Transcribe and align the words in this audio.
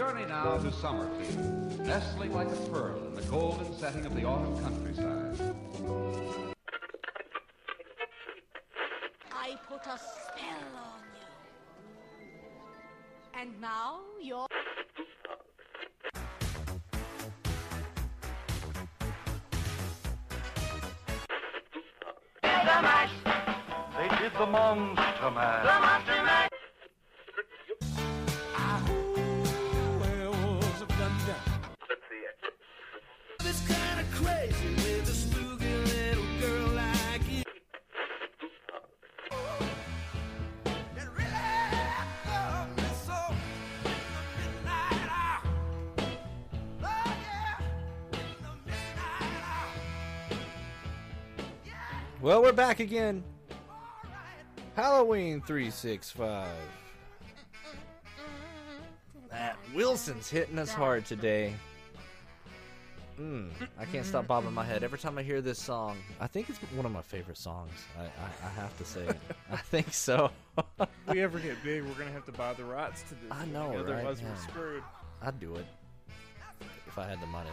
journey 0.00 0.24
now 0.24 0.56
to 0.56 0.72
Summerfield, 0.72 1.78
nestling 1.80 2.32
like 2.32 2.48
a 2.48 2.56
pearl 2.72 2.96
in 3.08 3.14
the 3.14 3.20
golden 3.24 3.70
setting 3.78 4.06
of 4.06 4.14
the 4.16 4.24
autumn 4.24 4.58
countryside. 4.62 5.54
I 9.30 9.58
put 9.68 9.82
a 9.82 9.98
spell 9.98 10.72
on 10.74 11.02
you. 11.20 11.28
And 13.38 13.60
now 13.60 14.00
you're. 14.22 14.46
They 23.98 24.08
did 24.16 24.32
the 24.32 24.46
Monster 24.46 25.30
Man. 25.30 25.66
It's 25.66 26.49
we're 52.50 52.56
back 52.56 52.80
again. 52.80 53.22
Halloween 54.74 55.40
365. 55.42 56.48
That 59.30 59.56
Wilson's 59.72 60.28
hitting 60.28 60.58
us 60.58 60.72
hard 60.72 61.06
today. 61.06 61.54
Mm, 63.20 63.50
I 63.78 63.84
can't 63.84 64.04
stop 64.04 64.26
bobbing 64.26 64.52
my 64.52 64.64
head 64.64 64.82
every 64.82 64.98
time 64.98 65.16
I 65.16 65.22
hear 65.22 65.40
this 65.40 65.60
song. 65.60 65.98
I 66.20 66.26
think 66.26 66.50
it's 66.50 66.58
one 66.74 66.84
of 66.84 66.90
my 66.90 67.02
favorite 67.02 67.38
songs. 67.38 67.70
I, 67.96 68.02
I, 68.06 68.46
I 68.46 68.50
have 68.60 68.76
to 68.78 68.84
say 68.84 69.02
it. 69.02 69.16
I 69.52 69.56
think 69.70 69.92
so. 69.94 70.32
If 70.80 70.88
we 71.08 71.22
ever 71.22 71.38
get 71.38 71.62
big, 71.62 71.84
we're 71.84 71.94
gonna 71.94 72.10
have 72.10 72.26
to 72.26 72.32
buy 72.32 72.54
the 72.54 72.64
rights 72.64 73.02
to 73.04 73.10
this. 73.10 73.30
I 73.30 73.42
thing, 73.44 73.52
know, 73.52 73.68
right? 73.68 73.76
Otherwise, 73.78 74.20
Yeah. 74.22 74.28
we're 74.30 74.36
screwed. 74.42 74.82
I'd 75.22 75.38
do 75.38 75.54
it 75.54 75.66
if 76.88 76.98
I 76.98 77.06
had 77.06 77.20
the 77.20 77.26
money. 77.26 77.50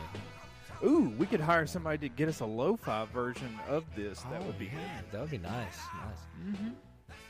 Ooh, 0.84 1.12
we 1.18 1.26
could 1.26 1.40
hire 1.40 1.66
somebody 1.66 1.98
to 2.08 2.10
get 2.10 2.30
us 2.30 2.40
a 2.42 2.46
lo-fi 2.46 3.06
version 3.06 3.50
of 3.68 3.84
this. 3.96 4.22
That 4.32 4.44
would 4.46 4.56
oh, 4.56 4.60
be 4.60 4.70
Oh, 4.74 4.78
yeah, 4.78 5.02
good. 5.02 5.12
That 5.12 5.22
would 5.22 5.32
be 5.32 5.38
nice. 5.40 5.78
Nice. 6.06 6.20
Mm-hmm. 6.46 6.70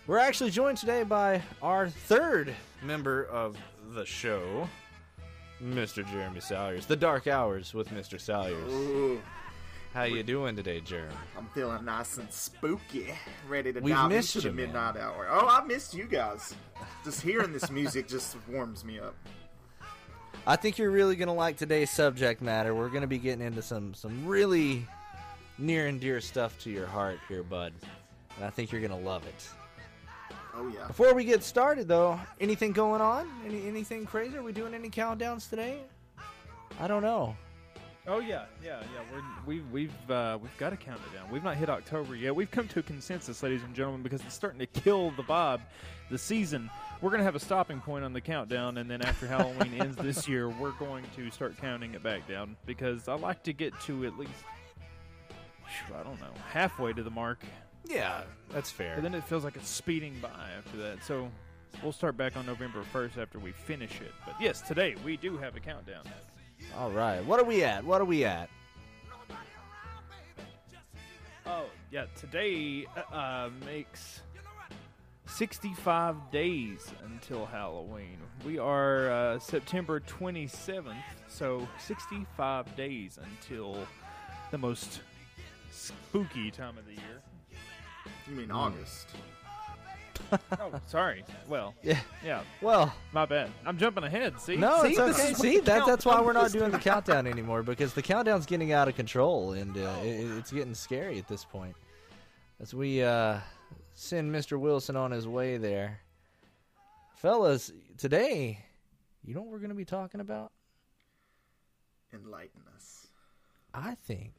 We're 0.06 0.18
actually 0.20 0.52
joined 0.52 0.78
today 0.78 1.04
by 1.04 1.42
our 1.62 1.90
third 1.90 2.54
member 2.84 3.26
of 3.26 3.58
the 3.94 4.06
show, 4.06 4.68
Mr. 5.64 6.10
Jeremy 6.10 6.40
Salyers. 6.40 6.86
The 6.86 6.96
Dark 6.96 7.28
Hours 7.28 7.74
with 7.74 7.90
Mr. 7.90 8.20
Salyers. 8.20 8.72
Ooh, 8.72 9.22
How 9.94 10.04
you 10.04 10.24
doing 10.24 10.56
today, 10.56 10.80
Jeremy? 10.82 11.14
I'm 11.38 11.48
feeling 11.54 11.84
nice 11.86 12.18
and 12.18 12.32
spooky, 12.32 13.14
ready 13.50 13.74
to 13.74 13.80
We've 13.80 13.94
dive 13.96 14.10
missed 14.10 14.36
into 14.36 14.48
the 14.48 14.52
you, 14.52 14.56
man. 14.68 14.74
midnight 14.74 14.98
hour. 14.98 15.28
Oh, 15.30 15.48
I 15.48 15.64
missed 15.66 15.94
you 15.94 16.06
guys. 16.06 16.54
Just 17.04 17.22
hearing 17.22 17.52
this 17.54 17.70
music 17.72 18.08
just 18.08 18.36
warms 18.50 18.84
me 18.86 19.00
up. 19.00 19.16
I 20.48 20.56
think 20.56 20.78
you're 20.78 20.92
really 20.92 21.18
gonna 21.18 21.34
like 21.34 21.58
today's 21.58 21.92
subject 21.92 22.42
matter. 22.42 22.74
We're 22.74 22.88
gonna 22.88 23.06
be 23.06 23.18
getting 23.18 23.46
into 23.46 23.62
some 23.62 23.94
some 23.94 24.26
really 24.26 24.88
near 25.58 25.88
and 25.88 26.00
dear 26.00 26.22
stuff 26.22 26.58
to 26.60 26.70
your 26.70 26.88
heart 26.88 27.20
here, 27.28 27.44
bud. 27.44 27.74
And 28.38 28.46
I 28.46 28.50
think 28.50 28.72
you're 28.72 28.80
gonna 28.80 28.98
love 28.98 29.28
it. 29.28 29.50
Oh 30.56 30.70
yeah. 30.70 30.88
Before 30.88 31.14
we 31.14 31.26
get 31.26 31.44
started, 31.44 31.90
though, 31.90 32.18
anything 32.40 32.72
going 32.72 33.02
on? 33.02 33.30
Any 33.46 33.68
anything 33.68 34.06
crazy? 34.06 34.38
Are 34.38 34.42
we 34.42 34.54
doing 34.54 34.74
any 34.74 34.90
countdowns 34.90 35.50
today? 35.50 35.80
I 36.80 36.88
don't 36.88 37.04
know. 37.04 37.36
Oh 38.08 38.20
yeah, 38.20 38.46
yeah, 38.64 38.80
yeah. 38.80 39.02
We're, 39.12 39.22
we've 39.46 39.70
we've 39.70 40.10
uh, 40.12 40.38
we've 40.42 40.58
got 40.58 40.70
to 40.70 40.78
count 40.78 41.02
it 41.12 41.18
down. 41.18 41.30
We've 41.30 41.44
not 41.44 41.58
hit 41.58 41.70
October 41.70 42.16
yet. 42.16 42.34
We've 42.34 42.50
come 42.50 42.70
to 42.70 42.80
a 42.80 42.84
consensus, 42.84 43.44
ladies 43.44 43.64
and 43.64 43.76
gentlemen, 43.76 44.02
because 44.02 44.22
it's 44.22 44.34
starting 44.34 44.60
to 44.60 44.66
kill 44.66 45.12
the 45.12 45.24
vibe, 45.24 45.60
the 46.10 46.18
season. 46.18 46.70
We're 47.02 47.12
gonna 47.12 47.24
have 47.24 47.36
a 47.36 47.40
stopping 47.40 47.80
point 47.80 48.04
on 48.04 48.14
the 48.14 48.22
countdown, 48.22 48.78
and 48.78 48.90
then 48.90 49.02
after 49.04 49.28
Halloween 49.28 49.74
ends 49.80 49.96
this 49.98 50.28
year, 50.28 50.50
we're 50.50 50.72
going 50.72 51.04
to 51.16 51.30
start 51.30 51.56
counting 51.62 51.94
it 51.94 52.02
back 52.02 52.28
down 52.28 52.56
because 52.66 53.08
I 53.08 53.14
like 53.14 53.44
to 53.44 53.54
get 53.54 53.80
to 53.82 54.06
at 54.06 54.18
least. 54.18 54.32
phew, 55.68 55.96
I 55.96 56.04
don't 56.04 56.20
know, 56.20 56.32
halfway 56.52 56.94
to 56.94 57.04
the 57.04 57.12
mark, 57.12 57.40
Yeah, 57.86 58.24
that's 58.52 58.72
fair. 58.72 58.96
and 58.96 59.06
then 59.06 59.14
it 59.14 59.24
feels 59.26 59.44
like 59.44 59.56
it's 59.56 59.70
speeding 59.70 60.16
by 60.22 60.50
after 60.58 60.78
that. 60.78 61.04
So 61.04 61.30
we'll 61.84 61.92
start 61.92 62.18
back 62.18 62.36
on 62.36 62.48
November 62.48 62.82
first 62.82 63.18
after 63.20 63.38
we 63.38 63.52
finish 63.52 64.02
it. 64.02 64.12
But 64.26 64.36
yes, 64.42 64.62
today 64.62 64.96
we 65.06 65.18
do 65.18 65.38
have 65.38 65.56
a 65.56 65.60
countdown. 65.60 66.04
All 66.76 66.90
right, 66.90 67.24
what 67.26 67.40
are 67.40 67.46
we 67.46 67.64
at? 67.64 67.84
What 67.84 68.02
are 68.02 68.06
we 68.06 68.26
at? 68.26 68.50
Oh, 71.46 71.66
yeah. 71.92 72.06
Today 72.20 72.86
uh, 73.14 73.50
makes 73.66 74.22
65 75.28 76.32
days 76.32 76.92
until 77.06 77.46
Halloween. 77.46 78.18
We 78.46 78.58
are 78.60 79.12
uh, 79.12 79.40
September 79.40 80.00
27th, 80.00 80.94
so 81.28 81.68
65 81.80 82.76
days 82.76 83.20
until 83.22 83.78
the 84.52 84.58
most 84.58 85.02
spooky 85.72 86.50
time 86.52 86.78
of 86.78 86.86
the 86.86 86.94
year. 86.94 87.22
You 88.30 88.36
mean. 88.36 88.52
August? 88.52 89.08
Oh, 90.60 90.72
sorry. 90.88 91.24
Well, 91.48 91.74
Yeah. 91.84 92.00
yeah, 92.26 92.42
Well, 92.60 92.94
my 93.14 93.26
bad. 93.26 93.50
I'm 93.66 93.78
jumping 93.78 94.04
ahead. 94.04 94.42
See? 94.42 94.58
no, 94.58 94.82
See? 94.82 94.90
it's 94.90 94.98
This 94.98 95.20
okay. 95.20 95.34
See, 95.36 95.60
that, 95.60 95.86
that's 95.86 96.06
why 96.06 96.20
we're 96.20 96.34
not 96.34 96.52
doing 96.52 96.72
the 96.72 96.80
countdown 96.80 97.28
anymore 97.28 97.62
because 97.64 97.94
the 97.94 98.02
countdown's 98.02 98.46
getting 98.46 98.74
out 98.74 98.88
of 98.90 98.96
control 98.96 99.54
and 99.54 99.78
uh, 99.78 99.94
it, 100.02 100.26
it's 100.38 100.52
getting 100.52 100.74
scary 100.74 101.18
at 101.20 101.28
this 101.30 101.46
point. 101.46 101.76
As 102.60 102.74
we 102.74 103.04
uh, 103.04 103.38
send 104.00 104.32
Mr. 104.34 104.60
Wilson 104.60 104.96
on 104.96 105.10
his 105.12 105.28
way 105.28 105.58
there, 105.58 106.00
fellas, 107.16 107.72
today, 107.98 108.60
you 109.26 109.34
know 109.34 109.42
what 109.42 109.50
we're 109.52 109.58
going 109.58 109.70
to 109.70 109.76
be 109.76 109.86
talking 109.86 110.22
about? 110.22 110.52
Enlighten 112.14 112.62
us. 112.76 113.08
I 113.74 113.96
think, 113.96 114.34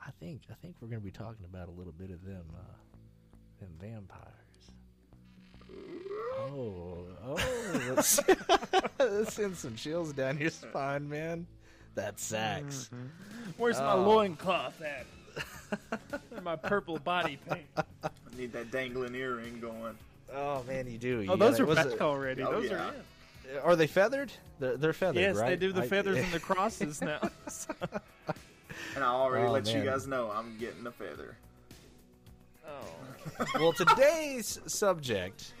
I 0.00 0.10
think, 0.20 0.42
I 0.48 0.54
think 0.54 0.76
we're 0.80 0.88
going 0.88 1.00
to 1.00 1.04
be 1.04 1.10
talking 1.10 1.44
about 1.44 1.66
a 1.68 1.72
little 1.72 1.92
bit 1.92 2.10
of 2.10 2.24
them, 2.24 2.44
uh, 2.54 2.62
them 3.58 3.70
vampires. 3.80 4.26
Oh, 6.38 7.06
oh, 7.24 7.36
let's, 7.94 8.20
let's 8.98 9.34
send 9.34 9.56
some 9.56 9.74
chills 9.74 10.12
down 10.12 10.38
your 10.38 10.50
spine, 10.50 11.08
man. 11.08 11.46
That 11.96 12.18
sax. 12.20 12.90
Where's 13.56 13.78
my 13.78 13.92
Oh. 13.94 14.02
loincloth 14.08 14.80
at? 14.80 15.04
My 16.42 16.56
purple 16.56 16.98
body 16.98 17.38
paint. 17.48 17.66
I 18.32 18.36
need 18.36 18.52
that 18.52 18.70
dangling 18.70 19.14
earring 19.14 19.60
going. 19.60 19.96
Oh 20.32 20.62
man, 20.64 20.86
you 20.90 20.98
do. 20.98 21.18
Oh, 21.18 21.20
you 21.22 21.30
Oh, 21.32 21.36
those 21.36 21.52
gotta- 21.52 21.62
are 21.62 21.66
was 21.66 21.76
back 21.76 21.86
it- 21.86 22.00
already. 22.00 22.42
Oh, 22.42 22.50
those 22.52 22.70
yeah. 22.70 22.74
are 22.88 22.92
in. 22.94 23.56
Uh, 23.56 23.60
are 23.62 23.76
they 23.76 23.86
feathered? 23.88 24.32
They're, 24.60 24.76
they're 24.76 24.92
feathered, 24.92 25.22
Yes, 25.22 25.36
right? 25.36 25.48
they 25.50 25.56
do 25.56 25.72
the 25.72 25.82
I- 25.82 25.88
feathers 25.88 26.18
and 26.22 26.32
the 26.32 26.40
crosses 26.40 27.00
now. 27.00 27.20
And 28.96 29.04
I 29.04 29.08
already 29.08 29.46
Oh, 29.46 29.52
let 29.52 29.66
man. 29.66 29.76
you 29.76 29.84
guys 29.84 30.06
know 30.08 30.30
I'm 30.34 30.56
getting 30.58 30.84
a 30.86 30.90
feather. 30.90 31.36
oh. 32.66 33.46
well, 33.54 33.72
today's 33.72 34.58
subject 34.66 35.52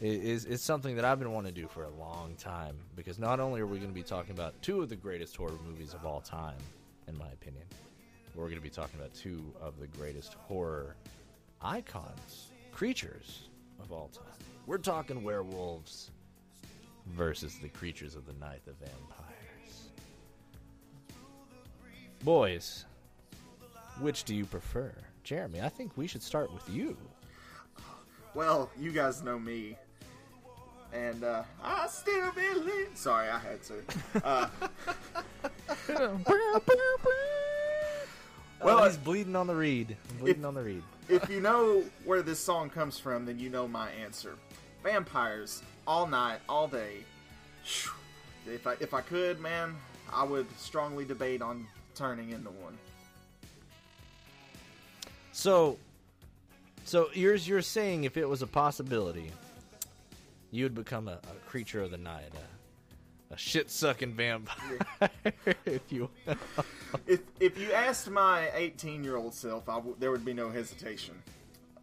is 0.00 0.44
is 0.46 0.62
something 0.62 0.96
that 0.96 1.04
I've 1.04 1.18
been 1.18 1.32
wanting 1.32 1.54
to 1.54 1.60
do 1.60 1.68
for 1.68 1.84
a 1.84 1.90
long 1.90 2.34
time 2.38 2.74
because 2.96 3.18
not 3.18 3.38
only 3.40 3.60
are 3.60 3.66
we 3.66 3.78
going 3.78 3.90
to 3.90 3.94
be 3.94 4.02
talking 4.02 4.32
about 4.34 4.54
two 4.62 4.82
of 4.82 4.88
the 4.88 4.96
greatest 4.96 5.36
horror 5.36 5.58
movies 5.66 5.92
of 5.94 6.06
all 6.06 6.20
time, 6.20 6.56
in 7.06 7.16
my 7.18 7.28
opinion, 7.28 7.64
we're 8.34 8.44
going 8.44 8.56
to 8.56 8.62
be 8.62 8.70
talking 8.70 8.98
about 8.98 9.12
two 9.14 9.42
of 9.60 9.78
the 9.78 9.86
greatest 9.88 10.34
horror 10.34 10.94
icons, 11.60 12.52
creatures 12.72 13.48
of 13.80 13.92
all 13.92 14.08
time. 14.08 14.24
We're 14.66 14.78
talking 14.78 15.22
werewolves 15.22 16.10
versus 17.08 17.58
the 17.60 17.68
creatures 17.68 18.14
of 18.14 18.26
the 18.26 18.32
night, 18.34 18.62
the 18.64 18.72
vampires. 18.72 19.90
Boys, 22.22 22.84
which 24.00 24.24
do 24.24 24.34
you 24.34 24.46
prefer? 24.46 24.92
Jeremy, 25.22 25.60
I 25.60 25.68
think 25.68 25.92
we 25.96 26.06
should 26.06 26.22
start 26.22 26.52
with 26.52 26.68
you. 26.68 26.96
Well, 28.34 28.70
you 28.78 28.90
guys 28.90 29.22
know 29.22 29.38
me. 29.38 29.76
And 30.92 31.24
uh, 31.24 31.42
I 31.62 31.86
still 31.88 32.30
believe. 32.32 32.90
Sorry, 32.94 33.28
I 33.28 33.38
had 33.38 33.60
to. 33.64 33.74
Uh, 34.24 34.48
Well, 38.64 38.74
oh, 38.74 38.80
Well, 38.80 38.88
he's 38.88 38.96
bleeding 38.96 39.36
on 39.36 39.46
the 39.46 39.54
reed. 39.54 39.96
Bleeding 40.18 40.40
if- 40.42 40.46
on 40.48 40.54
the 40.54 40.62
reed. 40.62 40.82
if 41.08 41.28
you 41.28 41.40
know 41.40 41.84
where 42.04 42.22
this 42.22 42.40
song 42.40 42.70
comes 42.70 42.98
from, 42.98 43.26
then 43.26 43.38
you 43.38 43.50
know 43.50 43.68
my 43.68 43.90
answer. 43.90 44.36
Vampires, 44.82 45.62
all 45.86 46.06
night, 46.06 46.40
all 46.48 46.66
day. 46.66 47.04
If 48.46 48.66
I 48.66 48.72
if 48.80 48.92
I 48.94 49.00
could, 49.00 49.40
man, 49.40 49.76
I 50.12 50.24
would 50.24 50.46
strongly 50.58 51.04
debate 51.04 51.42
on 51.42 51.66
turning 51.94 52.30
into 52.30 52.50
one. 52.50 52.76
So, 55.32 55.78
so 56.84 57.08
you're 57.12 57.34
you're 57.36 57.62
saying 57.62 58.04
if 58.04 58.16
it 58.16 58.28
was 58.28 58.42
a 58.42 58.46
possibility, 58.46 59.30
you 60.50 60.64
would 60.64 60.74
become 60.74 61.08
a, 61.08 61.12
a 61.22 61.48
creature 61.48 61.82
of 61.82 61.90
the 61.90 61.98
night, 61.98 62.32
a 62.34 62.63
shit 63.36 63.70
sucking 63.70 64.12
vampire, 64.14 64.78
if 65.66 65.82
you. 65.90 66.10
if 67.06 67.20
if 67.40 67.58
you 67.58 67.72
asked 67.72 68.10
my 68.10 68.50
18 68.54 69.04
year 69.04 69.16
old 69.16 69.34
self, 69.34 69.68
I 69.68 69.76
w- 69.76 69.96
there 69.98 70.10
would 70.10 70.24
be 70.24 70.34
no 70.34 70.50
hesitation. 70.50 71.14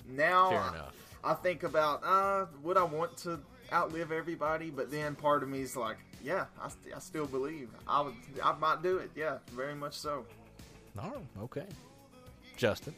Now, 0.08 0.50
Fair 0.50 0.60
enough. 0.60 0.96
I 1.24 1.34
think 1.36 1.64
about 1.64 2.04
uh, 2.04 2.46
would 2.64 2.78
I 2.78 2.84
want 2.84 3.18
to 3.18 3.40
outlive 3.72 4.12
everybody? 4.12 4.70
But 4.70 4.92
then 4.92 5.16
part 5.16 5.44
of 5.44 5.50
me 5.50 5.62
is 5.62 5.76
like, 5.78 5.98
yeah, 6.24 6.46
I, 6.62 6.70
st- 6.70 6.96
I 6.96 7.00
still 7.00 7.26
believe 7.26 7.70
I 7.88 8.02
would. 8.02 8.16
I 8.44 8.54
might 8.54 8.82
do 8.84 8.98
it. 8.98 9.12
Yeah, 9.16 9.38
very 9.54 9.76
much 9.76 9.94
so. 9.98 10.26
Oh, 11.00 11.22
okay. 11.44 11.66
Justin. 12.58 12.94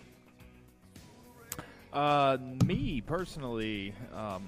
Uh, 1.91 2.37
me 2.65 3.01
personally, 3.01 3.93
um, 4.15 4.43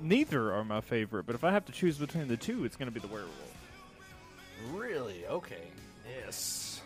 neither 0.00 0.52
are 0.52 0.64
my 0.64 0.80
favorite. 0.80 1.26
But 1.26 1.34
if 1.34 1.44
I 1.44 1.50
have 1.52 1.64
to 1.66 1.72
choose 1.72 1.98
between 1.98 2.28
the 2.28 2.36
two, 2.36 2.64
it's 2.64 2.76
going 2.76 2.88
to 2.88 2.94
be 2.94 3.00
the 3.00 3.12
werewolf. 3.12 3.34
Really? 4.72 5.26
Okay. 5.26 5.68
Yes. 6.06 6.80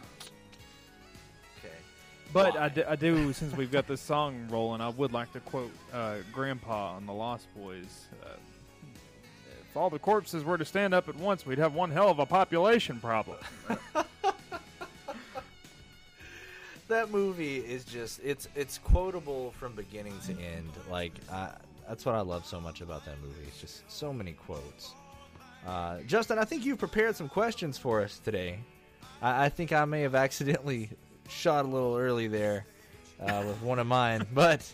Okay. 1.58 1.74
But 2.32 2.54
Why? 2.54 2.84
I 2.88 2.96
do, 2.96 3.32
since 3.32 3.56
we've 3.56 3.72
got 3.72 3.86
this 3.86 4.00
song 4.00 4.46
rolling, 4.48 4.80
I 4.80 4.88
would 4.88 5.12
like 5.12 5.32
to 5.32 5.40
quote 5.40 5.72
uh, 5.92 6.16
Grandpa 6.32 6.94
on 6.94 7.06
The 7.06 7.12
Lost 7.12 7.46
Boys. 7.56 8.06
Uh, 8.22 8.36
if 9.74 9.76
all 9.76 9.90
the 9.90 9.98
corpses 9.98 10.44
were 10.44 10.56
to 10.56 10.64
stand 10.64 10.94
up 10.94 11.08
at 11.08 11.16
once, 11.16 11.44
we'd 11.44 11.58
have 11.58 11.74
one 11.74 11.90
hell 11.90 12.08
of 12.08 12.20
a 12.20 12.26
population 12.26 13.00
problem. 13.00 13.38
that 16.88 17.10
movie 17.10 17.56
is 17.56 17.84
just 17.84 18.20
it's 18.22 18.46
it's 18.54 18.78
quotable 18.78 19.50
from 19.58 19.74
beginning 19.74 20.16
to 20.26 20.32
end. 20.32 20.70
Like 20.88 21.12
I, 21.28 21.50
that's 21.88 22.04
what 22.04 22.14
I 22.14 22.20
love 22.20 22.46
so 22.46 22.60
much 22.60 22.80
about 22.80 23.04
that 23.04 23.20
movie. 23.22 23.42
It's 23.46 23.60
just 23.60 23.90
so 23.90 24.12
many 24.12 24.32
quotes. 24.32 24.94
Uh, 25.66 26.00
Justin, 26.06 26.38
I 26.38 26.44
think 26.44 26.64
you've 26.64 26.78
prepared 26.78 27.16
some 27.16 27.28
questions 27.28 27.78
for 27.78 28.02
us 28.02 28.18
today. 28.18 28.58
I, 29.22 29.46
I 29.46 29.48
think 29.48 29.72
I 29.72 29.84
may 29.84 30.02
have 30.02 30.14
accidentally 30.14 30.90
shot 31.28 31.64
a 31.64 31.68
little 31.68 31.96
early 31.96 32.28
there 32.28 32.66
uh, 33.20 33.42
with 33.46 33.62
one 33.62 33.78
of 33.78 33.86
mine, 33.86 34.26
but 34.34 34.70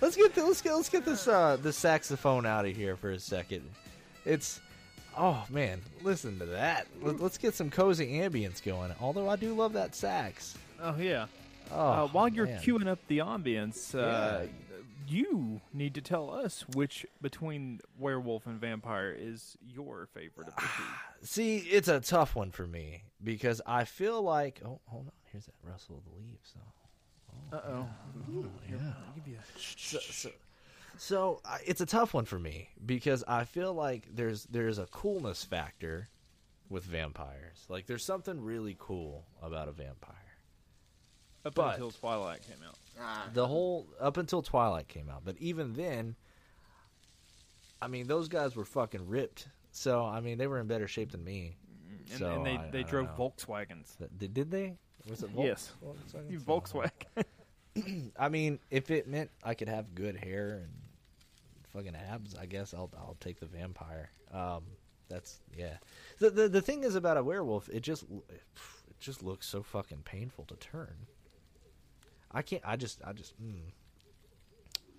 let's 0.00 0.16
get 0.16 0.34
the, 0.34 0.44
let's 0.44 0.60
get 0.60 0.74
let's 0.74 0.88
get 0.90 1.04
this 1.04 1.26
uh, 1.28 1.56
this 1.60 1.76
saxophone 1.76 2.44
out 2.46 2.66
of 2.66 2.76
here 2.76 2.96
for 2.96 3.10
a 3.10 3.18
second. 3.18 3.62
It's 4.26 4.60
oh 5.16 5.44
man, 5.48 5.80
listen 6.02 6.38
to 6.40 6.46
that. 6.46 6.86
Let, 7.00 7.20
let's 7.20 7.38
get 7.38 7.54
some 7.54 7.70
cozy 7.70 8.18
ambience 8.18 8.62
going. 8.62 8.92
Although 9.00 9.28
I 9.28 9.36
do 9.36 9.54
love 9.54 9.72
that 9.74 9.94
sax. 9.94 10.56
Oh, 10.82 10.96
yeah. 10.98 11.26
Oh, 11.72 11.78
uh, 11.80 12.06
while 12.08 12.28
you're 12.28 12.46
man. 12.46 12.60
queuing 12.62 12.86
up 12.88 12.98
the 13.08 13.18
ambience, 13.18 13.94
uh, 13.94 14.42
Yeah. 14.42 14.46
You 15.14 15.60
need 15.72 15.94
to 15.94 16.00
tell 16.00 16.30
us 16.30 16.64
which 16.74 17.06
between 17.22 17.80
werewolf 17.98 18.46
and 18.46 18.60
vampire 18.60 19.14
is 19.16 19.56
your 19.66 20.08
favorite 20.12 20.48
of 20.48 20.56
the 20.56 20.62
two. 20.62 20.82
See, 21.22 21.58
it's 21.58 21.88
a 21.88 22.00
tough 22.00 22.34
one 22.34 22.50
for 22.50 22.66
me 22.66 23.04
because 23.22 23.60
I 23.66 23.84
feel 23.84 24.20
like 24.22 24.60
oh, 24.64 24.80
hold 24.86 25.06
on, 25.06 25.12
here's 25.32 25.46
that 25.46 25.54
rustle 25.62 25.98
of 25.98 26.04
the 26.04 26.18
leaves. 26.18 26.54
So, 26.54 27.56
Uh 27.56 27.60
oh. 27.68 27.88
yeah. 28.68 29.38
So, 29.56 29.98
so, 29.98 30.30
so 30.96 31.40
uh, 31.44 31.58
it's 31.66 31.80
a 31.80 31.86
tough 31.86 32.14
one 32.14 32.24
for 32.24 32.38
me 32.38 32.68
because 32.84 33.24
I 33.26 33.44
feel 33.44 33.72
like 33.74 34.08
there's 34.14 34.44
there's 34.44 34.78
a 34.78 34.86
coolness 34.86 35.44
factor 35.44 36.08
with 36.68 36.84
vampires. 36.84 37.64
Like 37.68 37.86
there's 37.86 38.04
something 38.04 38.40
really 38.42 38.76
cool 38.78 39.24
about 39.42 39.68
a 39.68 39.72
vampire. 39.72 40.14
Up 41.44 41.54
But- 41.54 41.74
until 41.74 41.90
Twilight 41.90 42.42
came 42.42 42.56
out. 42.66 42.78
Ah, 43.00 43.28
The 43.32 43.46
whole 43.46 43.86
up 44.00 44.16
until 44.16 44.40
Twilight 44.42 44.86
came 44.88 45.08
out, 45.10 45.22
but 45.24 45.36
even 45.38 45.72
then, 45.74 46.14
I 47.82 47.88
mean, 47.88 48.06
those 48.06 48.28
guys 48.28 48.54
were 48.56 48.64
fucking 48.64 49.08
ripped. 49.08 49.48
So 49.72 50.04
I 50.04 50.20
mean, 50.20 50.38
they 50.38 50.46
were 50.46 50.60
in 50.60 50.66
better 50.66 50.86
shape 50.88 51.10
than 51.12 51.24
me. 51.24 51.56
And, 52.10 52.18
So, 52.18 52.32
and 52.36 52.46
they, 52.46 52.56
I- 52.56 52.70
they 52.70 52.80
I 52.80 52.82
drove 52.82 53.06
know. 53.06 53.14
Volkswagens. 53.30 53.96
Th- 53.98 54.32
Did 54.32 54.50
they? 54.50 54.76
Was 55.08 55.22
it 55.22 55.30
Volks- 55.30 55.46
Yes. 55.46 55.72
Volkswagen? 56.44 56.90
Volkswagen. 57.76 58.12
I 58.18 58.28
mean, 58.28 58.60
if 58.70 58.90
it 58.90 59.08
meant 59.08 59.30
I 59.42 59.54
could 59.54 59.68
have 59.68 59.94
good 59.94 60.16
hair 60.16 60.62
and 60.62 60.72
fucking 61.72 61.96
abs, 61.96 62.34
I 62.36 62.46
guess 62.46 62.72
I'll 62.72 62.90
I'll 62.96 63.16
take 63.20 63.40
the 63.40 63.46
vampire. 63.46 64.10
Um, 64.32 64.62
that's 65.08 65.40
yeah. 65.56 65.78
The, 66.20 66.30
the 66.30 66.48
the 66.48 66.62
thing 66.62 66.84
is 66.84 66.94
about 66.94 67.16
a 67.16 67.24
werewolf, 67.24 67.68
it 67.68 67.80
just 67.80 68.04
it 68.28 68.42
just 69.00 69.22
looks 69.24 69.46
so 69.48 69.62
fucking 69.64 70.02
painful 70.04 70.44
to 70.46 70.54
turn. 70.56 70.94
I 72.34 72.42
can't. 72.42 72.62
I 72.66 72.76
just 72.76 73.00
I 73.04 73.12
just. 73.12 73.40
Mm. 73.42 73.72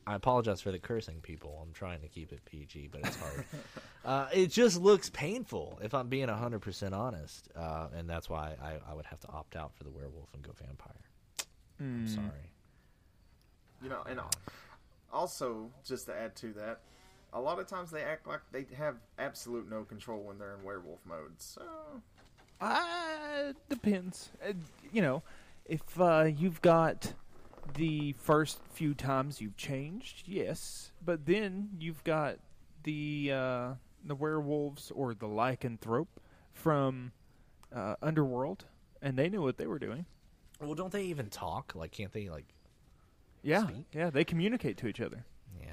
I 0.08 0.14
apologize 0.14 0.62
for 0.62 0.72
the 0.72 0.78
cursing, 0.78 1.20
people. 1.22 1.60
I'm 1.66 1.74
trying 1.74 2.00
to 2.02 2.08
keep 2.08 2.32
it 2.32 2.46
PG, 2.46 2.90
but 2.92 3.02
it's 3.02 3.16
hard. 3.16 3.44
uh, 4.06 4.28
it 4.32 4.52
just 4.52 4.80
looks 4.80 5.10
painful, 5.10 5.80
if 5.82 5.96
I'm 5.96 6.10
being 6.10 6.28
100% 6.28 6.94
honest. 6.94 7.50
Uh, 7.56 7.88
and 7.98 8.08
that's 8.08 8.30
why 8.30 8.54
I, 8.62 8.74
I 8.88 8.94
would 8.94 9.08
have 9.08 9.20
to 9.22 9.28
opt 9.30 9.56
out 9.56 9.74
for 9.74 9.84
the 9.84 9.90
werewolf 9.90 10.32
and 10.36 10.44
go 10.44 10.52
vampire. 10.64 10.94
I'm 11.80 12.08
sorry. 12.08 12.52
You 13.82 13.90
know, 13.90 14.04
and 14.08 14.20
also 15.12 15.72
just 15.84 16.06
to 16.06 16.16
add 16.16 16.36
to 16.36 16.54
that, 16.54 16.82
a 17.34 17.42
lot 17.42 17.60
of 17.60 17.66
times 17.66 17.90
they 17.90 18.04
act 18.04 18.28
like 18.28 18.42
they 18.52 18.68
have 18.78 18.98
absolute 19.18 19.68
no 19.70 19.84
control 19.84 20.22
when 20.22 20.38
they're 20.38 20.54
in 20.54 20.64
werewolf 20.64 21.00
mode. 21.06 21.34
So 21.38 21.64
Uh, 22.62 23.54
depends. 23.70 24.30
Uh, 24.48 24.54
you 24.94 25.02
know, 25.02 25.24
if 25.66 26.00
uh, 26.00 26.30
you've 26.38 26.62
got 26.62 27.14
the 27.74 28.14
first 28.14 28.60
few 28.74 28.94
times 28.94 29.42
you've 29.42 29.58
changed, 29.58 30.24
yes, 30.28 30.92
but 31.04 31.26
then 31.26 31.70
you've 31.80 32.04
got 32.04 32.38
the 32.84 33.32
uh, 33.34 33.70
the 34.06 34.16
werewolves 34.16 34.92
or 34.92 35.14
the 35.14 35.28
lycanthrope 35.28 36.08
from 36.54 37.12
uh, 37.76 37.96
Underworld, 38.02 38.66
and 39.02 39.18
they 39.18 39.30
knew 39.30 39.42
what 39.42 39.58
they 39.58 39.68
were 39.68 39.80
doing. 39.80 40.06
Well, 40.62 40.76
don't 40.76 40.92
they 40.92 41.04
even 41.06 41.30
talk? 41.30 41.74
Like, 41.76 41.92
can't 41.92 42.14
they, 42.14 42.30
like, 42.30 42.46
Yeah, 43.44 43.64
Speak? 43.68 43.86
yeah, 43.94 44.10
they 44.10 44.24
communicate 44.24 44.78
to 44.78 44.88
each 44.88 45.02
other. 45.02 45.26
yeah, 45.60 45.68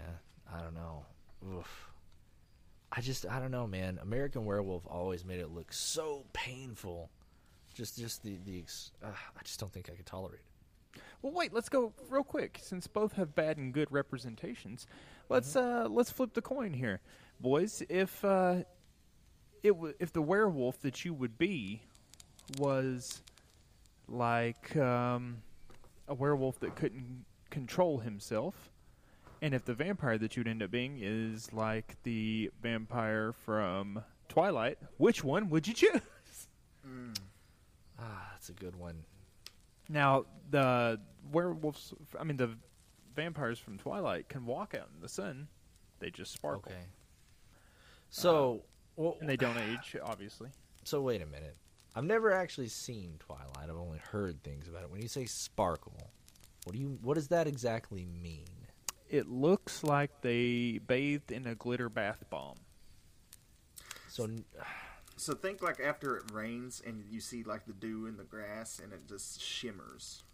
I 0.53 0.61
don't 0.61 0.75
know. 0.75 1.05
Oof. 1.57 1.89
I 2.91 3.01
just, 3.01 3.25
I 3.27 3.39
don't 3.39 3.51
know, 3.53 3.67
man. 3.67 3.99
American 4.03 4.45
Werewolf 4.45 4.83
always 4.87 5.25
made 5.25 5.39
it 5.41 5.51
look 5.51 5.73
so 5.73 6.25
painful. 6.33 7.11
Just, 7.75 7.97
just 7.99 8.23
the, 8.23 8.37
the, 8.45 8.59
ex- 8.59 8.91
uh, 9.03 9.07
I 9.09 9.43
just 9.45 9.59
don't 9.61 9.73
think 9.73 9.89
I 9.91 9.95
could 9.95 10.05
tolerate 10.05 10.41
it. 10.41 10.45
Well, 11.23 11.33
wait, 11.33 11.55
let's 11.55 11.69
go 11.69 11.93
real 12.11 12.25
quick. 12.25 12.59
Since 12.61 12.89
both 12.89 13.13
have 13.15 13.35
bad 13.35 13.57
and 13.57 13.73
good 13.73 13.91
representations, 13.91 14.87
let's 15.29 15.55
uh, 15.55 15.87
let's 15.89 16.11
flip 16.11 16.35
the 16.35 16.43
coin 16.43 16.73
here, 16.75 17.01
boys. 17.41 17.83
If 17.89 18.25
uh, 18.25 18.65
it 19.63 19.69
w- 19.71 19.95
if 20.01 20.13
the 20.13 20.23
werewolf 20.23 20.81
that 20.83 21.05
you 21.05 21.15
would 21.15 21.39
be 21.39 21.83
was 22.59 23.23
like 24.09 24.77
um, 24.77 25.43
a 26.09 26.15
werewolf 26.15 26.59
that 26.61 26.75
couldn't 26.75 27.25
control 27.51 27.99
himself, 27.99 28.73
and 29.41 29.55
if 29.55 29.65
the 29.65 29.75
vampire 29.75 30.19
that 30.19 30.37
you'd 30.37 30.49
end 30.49 30.61
up 30.61 30.73
being 30.73 30.99
is 31.01 31.53
like 31.53 31.97
the 32.03 32.51
vampire 32.61 33.33
from 33.33 34.03
Twilight, 34.29 34.79
which 34.97 35.23
one 35.23 35.51
would 35.51 35.69
you 35.69 35.75
choose? 35.75 36.01
Ah, 38.01 38.31
that's 38.33 38.49
a 38.49 38.53
good 38.55 38.75
one. 38.75 39.05
Now, 39.93 40.25
the 40.51 40.99
werewolves, 41.31 41.93
I 42.19 42.25
mean, 42.25 42.39
the 42.39 42.57
vampires 43.15 43.59
from 43.59 43.77
Twilight 43.77 44.29
can 44.31 44.47
walk 44.47 44.75
out 44.75 44.89
in 44.95 45.01
the 45.03 45.09
sun. 45.09 45.49
They 45.99 46.11
just 46.11 46.33
sparkle. 46.33 46.73
Okay. 46.73 46.81
So, 48.09 48.55
uh, 48.55 48.59
well, 48.97 49.17
And 49.21 49.29
they 49.29 49.37
don't 49.37 49.59
age, 49.71 49.95
obviously. 50.03 50.49
so 50.85 51.03
wait 51.03 51.21
a 51.21 51.27
minute. 51.27 51.57
I've 51.95 52.05
never 52.05 52.33
actually 52.33 52.69
seen 52.69 53.17
Twilight. 53.19 53.69
I've 53.69 53.77
only 53.77 53.99
heard 53.99 54.43
things 54.43 54.67
about 54.67 54.83
it. 54.85 54.91
When 54.91 55.03
you 55.03 55.09
say 55.09 55.27
sparkle, 55.27 56.11
what 56.65 56.73
do 56.75 56.79
you, 56.81 56.99
what 57.03 57.15
does 57.15 57.29
that 57.29 57.47
exactly 57.47 58.07
mean? 58.07 58.47
It 59.11 59.29
looks 59.29 59.85
like 59.85 60.23
they 60.23 60.81
bathed 60.87 61.31
in 61.33 61.47
a 61.47 61.55
glitter 61.55 61.91
bath 61.91 62.25
bomb. 62.31 62.57
So, 64.09 64.27
so 65.23 65.35
think 65.35 65.63
like 65.63 65.81
after 65.81 66.17
it 66.17 66.25
rains 66.33 66.83
and 66.85 67.05
you 67.09 67.21
see 67.21 67.43
like 67.45 67.65
the 67.67 67.73
dew 67.73 68.07
in 68.07 68.17
the 68.17 68.25
grass 68.25 68.81
and 68.83 68.93
it 68.93 69.07
just 69.09 69.41
shimmers. 69.41 70.25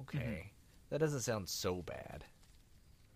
okay, 0.00 0.18
mm-hmm. 0.18 0.48
that 0.90 0.98
doesn't 0.98 1.20
sound 1.20 1.48
so 1.48 1.82
bad. 1.82 2.24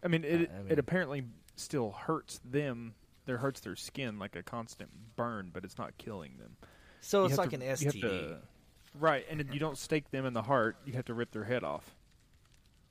I 0.02 0.08
mean, 0.08 0.24
it, 0.24 0.50
I 0.52 0.62
mean- 0.62 0.72
it 0.72 0.78
apparently 0.78 1.24
still 1.56 1.92
hurts 1.92 2.40
them. 2.44 2.94
It 3.26 3.36
hurts 3.36 3.60
their 3.60 3.76
skin 3.76 4.18
like 4.18 4.34
a 4.34 4.42
constant 4.42 4.90
burn, 5.14 5.50
but 5.52 5.64
it's 5.64 5.78
not 5.78 5.96
killing 5.98 6.38
them. 6.38 6.56
So 7.00 7.20
You 7.22 7.28
it's 7.28 7.38
like 7.38 7.50
to- 7.50 7.56
an 7.56 7.62
you 7.62 7.68
STD. 7.68 8.00
to- 8.00 8.38
right, 8.98 9.24
and 9.30 9.46
you 9.52 9.60
don't 9.60 9.78
stake 9.78 10.10
them 10.10 10.26
in 10.26 10.32
the 10.32 10.42
heart. 10.42 10.76
You 10.84 10.94
have 10.94 11.04
to 11.04 11.14
rip 11.14 11.30
their 11.30 11.44
head 11.44 11.62
off. 11.62 11.94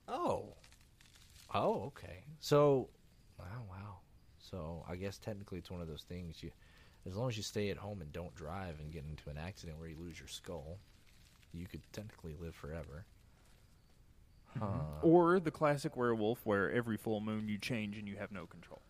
Oh. 0.08 0.54
Oh, 1.54 1.84
okay. 1.88 2.24
So, 2.40 2.90
wow, 3.38 3.46
wow. 3.70 3.98
So 4.40 4.86
I 4.88 4.96
guess 4.96 5.18
technically 5.18 5.58
it's 5.60 5.70
one 5.72 5.82
of 5.82 5.88
those 5.88 6.04
things. 6.04 6.42
You, 6.42 6.52
as 7.08 7.16
long 7.16 7.30
as 7.30 7.38
you 7.38 7.44
stay 7.44 7.70
at 7.70 7.78
home 7.78 8.02
and 8.02 8.12
don't 8.14 8.36
drive 8.36 8.80
and 8.80 8.92
get 8.92 9.04
into 9.10 9.30
an 9.30 9.38
accident 9.38 9.80
where 9.80 9.90
you 9.90 9.96
lose 10.00 10.20
your 10.20 10.28
skull, 10.28 10.78
you 11.54 11.66
could 11.66 11.82
technically 11.92 12.36
live 12.40 12.56
forever. 12.56 13.06
Huh. 14.60 14.66
Or 15.02 15.40
the 15.40 15.52
classic 15.52 15.96
werewolf, 15.96 16.40
where 16.46 16.70
every 16.72 16.98
full 16.98 17.22
moon 17.22 17.48
you 17.48 17.58
change 17.58 17.98
and 17.98 18.08
you 18.08 18.18
have 18.18 18.32
no 18.32 18.46
control. 18.46 18.82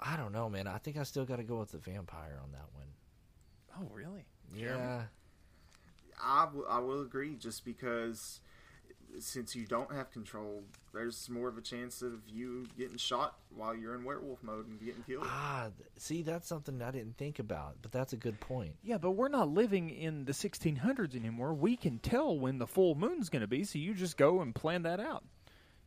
I 0.00 0.16
don't 0.16 0.32
know, 0.32 0.50
man. 0.50 0.66
I 0.66 0.78
think 0.78 0.96
I 0.96 1.04
still 1.04 1.24
got 1.24 1.36
to 1.36 1.44
go 1.44 1.60
with 1.60 1.70
the 1.70 1.78
vampire 1.78 2.38
on 2.42 2.50
that 2.52 2.68
one. 2.74 2.86
Oh, 3.78 3.94
really? 3.94 4.24
Yeah. 4.54 5.04
I, 6.22 6.44
w- 6.44 6.66
I 6.68 6.78
will 6.78 7.02
agree, 7.02 7.36
just 7.36 7.64
because 7.64 8.40
since 9.18 9.54
you 9.54 9.66
don't 9.66 9.92
have 9.92 10.10
control, 10.10 10.62
there's 10.92 11.28
more 11.30 11.48
of 11.48 11.56
a 11.56 11.60
chance 11.60 12.02
of 12.02 12.20
you 12.28 12.66
getting 12.78 12.96
shot 12.96 13.36
while 13.54 13.74
you're 13.74 13.94
in 13.94 14.04
werewolf 14.04 14.42
mode 14.42 14.66
and 14.68 14.78
getting 14.80 15.02
killed. 15.04 15.24
Ah, 15.26 15.68
th- 15.76 15.88
see, 15.96 16.22
that's 16.22 16.48
something 16.48 16.80
I 16.82 16.90
didn't 16.90 17.16
think 17.16 17.38
about, 17.38 17.76
but 17.82 17.92
that's 17.92 18.12
a 18.12 18.16
good 18.16 18.40
point. 18.40 18.74
Yeah, 18.82 18.98
but 18.98 19.12
we're 19.12 19.28
not 19.28 19.48
living 19.48 19.88
in 19.90 20.24
the 20.24 20.32
1600s 20.32 21.14
anymore. 21.14 21.54
We 21.54 21.76
can 21.76 21.98
tell 21.98 22.38
when 22.38 22.58
the 22.58 22.66
full 22.66 22.94
moon's 22.94 23.28
going 23.28 23.42
to 23.42 23.46
be, 23.48 23.64
so 23.64 23.78
you 23.78 23.94
just 23.94 24.16
go 24.16 24.40
and 24.40 24.54
plan 24.54 24.82
that 24.82 25.00
out. 25.00 25.24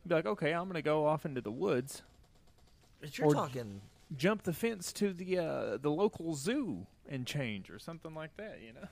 You'd 0.04 0.08
be 0.08 0.14
like, 0.14 0.26
okay, 0.26 0.52
I'm 0.52 0.64
going 0.64 0.74
to 0.74 0.82
go 0.82 1.06
off 1.06 1.24
into 1.26 1.40
the 1.40 1.50
woods, 1.50 2.02
But 3.00 3.16
you're 3.18 3.28
Or- 3.28 3.34
talking. 3.34 3.80
jump 4.16 4.42
the 4.44 4.52
fence 4.54 4.92
to 4.94 5.12
the 5.12 5.38
uh, 5.38 5.76
the 5.76 5.90
local 5.90 6.34
zoo, 6.34 6.86
and 7.10 7.26
change 7.26 7.70
or 7.70 7.78
something 7.78 8.14
like 8.14 8.36
that. 8.38 8.58
You 8.64 8.72
know? 8.74 8.88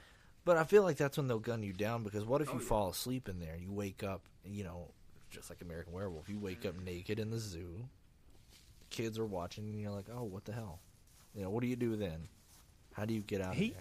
But 0.47 0.57
I 0.57 0.65
feel 0.65 0.83
like 0.85 0.97
that's 0.97 1.17
when 1.19 1.27
they'll 1.27 1.39
gun 1.41 1.63
you 1.63 1.73
down 1.75 2.03
because 2.05 2.25
what 2.25 2.41
if 2.41 2.49
Oh, 2.49 2.55
you 2.55 2.61
yeah. 2.61 2.67
fall 2.67 2.89
asleep 2.89 3.29
in 3.29 3.41
there? 3.41 3.53
And 3.55 3.63
you 3.63 3.73
wake 3.73 4.03
up, 4.03 4.23
you 4.45 4.63
know, 4.65 4.93
just 5.29 5.51
like 5.51 5.61
American 5.61 5.93
Werewolf. 5.93 6.29
You 6.31 6.39
wake 6.39 6.65
up 6.65 6.79
naked 6.79 7.19
in 7.19 7.31
the 7.31 7.39
zoo. 7.39 7.89
The 8.79 8.87
kids 8.89 9.19
are 9.19 9.27
watching, 9.27 9.65
and 9.69 9.81
you're 9.81 9.91
like, 9.91 10.07
"Oh, 10.11 10.23
what 10.23 10.45
the 10.45 10.53
hell?" 10.53 10.79
You 11.35 11.43
know, 11.43 11.51
what 11.51 11.63
do 11.63 11.67
you 11.67 11.75
do 11.77 11.97
then? 11.97 12.29
How 12.95 13.05
do 13.05 13.13
you 13.13 13.21
get 13.21 13.41
out 13.43 13.57
He 13.57 13.75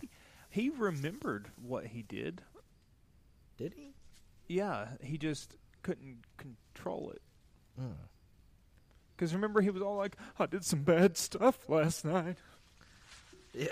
he 0.50 0.70
remembered 0.72 1.52
what 1.62 1.86
he 1.86 2.02
did. 2.02 2.42
Did 3.58 3.76
he? 3.76 3.94
Yeah, 4.48 4.88
he 5.02 5.18
just 5.20 5.56
couldn't 5.84 6.24
control 6.38 7.12
it. 7.12 7.22
Hmm. 7.80 7.92
Because 9.16 9.34
remember, 9.36 9.62
he 9.62 9.70
was 9.70 9.84
all 9.84 9.96
like, 9.98 10.18
"I 10.40 10.48
did 10.48 10.66
some 10.66 10.82
bad 10.82 11.16
stuff 11.16 11.70
last 11.70 12.04
night." 12.04 12.38
Yeah. 13.54 13.68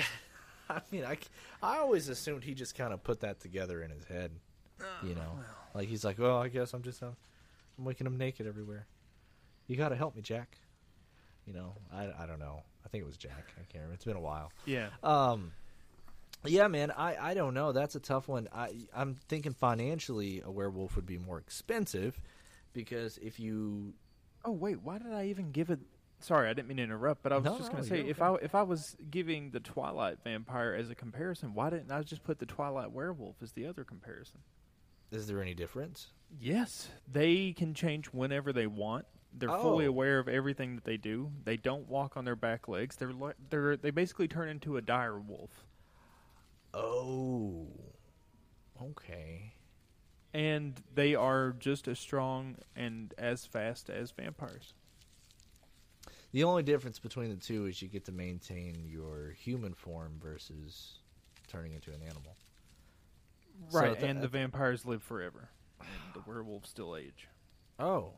I 0.76 0.82
mean, 0.92 1.06
I, 1.06 1.18
I 1.62 1.78
always 1.78 2.10
assumed 2.10 2.44
he 2.44 2.54
just 2.54 2.76
kind 2.76 2.94
of 2.94 3.04
put 3.04 3.22
that 3.22 3.40
together 3.40 3.82
in 3.82 3.92
his 3.92 4.06
head. 4.06 4.32
You 5.02 5.16
know, 5.16 5.40
like 5.74 5.88
he's 5.88 6.04
like, 6.04 6.20
"Well, 6.20 6.38
I 6.38 6.50
guess 6.50 6.74
I'm 6.74 6.82
just 6.82 7.02
uh, 7.02 7.08
I'm 7.78 7.86
waking 7.86 8.06
him 8.06 8.18
naked 8.18 8.48
everywhere." 8.48 8.86
You 9.68 9.78
got 9.78 9.90
to 9.90 9.96
help 9.96 10.16
me, 10.16 10.22
Jack. 10.22 10.58
You 11.48 11.54
know, 11.54 11.74
I, 11.94 12.10
I 12.24 12.26
don't 12.26 12.40
know. 12.40 12.64
I 12.86 12.90
think 12.90 13.04
it 13.04 13.08
was 13.08 13.16
Jack. 13.16 13.54
I 13.56 13.62
can't 13.62 13.76
remember. 13.76 13.94
It's 13.94 14.06
been 14.06 14.18
a 14.18 14.22
while. 14.22 14.52
Yeah. 14.66 14.88
Um, 15.04 15.54
yeah, 16.46 16.68
man. 16.68 16.92
I, 16.92 17.16
I 17.16 17.34
don't 17.34 17.54
know. 17.54 17.72
That's 17.72 17.96
a 17.96 18.00
tough 18.00 18.28
one. 18.28 18.50
I 18.54 18.72
I'm 18.94 19.16
thinking 19.30 19.54
financially, 19.54 20.42
a 20.46 20.52
werewolf 20.52 20.96
would 20.98 21.06
be 21.06 21.18
more 21.18 21.38
expensive 21.38 22.20
because 22.74 23.18
if 23.20 23.40
you 23.40 23.94
Oh 24.46 24.52
wait, 24.52 24.82
why 24.82 24.98
did 24.98 25.14
I 25.14 25.28
even 25.28 25.52
give 25.52 25.70
it? 25.70 25.80
Sorry, 26.24 26.48
I 26.50 26.54
didn't 26.54 26.70
mean 26.70 26.78
to 26.78 26.84
interrupt, 26.84 27.22
but 27.22 27.34
I 27.34 27.36
was 27.36 27.44
No, 27.46 27.58
just 27.58 27.70
no, 27.70 27.78
going 27.80 27.84
to 27.84 27.90
say 27.90 28.00
if 28.08 28.22
I 28.22 28.34
if 28.36 28.56
I 28.56 28.64
was 28.64 28.96
giving 29.12 29.50
the 29.52 29.60
Twilight 29.60 30.20
vampire 30.24 30.74
as 30.74 30.90
a 30.90 30.96
comparison, 30.96 31.54
why 31.54 31.70
didn't 31.70 31.92
I 31.92 32.02
just 32.02 32.24
put 32.24 32.40
the 32.40 32.46
Twilight 32.46 32.92
werewolf 32.92 33.36
as 33.42 33.52
the 33.52 33.66
other 33.68 33.84
comparison? 33.84 34.40
is 35.12 35.28
there 35.28 35.42
any 35.42 35.54
difference? 35.54 36.08
Yes, 36.42 36.90
they 37.12 37.54
can 37.54 37.76
change 37.76 38.08
whenever 38.08 38.52
they 38.52 38.66
want. 38.66 39.06
They're 39.32 39.50
fully 39.50 39.86
Oh. 39.86 39.90
aware 39.90 40.18
of 40.18 40.28
everything 40.28 40.74
that 40.76 40.86
they 40.86 40.98
do. 40.98 41.32
They 41.44 41.56
don't 41.58 41.88
walk 41.88 42.18
on 42.18 42.26
their 42.26 42.36
back 42.36 42.68
legs. 42.68 42.96
They're 42.96 43.14
li- 43.14 43.34
they're 43.50 43.76
they 43.78 43.92
basically 43.92 44.28
turn 44.28 44.48
into 44.50 44.78
a 44.78 44.82
dire 44.82 45.20
wolf, 45.20 45.66
Oh, 46.74 47.68
okay. 48.82 49.54
and 50.34 50.82
they 50.96 51.14
are 51.16 51.52
just 51.60 51.88
as 51.88 52.00
strong 52.00 52.56
and 52.76 53.14
as 53.18 53.46
fast 53.46 53.90
as 53.90 54.10
vampires. 54.12 54.74
The 56.34 56.44
only 56.44 56.64
difference 56.64 56.98
between 57.00 57.30
the 57.30 57.36
two 57.38 57.68
is 57.68 57.82
you 57.82 57.88
get 57.88 58.06
to 58.06 58.12
maintain 58.12 58.86
your 58.88 59.32
human 59.40 59.74
form 59.74 60.20
versus 60.22 61.00
turning 61.48 61.74
into 61.74 61.92
an 61.92 62.02
animal. 62.02 62.36
So 63.70 63.80
Right, 63.80 63.94
th- 63.98 64.10
and 64.10 64.22
the 64.22 64.28
vampires 64.28 64.84
live 64.86 65.04
forever, 65.04 65.50
and 65.80 65.88
the 66.16 66.22
werewolves 66.28 66.70
still 66.70 66.98
age. 66.98 67.28
Oh, 67.80 68.14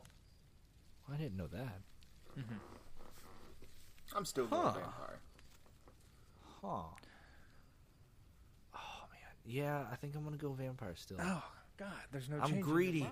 I 1.12 1.16
didn't 1.16 1.36
know 1.36 1.46
that. 1.48 1.80
Mm-hmm. 2.38 2.54
I'm 4.16 4.24
still 4.24 4.46
going 4.46 4.62
Huh. 4.62 4.72
vampire. 4.72 5.18
Huh. 6.62 6.82
Oh 8.74 9.04
man, 9.10 9.20
yeah. 9.44 9.84
I 9.92 9.96
think 9.96 10.14
I'm 10.16 10.24
gonna 10.24 10.36
go 10.38 10.52
vampire 10.52 10.94
still. 10.96 11.18
Oh 11.20 11.44
God, 11.76 11.90
there's 12.12 12.30
no. 12.30 12.38
I'm 12.40 12.60
greedy. 12.60 13.06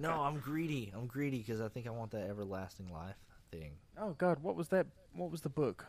no, 0.00 0.10
I'm 0.22 0.38
greedy. 0.40 0.92
I'm 0.94 1.06
greedy 1.06 1.38
because 1.38 1.60
I 1.60 1.68
think 1.68 1.86
I 1.86 1.90
want 1.90 2.10
that 2.10 2.28
everlasting 2.28 2.88
life 2.92 3.16
thing. 3.50 3.72
Oh 4.00 4.14
God, 4.18 4.38
what 4.42 4.56
was 4.56 4.68
that? 4.68 4.86
What 5.14 5.30
was 5.30 5.40
the 5.40 5.48
book? 5.48 5.86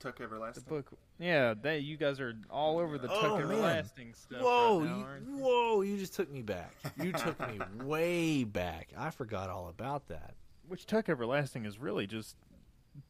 Tuck 0.00 0.20
Everlasting. 0.20 0.64
The 0.66 0.70
book. 0.70 0.92
Yeah, 1.20 1.54
that 1.62 1.82
you 1.82 1.96
guys 1.96 2.18
are 2.18 2.34
all 2.50 2.78
over 2.80 2.98
the 2.98 3.06
Tuck 3.06 3.22
Oh, 3.22 3.34
man. 3.38 3.42
Everlasting 3.42 4.14
stuff. 4.14 4.40
Whoa, 4.42 4.80
right 4.80 4.88
now, 4.88 5.06
you, 5.36 5.38
whoa! 5.38 5.80
You 5.82 5.96
just 5.96 6.14
took 6.14 6.28
me 6.30 6.42
back. 6.42 6.72
You 7.00 7.12
took 7.12 7.38
me 7.48 7.60
way 7.84 8.42
back. 8.44 8.88
I 8.98 9.10
forgot 9.10 9.48
all 9.48 9.68
about 9.68 10.08
that. 10.08 10.34
Which 10.66 10.86
Tuck 10.86 11.08
Everlasting 11.08 11.64
is 11.66 11.78
really 11.78 12.06
just 12.08 12.36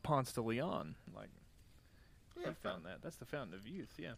Ponce 0.03 0.33
de 0.33 0.43
Leon. 0.43 0.95
Like 1.15 1.31
Yeah, 2.39 2.49
he 2.49 2.55
found 2.63 2.85
that. 2.85 2.99
That's 3.03 3.17
the 3.17 3.25
fountain 3.25 3.55
of 3.55 3.67
youth. 3.67 3.95
Yeah. 3.99 4.13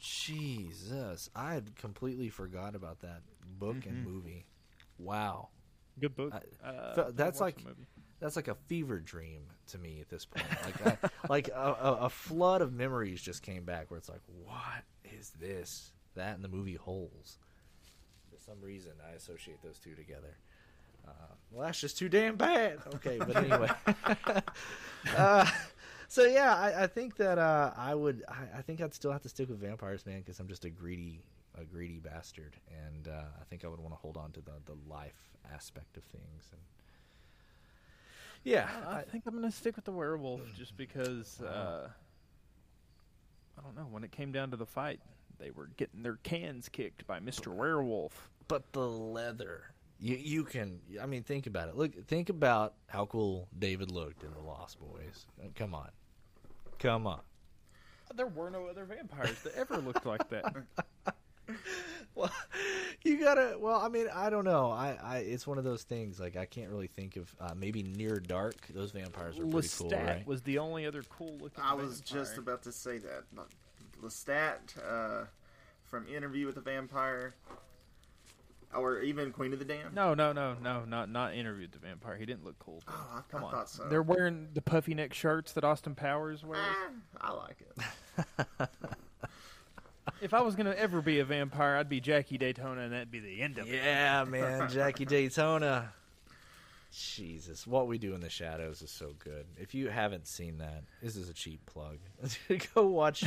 Jesus, 0.00 1.28
I 1.34 1.54
had 1.54 1.76
completely 1.76 2.28
forgot 2.28 2.74
about 2.74 3.00
that 3.00 3.22
book 3.44 3.84
and 3.86 4.04
Mhm. 4.06 4.10
movie. 4.10 4.46
Wow, 4.98 5.48
Good 6.00 6.14
book. 6.14 6.32
I- 6.32 6.66
Uh, 6.68 7.10
that's 7.10 7.40
like- 7.40 7.64
movie. 7.64 7.86
That's 8.20 8.36
like 8.36 8.48
a 8.48 8.54
fever 8.54 8.98
dream 8.98 9.42
to 9.68 9.78
me 9.78 9.98
at 10.00 10.08
this 10.08 10.24
point. 10.24 10.46
Like, 10.64 10.86
I, 11.04 11.08
like 11.28 11.48
a, 11.48 11.98
a, 12.00 12.10
flood 12.10 12.62
of 12.62 12.72
memories 12.72 13.22
just 13.22 13.42
came 13.42 13.64
back 13.64 13.90
where 13.90 13.98
it's 13.98 14.08
like, 14.08 14.22
what 14.44 14.84
is 15.16 15.30
this? 15.40 15.92
That 16.16 16.34
and 16.34 16.42
the 16.42 16.48
movie 16.48 16.74
Holes. 16.74 17.38
For 18.30 18.40
some 18.40 18.60
reason, 18.60 18.92
I 19.08 19.14
associate 19.14 19.62
those 19.62 19.78
two 19.78 19.94
together. 19.94 20.36
Uh, 21.06 21.34
well, 21.50 21.66
that's 21.66 21.80
just 21.80 21.96
too 21.96 22.08
damn 22.08 22.36
bad. 22.36 22.78
Okay, 22.96 23.18
but 23.18 23.36
anyway. 23.36 23.70
uh, 25.16 25.48
so 26.08 26.24
yeah, 26.24 26.54
I, 26.54 26.84
I 26.84 26.86
think 26.86 27.16
that 27.16 27.38
uh, 27.38 27.72
I 27.76 27.94
would. 27.94 28.24
I, 28.28 28.58
I 28.58 28.62
think 28.62 28.80
I'd 28.80 28.94
still 28.94 29.12
have 29.12 29.22
to 29.22 29.28
stick 29.28 29.48
with 29.48 29.60
vampires, 29.60 30.04
man, 30.06 30.18
because 30.18 30.40
I'm 30.40 30.48
just 30.48 30.64
a 30.64 30.70
greedy, 30.70 31.22
a 31.58 31.64
greedy 31.64 31.98
bastard, 31.98 32.56
and 32.86 33.08
uh, 33.08 33.22
I 33.40 33.44
think 33.48 33.64
I 33.64 33.68
would 33.68 33.80
want 33.80 33.92
to 33.92 33.98
hold 33.98 34.16
on 34.16 34.32
to 34.32 34.40
the 34.40 34.52
the 34.66 34.76
life 34.88 35.30
aspect 35.54 35.96
of 35.96 36.04
things. 36.04 36.50
And 36.52 36.60
yeah, 38.44 38.68
I, 38.86 38.98
I 38.98 39.02
think 39.02 39.24
I'm 39.26 39.34
gonna 39.34 39.50
stick 39.52 39.76
with 39.76 39.84
the 39.84 39.92
werewolf 39.92 40.40
just 40.56 40.76
because. 40.76 41.40
Uh, 41.40 41.88
I 43.58 43.62
don't 43.62 43.76
know. 43.76 43.86
When 43.90 44.04
it 44.04 44.12
came 44.12 44.30
down 44.32 44.50
to 44.52 44.56
the 44.56 44.66
fight, 44.66 45.00
they 45.38 45.50
were 45.50 45.68
getting 45.76 46.02
their 46.02 46.16
cans 46.22 46.68
kicked 46.68 47.06
by 47.06 47.18
Mister 47.20 47.50
Werewolf. 47.50 48.30
but 48.46 48.72
the 48.72 48.86
leather. 48.88 49.62
You 50.00 50.14
you 50.16 50.44
can. 50.44 50.78
I 51.02 51.06
mean, 51.06 51.24
think 51.24 51.46
about 51.48 51.68
it. 51.68 51.76
Look, 51.76 52.06
think 52.06 52.28
about 52.28 52.74
how 52.86 53.06
cool 53.06 53.48
David 53.58 53.90
looked 53.90 54.22
in 54.22 54.32
the 54.32 54.40
Lost 54.40 54.78
Boys. 54.78 55.26
Uh, 55.42 55.48
Come 55.56 55.74
on, 55.74 55.88
come 56.78 57.06
on. 57.06 57.20
There 58.14 58.26
were 58.28 58.48
no 58.48 58.66
other 58.66 58.84
vampires 58.84 59.38
that 59.42 59.54
ever 59.56 59.76
looked 59.78 60.06
like 60.06 60.28
that. 60.30 60.54
Well, 63.28 63.36
gotta. 63.36 63.58
Well, 63.58 63.80
I 63.80 63.88
mean, 63.88 64.06
I 64.14 64.30
don't 64.30 64.44
know. 64.44 64.70
I, 64.70 64.98
I 65.02 65.16
it's 65.18 65.46
one 65.46 65.58
of 65.58 65.64
those 65.64 65.82
things. 65.82 66.18
Like 66.18 66.36
I 66.36 66.46
can't 66.46 66.70
really 66.70 66.86
think 66.86 67.16
of 67.16 67.34
uh, 67.40 67.54
maybe 67.56 67.82
near 67.82 68.20
dark. 68.20 68.56
Those 68.70 68.92
vampires 68.92 69.38
are 69.38 69.46
pretty 69.46 69.68
cool, 69.76 69.90
Lestat 69.90 70.06
right? 70.06 70.26
was 70.26 70.42
the 70.42 70.58
only 70.58 70.86
other 70.86 71.02
cool 71.02 71.36
looking. 71.40 71.62
I 71.62 71.74
was 71.74 72.00
just 72.00 72.38
about 72.38 72.62
to 72.62 72.72
say 72.72 72.98
that. 72.98 73.24
Lestat 74.02 74.78
uh, 74.88 75.24
from 75.84 76.06
Interview 76.08 76.46
with 76.46 76.54
the 76.54 76.60
Vampire, 76.60 77.34
or 78.74 79.00
even 79.00 79.32
Queen 79.32 79.52
of 79.52 79.58
the 79.58 79.64
Damned. 79.64 79.94
No, 79.94 80.14
no, 80.14 80.32
no, 80.32 80.54
no, 80.54 80.84
not 80.84 81.10
not 81.10 81.34
interviewed 81.34 81.72
the 81.72 81.78
vampire. 81.78 82.16
He 82.16 82.26
didn't 82.26 82.44
look 82.44 82.58
cool. 82.58 82.82
Oh, 82.88 83.06
I, 83.16 83.20
Come 83.30 83.42
I 83.42 83.46
on, 83.46 83.52
thought 83.52 83.68
so. 83.68 83.88
they're 83.88 84.02
wearing 84.02 84.48
the 84.54 84.62
puffy 84.62 84.94
neck 84.94 85.12
shirts 85.14 85.52
that 85.52 85.64
Austin 85.64 85.94
Powers 85.94 86.44
wears. 86.44 86.62
Ah, 86.62 86.88
I 87.20 87.32
like 87.32 87.56
it. 87.60 88.68
if 90.20 90.34
I 90.34 90.40
was 90.40 90.54
gonna 90.56 90.74
ever 90.76 91.00
be 91.00 91.20
a 91.20 91.24
vampire, 91.24 91.76
I'd 91.76 91.88
be 91.88 92.00
Jackie 92.00 92.38
Daytona, 92.38 92.82
and 92.82 92.92
that'd 92.92 93.10
be 93.10 93.20
the 93.20 93.40
end 93.42 93.58
of 93.58 93.68
it. 93.68 93.74
Yeah, 93.74 94.24
man, 94.28 94.68
Jackie 94.70 95.04
Daytona. 95.04 95.92
Jesus, 96.90 97.66
what 97.66 97.86
we 97.86 97.98
do 97.98 98.14
in 98.14 98.22
the 98.22 98.30
shadows 98.30 98.80
is 98.80 98.90
so 98.90 99.12
good. 99.18 99.44
If 99.58 99.74
you 99.74 99.88
haven't 99.90 100.26
seen 100.26 100.56
that, 100.58 100.84
this 101.02 101.16
is 101.16 101.28
a 101.28 101.34
cheap 101.34 101.60
plug. 101.66 101.98
go 102.74 102.86
watch, 102.86 103.24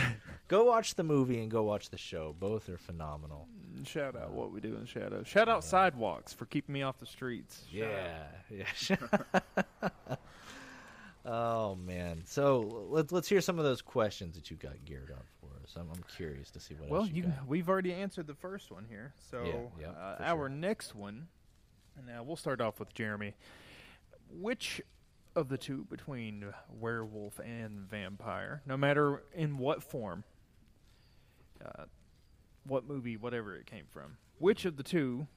go 0.48 0.64
watch 0.64 0.96
the 0.96 1.04
movie 1.04 1.40
and 1.42 1.52
go 1.52 1.62
watch 1.62 1.92
the 1.92 1.98
show. 1.98 2.36
Both 2.40 2.70
are 2.70 2.78
phenomenal. 2.80 3.48
Shout 3.86 4.16
out 4.16 4.32
what 4.32 4.52
we 4.52 4.62
do 4.62 4.74
in 4.74 4.82
the 4.82 4.88
shadows. 4.88 5.28
Shout 5.28 5.48
out 5.48 5.64
sidewalks 5.64 6.34
for 6.34 6.46
keeping 6.48 6.74
me 6.74 6.82
off 6.82 7.00
the 7.00 7.06
streets. 7.06 7.64
Shout 7.72 7.88
Yeah, 8.50 8.66
out. 8.90 9.08
yeah. 10.10 10.16
oh 11.26 11.76
man, 11.76 12.24
so 12.26 12.88
let's 12.90 13.12
let's 13.12 13.30
hear 13.30 13.42
some 13.42 13.60
of 13.60 13.64
those 13.66 13.82
questions 13.84 14.36
that 14.36 14.50
you 14.50 14.58
got 14.58 14.84
geared 14.86 15.12
up 15.12 15.26
us. 15.64 15.76
I'm, 15.78 15.88
I'm 15.94 16.04
curious 16.16 16.52
to 16.52 16.60
see 16.60 16.76
what. 16.76 16.90
Well, 16.90 17.06
you, 17.08 17.24
you 17.24 17.34
we've 17.48 17.70
already 17.70 17.94
answered 17.94 18.28
the 18.28 18.36
first 18.36 18.72
one 18.72 18.86
here. 18.90 19.14
So 19.30 19.72
Yeah, 19.80 19.88
yeah, 19.94 20.00
uh, 20.00 20.18
our 20.24 20.48
sure. 20.48 20.50
next 20.50 20.96
one, 20.96 21.28
and 21.98 22.08
now 22.08 22.24
we'll 22.24 22.36
start 22.36 22.62
off 22.62 22.80
with 22.80 22.94
Jeremy. 22.94 23.34
Which 24.30 24.82
of 25.36 25.50
the 25.50 25.58
two 25.58 25.86
between 25.90 26.46
werewolf 26.70 27.40
and 27.40 27.90
vampire, 27.90 28.62
no 28.66 28.76
matter 28.78 29.24
in 29.34 29.58
what 29.58 29.84
form, 29.84 30.24
uh, 31.64 31.86
what 32.66 32.86
movie, 32.88 33.18
whatever 33.18 33.56
it 33.56 33.66
came 33.66 33.86
from, 33.90 34.18
which 34.40 34.66
of 34.66 34.78
the 34.78 34.84
two 34.84 35.28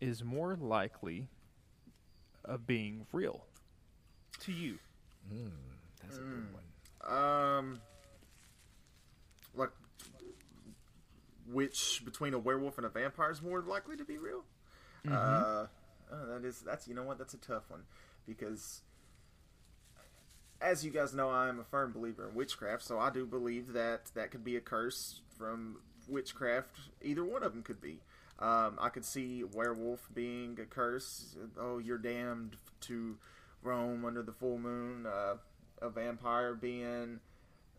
is 0.00 0.22
more 0.24 0.56
likely 0.56 1.28
of 2.44 2.66
being 2.66 3.06
real 3.12 3.44
to 4.40 4.52
you? 4.52 4.78
That's 6.02 6.16
a 6.16 6.20
good 6.20 6.46
one. 6.52 7.16
Um, 7.16 7.80
like 9.54 9.70
which 11.74 12.04
between 12.04 12.34
a 12.34 12.38
werewolf 12.38 12.78
and 12.78 12.86
a 12.86 12.88
vampire 12.88 13.32
is 13.32 13.42
more 13.42 13.60
likely 13.60 13.96
to 13.96 14.04
be 14.04 14.16
real? 14.16 14.44
Uh, 15.10 15.66
oh, 16.12 16.26
that 16.28 16.44
is 16.46 16.60
that's 16.60 16.86
you 16.86 16.94
know 16.94 17.02
what 17.02 17.18
that's 17.18 17.34
a 17.34 17.38
tough 17.38 17.64
one 17.68 17.82
because 18.26 18.82
as 20.60 20.84
you 20.84 20.90
guys 20.90 21.12
know, 21.12 21.28
I 21.30 21.48
am 21.48 21.58
a 21.58 21.64
firm 21.64 21.92
believer 21.92 22.28
in 22.28 22.34
witchcraft, 22.34 22.82
so 22.82 22.98
I 22.98 23.10
do 23.10 23.26
believe 23.26 23.72
that 23.72 24.06
that 24.14 24.30
could 24.30 24.44
be 24.44 24.56
a 24.56 24.60
curse 24.60 25.20
from 25.36 25.78
witchcraft. 26.08 26.78
Either 27.02 27.24
one 27.24 27.42
of 27.42 27.52
them 27.52 27.62
could 27.62 27.82
be. 27.82 27.98
Um, 28.38 28.78
I 28.80 28.88
could 28.88 29.04
see 29.04 29.44
werewolf 29.44 30.08
being 30.14 30.56
a 30.62 30.64
curse. 30.64 31.36
Oh, 31.58 31.78
you're 31.78 31.98
damned 31.98 32.56
to 32.82 33.16
roam 33.62 34.04
under 34.04 34.22
the 34.22 34.32
full 34.32 34.58
moon. 34.58 35.06
Uh, 35.06 35.34
a 35.82 35.90
vampire 35.90 36.54
being 36.54 37.20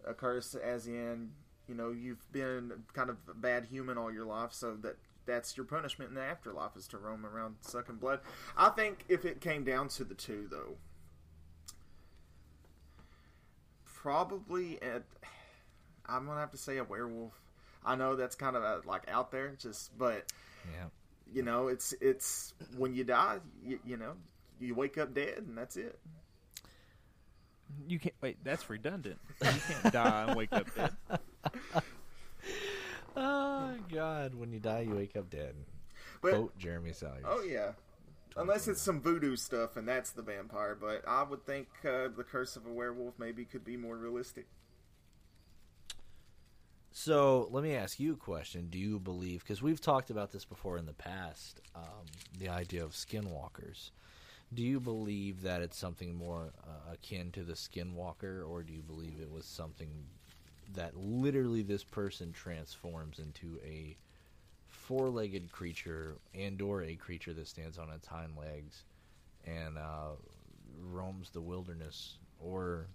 a 0.05 0.13
curse, 0.13 0.53
as 0.53 0.85
in 0.85 1.31
you 1.67 1.75
know 1.75 1.91
you've 1.91 2.31
been 2.31 2.71
kind 2.93 3.09
of 3.09 3.17
a 3.29 3.33
bad 3.33 3.65
human 3.65 3.97
all 3.97 4.11
your 4.11 4.25
life, 4.25 4.51
so 4.53 4.75
that 4.81 4.97
that's 5.25 5.57
your 5.57 5.65
punishment 5.65 6.09
in 6.09 6.15
the 6.15 6.21
afterlife 6.21 6.75
is 6.77 6.87
to 6.89 6.97
roam 6.97 7.25
around 7.25 7.55
sucking 7.61 7.95
blood. 7.95 8.19
I 8.55 8.69
think 8.69 9.05
if 9.09 9.25
it 9.25 9.41
came 9.41 9.63
down 9.63 9.87
to 9.89 10.03
the 10.03 10.13
two, 10.13 10.47
though, 10.51 10.75
probably 13.83 14.81
at 14.81 15.03
I'm 16.05 16.25
gonna 16.25 16.39
have 16.39 16.51
to 16.51 16.57
say 16.57 16.77
a 16.77 16.83
werewolf. 16.83 17.33
I 17.83 17.95
know 17.95 18.15
that's 18.15 18.35
kind 18.35 18.55
of 18.55 18.63
uh 18.63 18.79
like 18.85 19.03
out 19.09 19.31
there, 19.31 19.55
just 19.59 19.97
but 19.97 20.31
Yeah. 20.71 20.85
you 21.33 21.43
know 21.43 21.67
it's 21.67 21.93
it's 22.01 22.53
when 22.77 22.93
you 22.93 23.03
die, 23.03 23.39
you, 23.63 23.79
you 23.85 23.97
know 23.97 24.13
you 24.59 24.75
wake 24.75 24.97
up 24.97 25.13
dead 25.13 25.39
and 25.39 25.57
that's 25.57 25.75
it. 25.75 25.97
You 27.87 27.99
can't 27.99 28.15
wait. 28.21 28.37
That's 28.43 28.69
redundant. 28.69 29.17
You 29.41 29.49
can't 29.81 29.93
die 29.93 30.25
and 30.27 30.37
wake 30.37 30.53
up 30.53 30.67
dead. 30.75 30.91
Oh 33.17 33.75
God! 33.91 34.35
When 34.35 34.51
you 34.51 34.59
die, 34.59 34.81
you 34.81 34.95
wake 34.95 35.15
up 35.15 35.29
dead. 35.29 35.55
But 36.21 36.31
Quote 36.31 36.57
Jeremy 36.57 36.91
Salyers. 36.91 37.25
Oh 37.25 37.41
yeah. 37.43 37.71
Unless 38.37 38.67
it's 38.67 38.81
some 38.81 38.99
voodoo 39.01 39.37
stuff 39.37 39.77
and 39.77 39.87
that's 39.87 40.11
the 40.11 40.21
vampire, 40.21 40.75
but 40.75 41.03
I 41.07 41.23
would 41.23 41.45
think 41.45 41.67
uh, 41.85 42.09
the 42.15 42.25
curse 42.29 42.57
of 42.57 42.65
a 42.65 42.69
werewolf 42.71 43.13
maybe 43.17 43.45
could 43.45 43.63
be 43.63 43.77
more 43.77 43.95
realistic. 43.95 44.47
So 46.91 47.47
let 47.51 47.63
me 47.63 47.75
ask 47.75 47.99
you 47.99 48.13
a 48.13 48.17
question. 48.17 48.67
Do 48.69 48.77
you 48.77 48.99
believe? 48.99 49.43
Because 49.43 49.61
we've 49.61 49.79
talked 49.79 50.09
about 50.09 50.31
this 50.31 50.43
before 50.43 50.77
in 50.77 50.85
the 50.85 50.93
past, 50.93 51.61
um, 51.75 52.05
the 52.37 52.49
idea 52.49 52.83
of 52.83 52.91
skinwalkers. 52.91 53.91
Do 54.53 54.63
you 54.63 54.79
believe 54.79 55.41
that 55.41 55.61
it's 55.61 55.77
something 55.77 56.15
more 56.15 56.51
uh, 56.65 56.93
akin 56.93 57.31
to 57.31 57.43
the 57.43 57.53
skinwalker, 57.53 58.47
or 58.47 58.63
do 58.63 58.73
you 58.73 58.81
believe 58.81 59.19
it 59.21 59.31
was 59.31 59.45
something 59.45 59.89
that 60.73 60.95
literally 60.97 61.61
this 61.61 61.83
person 61.83 62.31
transforms 62.31 63.19
into 63.19 63.59
a 63.63 63.95
four-legged 64.67 65.51
creature 65.51 66.15
and/or 66.33 66.83
a 66.83 66.95
creature 66.95 67.33
that 67.33 67.47
stands 67.47 67.77
on 67.77 67.89
its 67.89 68.07
hind 68.07 68.31
legs 68.37 68.83
and 69.45 69.77
uh, 69.77 70.11
roams 70.81 71.29
the 71.29 71.41
wilderness, 71.41 72.17
or 72.39 72.87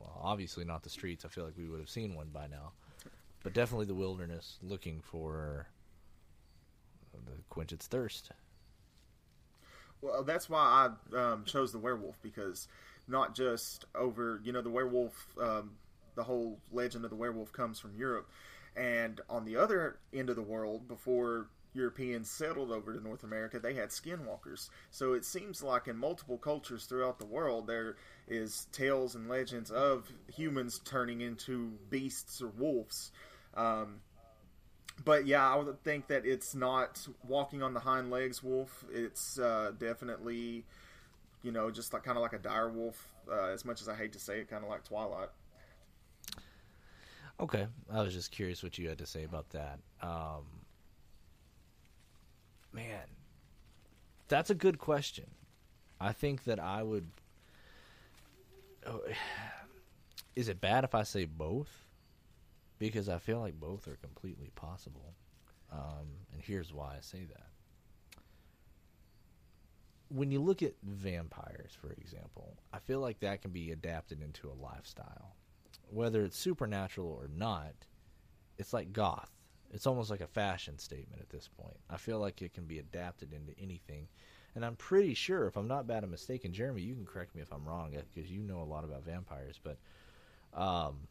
well, 0.00 0.20
obviously 0.22 0.64
not 0.64 0.82
the 0.82 0.90
streets. 0.90 1.24
I 1.24 1.28
feel 1.28 1.44
like 1.44 1.56
we 1.56 1.68
would 1.68 1.80
have 1.80 1.90
seen 1.90 2.14
one 2.14 2.28
by 2.32 2.46
now 2.46 2.72
but 3.42 3.52
definitely 3.52 3.86
the 3.86 3.94
wilderness 3.94 4.58
looking 4.62 5.00
for 5.00 5.68
the 7.12 7.32
quench 7.48 7.72
its 7.72 7.86
thirst. 7.86 8.30
Well, 10.00 10.22
that's 10.22 10.48
why 10.48 10.90
I 11.14 11.16
um, 11.16 11.44
chose 11.44 11.72
the 11.72 11.78
werewolf 11.78 12.20
because 12.22 12.68
not 13.08 13.34
just 13.34 13.86
over, 13.94 14.40
you 14.44 14.52
know, 14.52 14.62
the 14.62 14.70
werewolf, 14.70 15.26
um, 15.40 15.72
the 16.18 16.24
whole 16.24 16.58
legend 16.70 17.04
of 17.04 17.10
the 17.10 17.16
werewolf 17.16 17.52
comes 17.52 17.78
from 17.78 17.96
Europe, 17.96 18.28
and 18.76 19.20
on 19.30 19.44
the 19.46 19.56
other 19.56 19.98
end 20.12 20.28
of 20.28 20.36
the 20.36 20.42
world, 20.42 20.86
before 20.86 21.48
Europeans 21.74 22.30
settled 22.30 22.70
over 22.70 22.92
to 22.92 23.00
North 23.00 23.22
America, 23.22 23.58
they 23.58 23.74
had 23.74 23.90
skinwalkers. 23.90 24.68
So 24.90 25.12
it 25.12 25.24
seems 25.24 25.62
like 25.62 25.86
in 25.86 25.96
multiple 25.96 26.38
cultures 26.38 26.84
throughout 26.84 27.18
the 27.18 27.26
world, 27.26 27.66
there 27.66 27.96
is 28.26 28.66
tales 28.72 29.14
and 29.14 29.28
legends 29.28 29.70
of 29.70 30.10
humans 30.34 30.80
turning 30.84 31.20
into 31.20 31.78
beasts 31.88 32.42
or 32.42 32.48
wolves. 32.48 33.12
Um, 33.54 34.00
but 35.04 35.26
yeah, 35.26 35.48
I 35.48 35.56
would 35.56 35.82
think 35.84 36.08
that 36.08 36.26
it's 36.26 36.54
not 36.54 37.06
walking 37.26 37.62
on 37.62 37.74
the 37.74 37.80
hind 37.80 38.10
legs 38.10 38.42
wolf. 38.42 38.84
It's 38.92 39.38
uh, 39.38 39.72
definitely, 39.78 40.64
you 41.42 41.52
know, 41.52 41.70
just 41.70 41.92
like 41.92 42.02
kind 42.02 42.18
of 42.18 42.22
like 42.22 42.32
a 42.32 42.38
dire 42.38 42.70
wolf. 42.70 43.08
Uh, 43.30 43.48
as 43.48 43.64
much 43.64 43.82
as 43.82 43.88
I 43.88 43.94
hate 43.94 44.14
to 44.14 44.18
say 44.18 44.40
it, 44.40 44.48
kind 44.48 44.64
of 44.64 44.70
like 44.70 44.84
Twilight. 44.84 45.28
Okay, 47.40 47.68
I 47.92 48.02
was 48.02 48.12
just 48.12 48.32
curious 48.32 48.62
what 48.62 48.78
you 48.78 48.88
had 48.88 48.98
to 48.98 49.06
say 49.06 49.22
about 49.22 49.50
that. 49.50 49.78
Um, 50.02 50.44
man, 52.72 53.06
that's 54.26 54.50
a 54.50 54.54
good 54.54 54.78
question. 54.78 55.26
I 56.00 56.12
think 56.12 56.44
that 56.44 56.58
I 56.58 56.82
would. 56.82 57.06
Oh, 58.86 59.02
is 60.36 60.48
it 60.48 60.60
bad 60.60 60.82
if 60.82 60.94
I 60.94 61.04
say 61.04 61.26
both? 61.26 61.84
Because 62.78 63.08
I 63.08 63.18
feel 63.18 63.40
like 63.40 63.58
both 63.58 63.86
are 63.86 63.96
completely 63.96 64.50
possible. 64.54 65.14
Um, 65.72 66.06
and 66.32 66.40
here's 66.42 66.72
why 66.72 66.94
I 66.96 67.00
say 67.00 67.24
that. 67.28 67.46
When 70.10 70.30
you 70.30 70.40
look 70.40 70.62
at 70.62 70.74
vampires, 70.82 71.76
for 71.80 71.92
example, 71.92 72.56
I 72.72 72.78
feel 72.78 73.00
like 73.00 73.20
that 73.20 73.42
can 73.42 73.50
be 73.50 73.72
adapted 73.72 74.22
into 74.22 74.48
a 74.48 74.54
lifestyle. 74.60 75.34
Whether 75.90 76.24
it's 76.24 76.38
supernatural 76.38 77.08
or 77.08 77.28
not, 77.34 77.72
it's 78.58 78.72
like 78.72 78.92
goth. 78.92 79.30
It's 79.70 79.86
almost 79.86 80.10
like 80.10 80.20
a 80.20 80.26
fashion 80.26 80.78
statement 80.78 81.20
at 81.20 81.30
this 81.30 81.48
point. 81.48 81.76
I 81.90 81.96
feel 81.96 82.18
like 82.18 82.40
it 82.42 82.54
can 82.54 82.64
be 82.64 82.78
adapted 82.78 83.32
into 83.32 83.58
anything. 83.60 84.08
And 84.54 84.64
I'm 84.64 84.76
pretty 84.76 85.14
sure, 85.14 85.46
if 85.46 85.56
I'm 85.56 85.68
not 85.68 85.86
bad 85.86 86.04
at 86.04 86.10
mistaken, 86.10 86.52
Jeremy, 86.52 86.82
you 86.82 86.94
can 86.94 87.04
correct 87.04 87.34
me 87.34 87.42
if 87.42 87.52
I'm 87.52 87.64
wrong 87.66 87.94
because 88.14 88.30
you 88.30 88.42
know 88.42 88.60
a 88.60 88.64
lot 88.64 88.82
about 88.84 89.04
vampires. 89.04 89.60
But 89.62 89.78
um, 90.54 91.06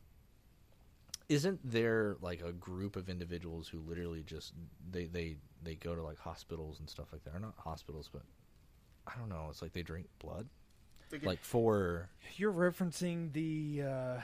isn't 1.30 1.60
there 1.64 2.18
like 2.22 2.42
a 2.42 2.52
group 2.52 2.96
of 2.96 3.10
individuals 3.10 3.68
who 3.68 3.80
literally 3.80 4.24
just 4.24 4.54
they 4.92 5.06
they 5.06 5.38
they 5.64 5.76
go 5.76 5.96
to 5.96 6.02
like 6.02 6.18
hospitals 6.18 6.80
and 6.80 6.90
stuff 6.90 7.08
like 7.12 7.24
that? 7.26 7.36
Or 7.36 7.40
not 7.40 7.54
hospitals, 7.58 8.10
but 8.12 8.24
I 9.06 9.18
don't 9.18 9.30
know. 9.30 9.48
It's 9.50 9.62
like 9.62 9.74
they 9.74 9.84
drink 9.84 10.08
blood, 10.20 10.48
like 11.24 11.40
for 11.44 12.10
You're 12.36 12.52
referencing 12.52 13.32
the 13.34 13.84
uh, 13.88 14.22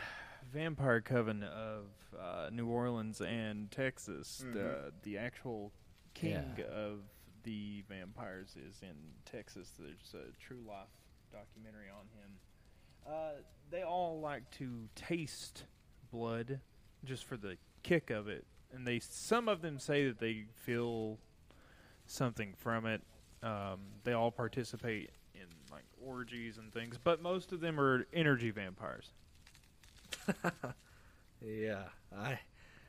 vampire 0.52 1.02
coven 1.02 1.44
of 1.44 1.86
uh, 2.20 2.50
New 2.52 2.68
Orleans 2.68 3.22
and 3.22 3.70
Texas. 3.72 4.44
The, 4.54 4.92
the 5.04 5.18
actual 5.18 5.72
king 6.14 6.44
Yeah. 6.58 6.66
of 6.66 7.00
the 7.44 7.84
vampires 7.90 8.56
is 8.56 8.82
in 8.82 8.96
Texas. 9.26 9.72
There's 9.78 10.14
a 10.14 10.32
true 10.42 10.62
life 10.68 10.88
documentary 11.32 11.88
on 11.90 12.06
him. 12.20 12.32
Uh, 13.08 13.42
they 13.70 13.84
all 13.84 14.20
like 14.22 14.50
to 14.52 14.88
taste 14.96 15.64
blood 16.12 16.60
just 17.04 17.26
for 17.26 17.36
the 17.36 17.58
kick 17.82 18.10
of 18.12 18.28
it, 18.30 18.46
and 18.74 18.88
they 18.88 19.00
some 19.00 19.50
of 19.50 19.62
them 19.62 19.78
say 19.80 20.08
that 20.08 20.20
they 20.20 20.46
feel 20.56 21.18
something 22.06 22.54
from 22.58 22.86
it. 22.86 23.02
Um, 23.42 23.80
they 24.06 24.14
all 24.14 24.32
participate 24.32 25.10
in 25.36 25.48
like 25.70 25.84
orgies 26.02 26.58
and 26.60 26.72
things, 26.72 26.98
but 27.04 27.22
most 27.22 27.52
of 27.52 27.60
them 27.60 27.78
are 27.78 28.08
energy 28.14 28.52
vampires, 28.52 29.12
yeah, 31.42 31.84
I 32.18 32.40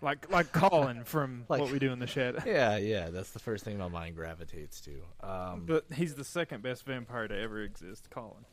like 0.00 0.30
like 0.30 0.52
Colin 0.52 1.04
from 1.04 1.44
Like- 1.48 1.60
What 1.60 1.72
We 1.72 1.78
Do 1.78 1.92
in 1.92 1.98
the 1.98 2.06
Shed. 2.06 2.42
yeah 2.46 2.76
yeah. 2.76 3.10
That's 3.10 3.30
the 3.30 3.38
first 3.38 3.64
thing 3.64 3.78
my 3.78 3.88
mind 3.88 4.16
gravitates 4.16 4.80
to. 4.82 4.92
Um, 5.26 5.64
But 5.66 5.86
he's 5.94 6.14
the 6.14 6.24
second 6.24 6.62
best 6.62 6.84
vampire 6.84 7.28
to 7.28 7.38
ever 7.38 7.62
exist, 7.62 8.10
Colin. 8.10 8.44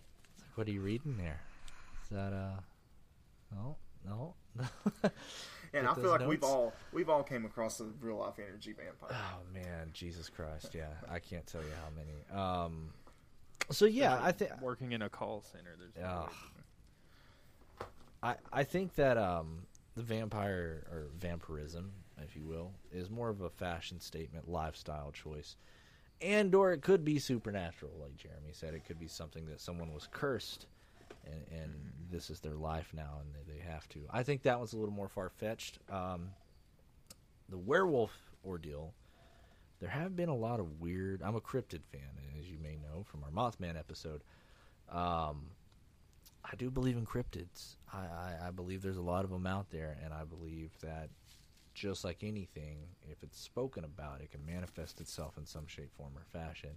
what 0.56 0.67
are 0.67 0.72
you 0.72 0.82
reading 0.82 1.17
there? 1.17 1.41
Is 2.04 2.10
that 2.10 2.34
uh? 2.34 2.60
No 3.54 3.78
no. 4.06 4.34
and 5.74 5.88
I 5.88 5.94
feel 5.94 6.04
those 6.04 6.20
like 6.20 6.28
we've 6.28 6.44
all 6.44 6.74
we've 6.91 7.10
all 7.10 7.24
came 7.24 7.46
across 7.46 7.80
a 7.80 7.86
real 8.02 8.17
life 8.17 8.39
energy 8.39 8.74
vampire. 8.74 9.10
Oh 9.12 9.39
man, 9.54 9.89
Jesus 9.94 10.30
Christ! 10.30 10.74
Yeah, 10.74 10.88
I 11.10 11.20
can't 11.20 11.46
tell 11.46 11.62
you 11.62 11.70
how 11.82 11.89
many. 11.96 12.41
Um, 12.44 12.89
so 13.70 13.86
yeah, 13.86 14.20
I 14.22 14.32
think 14.32 14.52
Working 14.62 14.91
in 14.91 15.02
a 15.02 15.10
call 15.10 15.44
center, 15.44 15.76
there's 15.78 15.96
no 15.96 16.10
Ugh. 16.24 16.28
way. 16.30 16.61
I 18.21 18.36
I 18.51 18.63
think 18.63 18.95
that 18.95 19.17
um 19.17 19.63
the 19.95 20.03
vampire 20.03 20.88
or 20.91 21.07
vampirism, 21.17 21.91
if 22.23 22.36
you 22.36 22.43
will, 22.45 22.71
is 22.91 23.10
more 23.10 23.29
of 23.29 23.41
a 23.41 23.49
fashion 23.49 23.99
statement, 23.99 24.49
lifestyle 24.49 25.12
choice, 25.12 25.57
and 26.21 26.53
or 26.55 26.71
it 26.71 26.81
could 26.81 27.03
be 27.03 27.19
supernatural, 27.19 27.91
like 28.01 28.15
Jeremy 28.15 28.51
said. 28.51 28.73
It 28.73 28.86
could 28.86 28.99
be 28.99 29.07
something 29.07 29.45
that 29.47 29.60
someone 29.60 29.93
was 29.93 30.07
cursed 30.12 30.67
and, 31.25 31.62
and 31.62 31.73
this 32.10 32.29
is 32.29 32.39
their 32.39 32.55
life 32.55 32.91
now, 32.93 33.19
and 33.21 33.34
they, 33.34 33.53
they 33.53 33.60
have 33.60 33.88
to. 33.89 33.99
I 34.10 34.23
think 34.23 34.43
that 34.43 34.57
one's 34.57 34.73
a 34.73 34.77
little 34.77 34.93
more 34.93 35.07
far 35.07 35.29
fetched. 35.29 35.79
Um, 35.89 36.29
the 37.49 37.57
werewolf 37.57 38.12
ordeal. 38.45 38.93
There 39.79 39.89
have 39.89 40.15
been 40.15 40.29
a 40.29 40.36
lot 40.36 40.60
of 40.60 40.79
weird. 40.79 41.21
I'm 41.23 41.36
a 41.36 41.41
cryptid 41.41 41.81
fan, 41.91 42.01
as 42.39 42.49
you 42.49 42.57
may 42.62 42.77
know 42.77 43.03
from 43.03 43.23
our 43.23 43.31
Mothman 43.31 43.77
episode. 43.77 44.21
Um, 44.91 45.47
I 46.43 46.56
do 46.56 46.69
believe 46.69 46.97
in 46.97 47.06
cryptids. 47.06 47.75
I, 47.93 47.99
I, 47.99 48.47
I 48.47 48.51
believe 48.51 48.82
there's 48.82 48.97
a 48.97 49.01
lot 49.01 49.23
of 49.23 49.30
them 49.30 49.45
out 49.45 49.69
there, 49.69 49.97
and 50.04 50.13
I 50.13 50.23
believe 50.23 50.71
that 50.82 51.10
just 51.73 52.04
like 52.04 52.23
anything, 52.23 52.77
if 53.10 53.23
it's 53.23 53.39
spoken 53.39 53.84
about, 53.84 54.21
it 54.21 54.32
can 54.32 54.45
manifest 54.45 54.99
itself 54.99 55.38
in 55.38 55.45
some 55.45 55.67
shape, 55.67 55.91
form, 55.95 56.12
or 56.15 56.25
fashion. 56.32 56.71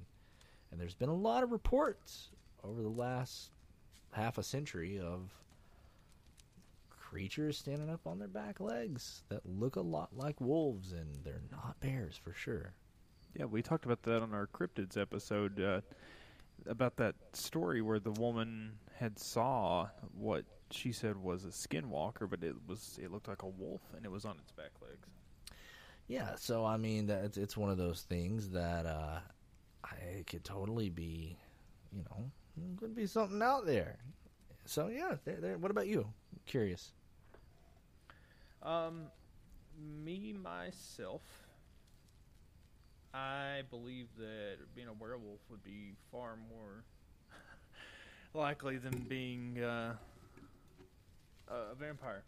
And 0.71 0.81
there's 0.81 0.95
been 0.95 1.09
a 1.09 1.15
lot 1.15 1.43
of 1.43 1.53
reports 1.53 2.29
over 2.63 2.83
the 2.83 2.89
last 2.89 3.51
half 4.13 4.39
a 4.39 4.43
century 4.43 4.99
of 4.99 5.31
creatures 6.91 7.59
standing 7.59 7.91
up 7.91 8.07
on 8.07 8.19
their 8.19 8.29
back 8.29 8.61
legs 8.61 9.23
that 9.29 9.41
look 9.45 9.77
a 9.77 9.81
lot 9.81 10.11
like 10.17 10.41
wolves, 10.41 10.93
and 10.93 11.25
they're 11.25 11.43
not 11.51 11.79
bears 11.81 12.17
for 12.17 12.33
sure. 12.33 12.73
Yeah, 13.39 13.47
we 13.47 13.63
talked 13.63 13.85
about 13.85 14.03
that 14.05 14.23
on 14.23 14.33
our 14.33 14.47
cryptids 14.47 14.97
episode 14.97 15.61
uh, 15.61 15.81
about 16.67 16.97
that 16.97 17.15
story 17.33 17.83
where 17.83 17.99
the 17.99 18.13
woman 18.13 18.73
had 18.99 19.19
saw 19.19 19.89
what 20.17 20.45
she 20.71 20.93
said 20.93 21.17
was 21.17 21.45
a 21.45 21.49
skinwalker, 21.49 22.29
but 22.29 22.43
it 22.43 22.55
was 22.67 22.99
it 23.03 23.11
looked 23.11 23.29
like 23.29 23.43
a 23.43 23.49
wolf 23.49 23.83
and 23.97 24.05
it 24.05 24.11
was 24.11 24.25
on 24.25 24.37
its 24.43 24.53
back 24.53 24.71
legs. 24.83 25.09
Yeah, 26.07 26.35
so 26.37 26.65
I 26.65 26.77
mean, 26.77 27.07
that 27.07 27.25
it's, 27.25 27.39
it's 27.39 27.57
one 27.57 27.71
of 27.71 27.79
those 27.79 28.03
things 28.03 28.51
that 28.51 28.85
uh, 28.85 29.21
I, 29.85 29.95
it 30.19 30.27
could 30.27 30.45
totally 30.45 30.91
be, 30.91 31.39
you 31.93 32.05
know, 32.11 32.31
could 32.77 32.95
be 32.95 33.07
something 33.07 33.41
out 33.41 33.67
there. 33.67 33.97
So 34.67 34.89
yeah, 34.89 35.17
there, 35.25 35.37
there, 35.41 35.59
what 35.59 35.71
about 35.71 35.87
you? 35.87 36.07
curious. 36.47 36.93
Um, 38.63 39.07
me 40.05 40.33
myself, 40.33 41.23
I 43.13 43.63
believe 43.71 44.09
that 44.19 44.57
being 44.75 44.89
a 44.89 44.93
werewolf 44.93 45.41
would 45.51 45.63
be 45.63 45.95
far 46.11 46.37
more 46.51 46.85
likely 48.35 48.77
than 48.77 49.07
being 49.09 49.63
uh, 49.63 49.95
a 51.49 51.75
vampire, 51.79 52.25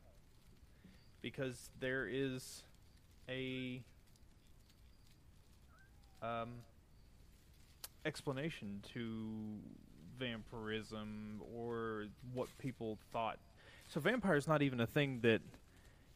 because 1.20 1.70
there 1.80 2.06
is 2.10 2.62
a 3.28 3.82
um, 6.22 6.50
explanation 8.04 8.80
to 8.94 9.58
vampirism 10.18 11.42
or 11.54 12.06
what 12.32 12.48
people 12.58 12.98
thought. 13.12 13.38
So 13.88 14.00
vampire 14.00 14.36
is 14.36 14.46
not 14.48 14.62
even 14.62 14.80
a 14.80 14.86
thing 14.86 15.20
that 15.22 15.40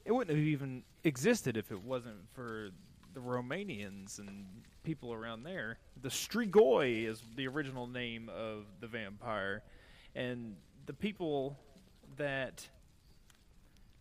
it 0.04 0.12
wouldn't 0.12 0.36
have 0.36 0.46
even 0.46 0.82
existed 1.04 1.56
if 1.56 1.70
it 1.70 1.82
wasn't 1.82 2.16
for 2.32 2.70
the 3.12 3.20
Romanians 3.20 4.18
and 4.20 4.46
people 4.84 5.12
around 5.12 5.42
there. 5.42 5.78
The 6.00 6.08
Strigoi 6.08 7.06
is 7.06 7.22
the 7.36 7.46
original 7.48 7.86
name 7.86 8.30
of 8.34 8.64
the 8.80 8.86
vampire, 8.86 9.62
and 10.14 10.56
the 10.86 10.92
people 10.92 11.56
that 12.16 12.68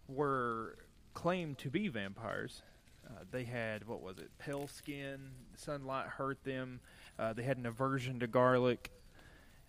were 0.08 0.78
claimed 1.14 1.58
to 1.60 1.70
be 1.70 1.88
vampires. 1.88 2.62
Uh, 3.06 3.24
they 3.32 3.44
had 3.44 3.88
what 3.88 4.02
was 4.02 4.18
it? 4.18 4.30
Pale 4.38 4.68
skin. 4.68 5.32
Sunlight 5.56 6.08
hurt 6.08 6.44
them. 6.44 6.80
Uh, 7.18 7.34
they 7.34 7.44
had 7.44 7.58
an 7.58 7.66
aversion 7.66 8.20
to 8.20 8.28
garlic, 8.28 8.92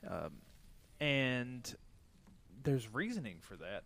um, 0.09 0.33
and 1.00 1.74
there's 2.62 2.92
reasoning 2.92 3.38
for 3.40 3.57
that, 3.57 3.83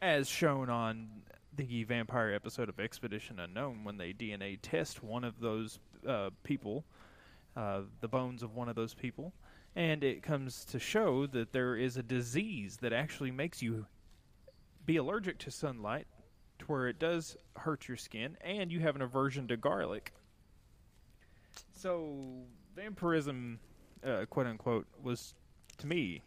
as 0.00 0.28
shown 0.28 0.68
on 0.70 1.08
the 1.56 1.84
vampire 1.84 2.32
episode 2.32 2.68
of 2.68 2.78
Expedition 2.80 3.38
Unknown 3.38 3.84
when 3.84 3.96
they 3.96 4.12
DNA 4.12 4.58
test 4.60 5.02
one 5.02 5.24
of 5.24 5.40
those 5.40 5.78
uh, 6.06 6.30
people, 6.42 6.84
uh, 7.56 7.80
the 8.00 8.08
bones 8.08 8.42
of 8.42 8.54
one 8.54 8.68
of 8.68 8.76
those 8.76 8.94
people, 8.94 9.32
and 9.76 10.04
it 10.04 10.22
comes 10.22 10.64
to 10.66 10.78
show 10.78 11.26
that 11.26 11.52
there 11.52 11.76
is 11.76 11.96
a 11.96 12.02
disease 12.02 12.78
that 12.78 12.92
actually 12.92 13.30
makes 13.30 13.62
you 13.62 13.86
be 14.86 14.96
allergic 14.96 15.38
to 15.38 15.50
sunlight, 15.50 16.06
to 16.58 16.64
where 16.66 16.88
it 16.88 16.98
does 16.98 17.36
hurt 17.56 17.88
your 17.88 17.96
skin, 17.96 18.36
and 18.40 18.70
you 18.70 18.80
have 18.80 18.94
an 18.96 19.02
aversion 19.02 19.48
to 19.48 19.56
garlic. 19.56 20.12
So 21.72 22.44
vampirism, 22.76 23.58
uh, 24.04 24.26
quote 24.30 24.46
unquote, 24.46 24.86
was 25.02 25.34
to 25.78 25.86
me 25.86 26.22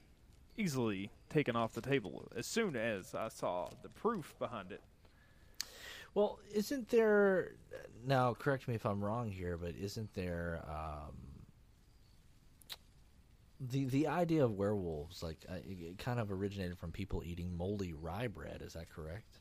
easily 0.58 1.12
taken 1.30 1.56
off 1.56 1.74
the 1.74 1.82
table 1.82 2.32
as 2.36 2.46
soon 2.46 2.76
as 2.76 3.14
I 3.14 3.30
saw 3.30 3.70
the 3.84 3.90
proof 3.90 4.34
behind 4.40 4.72
it. 4.72 4.82
Well, 6.14 6.40
isn't 6.52 6.90
there 6.90 7.54
now? 8.06 8.34
Correct 8.34 8.68
me 8.68 8.74
if 8.74 8.86
I'm 8.86 9.04
wrong 9.04 9.30
here, 9.30 9.56
but 9.56 9.76
isn't 9.76 10.14
there 10.16 10.64
um, 10.68 11.14
the 13.60 13.86
the 13.86 14.08
idea 14.08 14.44
of 14.44 14.54
werewolves? 14.54 15.24
Like, 15.24 15.38
uh, 15.50 15.56
it, 15.56 15.78
it 15.82 15.98
kind 15.98 16.20
of 16.20 16.32
originated 16.32 16.78
from 16.78 16.92
people 16.92 17.24
eating 17.26 17.56
moldy 17.56 17.94
rye 17.94 18.28
bread. 18.28 18.62
Is 18.66 18.74
that 18.74 18.90
correct? 18.90 19.40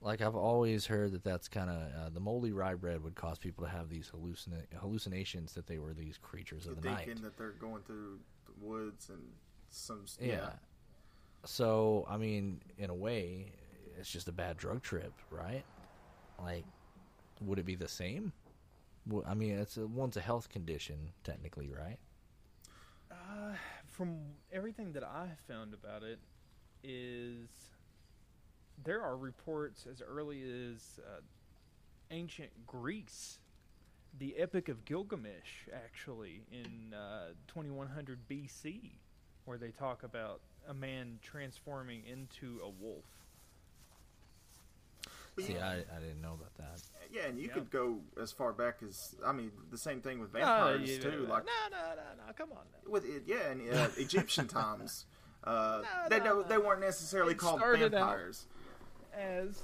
Like 0.00 0.20
I've 0.20 0.36
always 0.36 0.86
heard 0.86 1.12
that 1.12 1.24
that's 1.24 1.48
kind 1.48 1.70
of 1.70 1.76
uh, 1.76 2.08
the 2.10 2.20
moldy 2.20 2.52
rye 2.52 2.74
bread 2.74 3.02
would 3.02 3.16
cause 3.16 3.38
people 3.38 3.64
to 3.64 3.70
have 3.70 3.88
these 3.88 4.12
hallucina- 4.14 4.72
hallucinations 4.80 5.54
that 5.54 5.66
they 5.66 5.78
were 5.78 5.92
these 5.92 6.18
creatures 6.18 6.66
of 6.66 6.76
the 6.76 6.82
thinking 6.82 7.14
night. 7.14 7.22
that 7.22 7.36
they're 7.36 7.50
going 7.50 7.82
through 7.82 8.20
the 8.46 8.64
woods 8.64 9.08
and 9.08 9.22
some 9.70 10.04
Yeah. 10.20 10.50
So, 11.44 12.06
I 12.08 12.16
mean, 12.16 12.60
in 12.78 12.90
a 12.90 12.94
way, 12.94 13.52
it's 13.98 14.10
just 14.10 14.28
a 14.28 14.32
bad 14.32 14.56
drug 14.56 14.82
trip, 14.82 15.12
right? 15.30 15.64
Like, 16.40 16.64
would 17.40 17.58
it 17.58 17.66
be 17.66 17.74
the 17.74 17.88
same? 17.88 18.32
I 19.26 19.34
mean, 19.34 19.58
it's 19.58 19.76
a, 19.76 19.86
one's 19.86 20.16
a 20.16 20.20
health 20.20 20.48
condition, 20.48 21.12
technically, 21.24 21.70
right? 21.70 21.98
Uh, 23.28 23.52
from 23.86 24.16
everything 24.52 24.92
that 24.92 25.04
I 25.04 25.28
found 25.46 25.74
about 25.74 26.02
it, 26.02 26.18
is 26.82 27.48
there 28.84 29.02
are 29.02 29.16
reports 29.16 29.86
as 29.90 30.00
early 30.00 30.42
as 30.42 30.98
uh, 30.98 31.20
ancient 32.10 32.50
Greece, 32.66 33.38
the 34.18 34.36
Epic 34.38 34.68
of 34.68 34.84
Gilgamesh, 34.84 35.68
actually 35.74 36.42
in 36.50 36.94
uh, 36.94 37.34
2100 37.48 38.18
BC, 38.30 38.92
where 39.44 39.58
they 39.58 39.70
talk 39.70 40.04
about 40.04 40.40
a 40.68 40.74
man 40.74 41.18
transforming 41.22 42.02
into 42.10 42.60
a 42.64 42.68
wolf. 42.68 43.04
But 45.38 45.46
See, 45.46 45.52
yeah, 45.54 45.68
I, 45.68 45.74
I 45.96 46.00
didn't 46.00 46.20
know 46.20 46.34
about 46.34 46.52
that. 46.56 46.82
yeah, 47.12 47.22
and 47.26 47.38
you 47.38 47.46
Yeah. 47.46 47.54
could 47.54 47.70
go 47.70 47.98
as 48.20 48.32
far 48.32 48.52
back 48.52 48.78
as 48.86 49.14
I 49.24 49.30
mean, 49.32 49.52
the 49.70 49.78
same 49.78 50.00
thing 50.00 50.18
with 50.20 50.32
No, 50.34 50.40
vampires 50.40 50.90
you- 50.90 50.98
too. 50.98 51.10
no, 51.26 51.32
Like 51.34 51.44
no, 51.46 51.52
no, 51.70 51.94
no, 51.94 52.26
no, 52.26 52.32
come 52.36 52.50
on. 52.52 52.58
Now. 52.84 52.90
with 52.90 53.04
it, 53.04 53.22
yeah, 53.26 53.52
in 53.52 53.70
uh, 53.70 53.88
Egyptian 53.96 54.48
times, 54.48 55.06
uh, 55.44 55.82
No, 55.84 56.08
they 56.08 56.18
no, 56.18 56.24
don't, 56.24 56.48
they 56.48 56.58
weren't 56.58 56.80
necessarily 56.80 57.32
It 57.32 57.38
called 57.38 57.60
started 57.60 57.84
out- 57.94 58.00
vampires. 58.08 58.46
As 59.16 59.62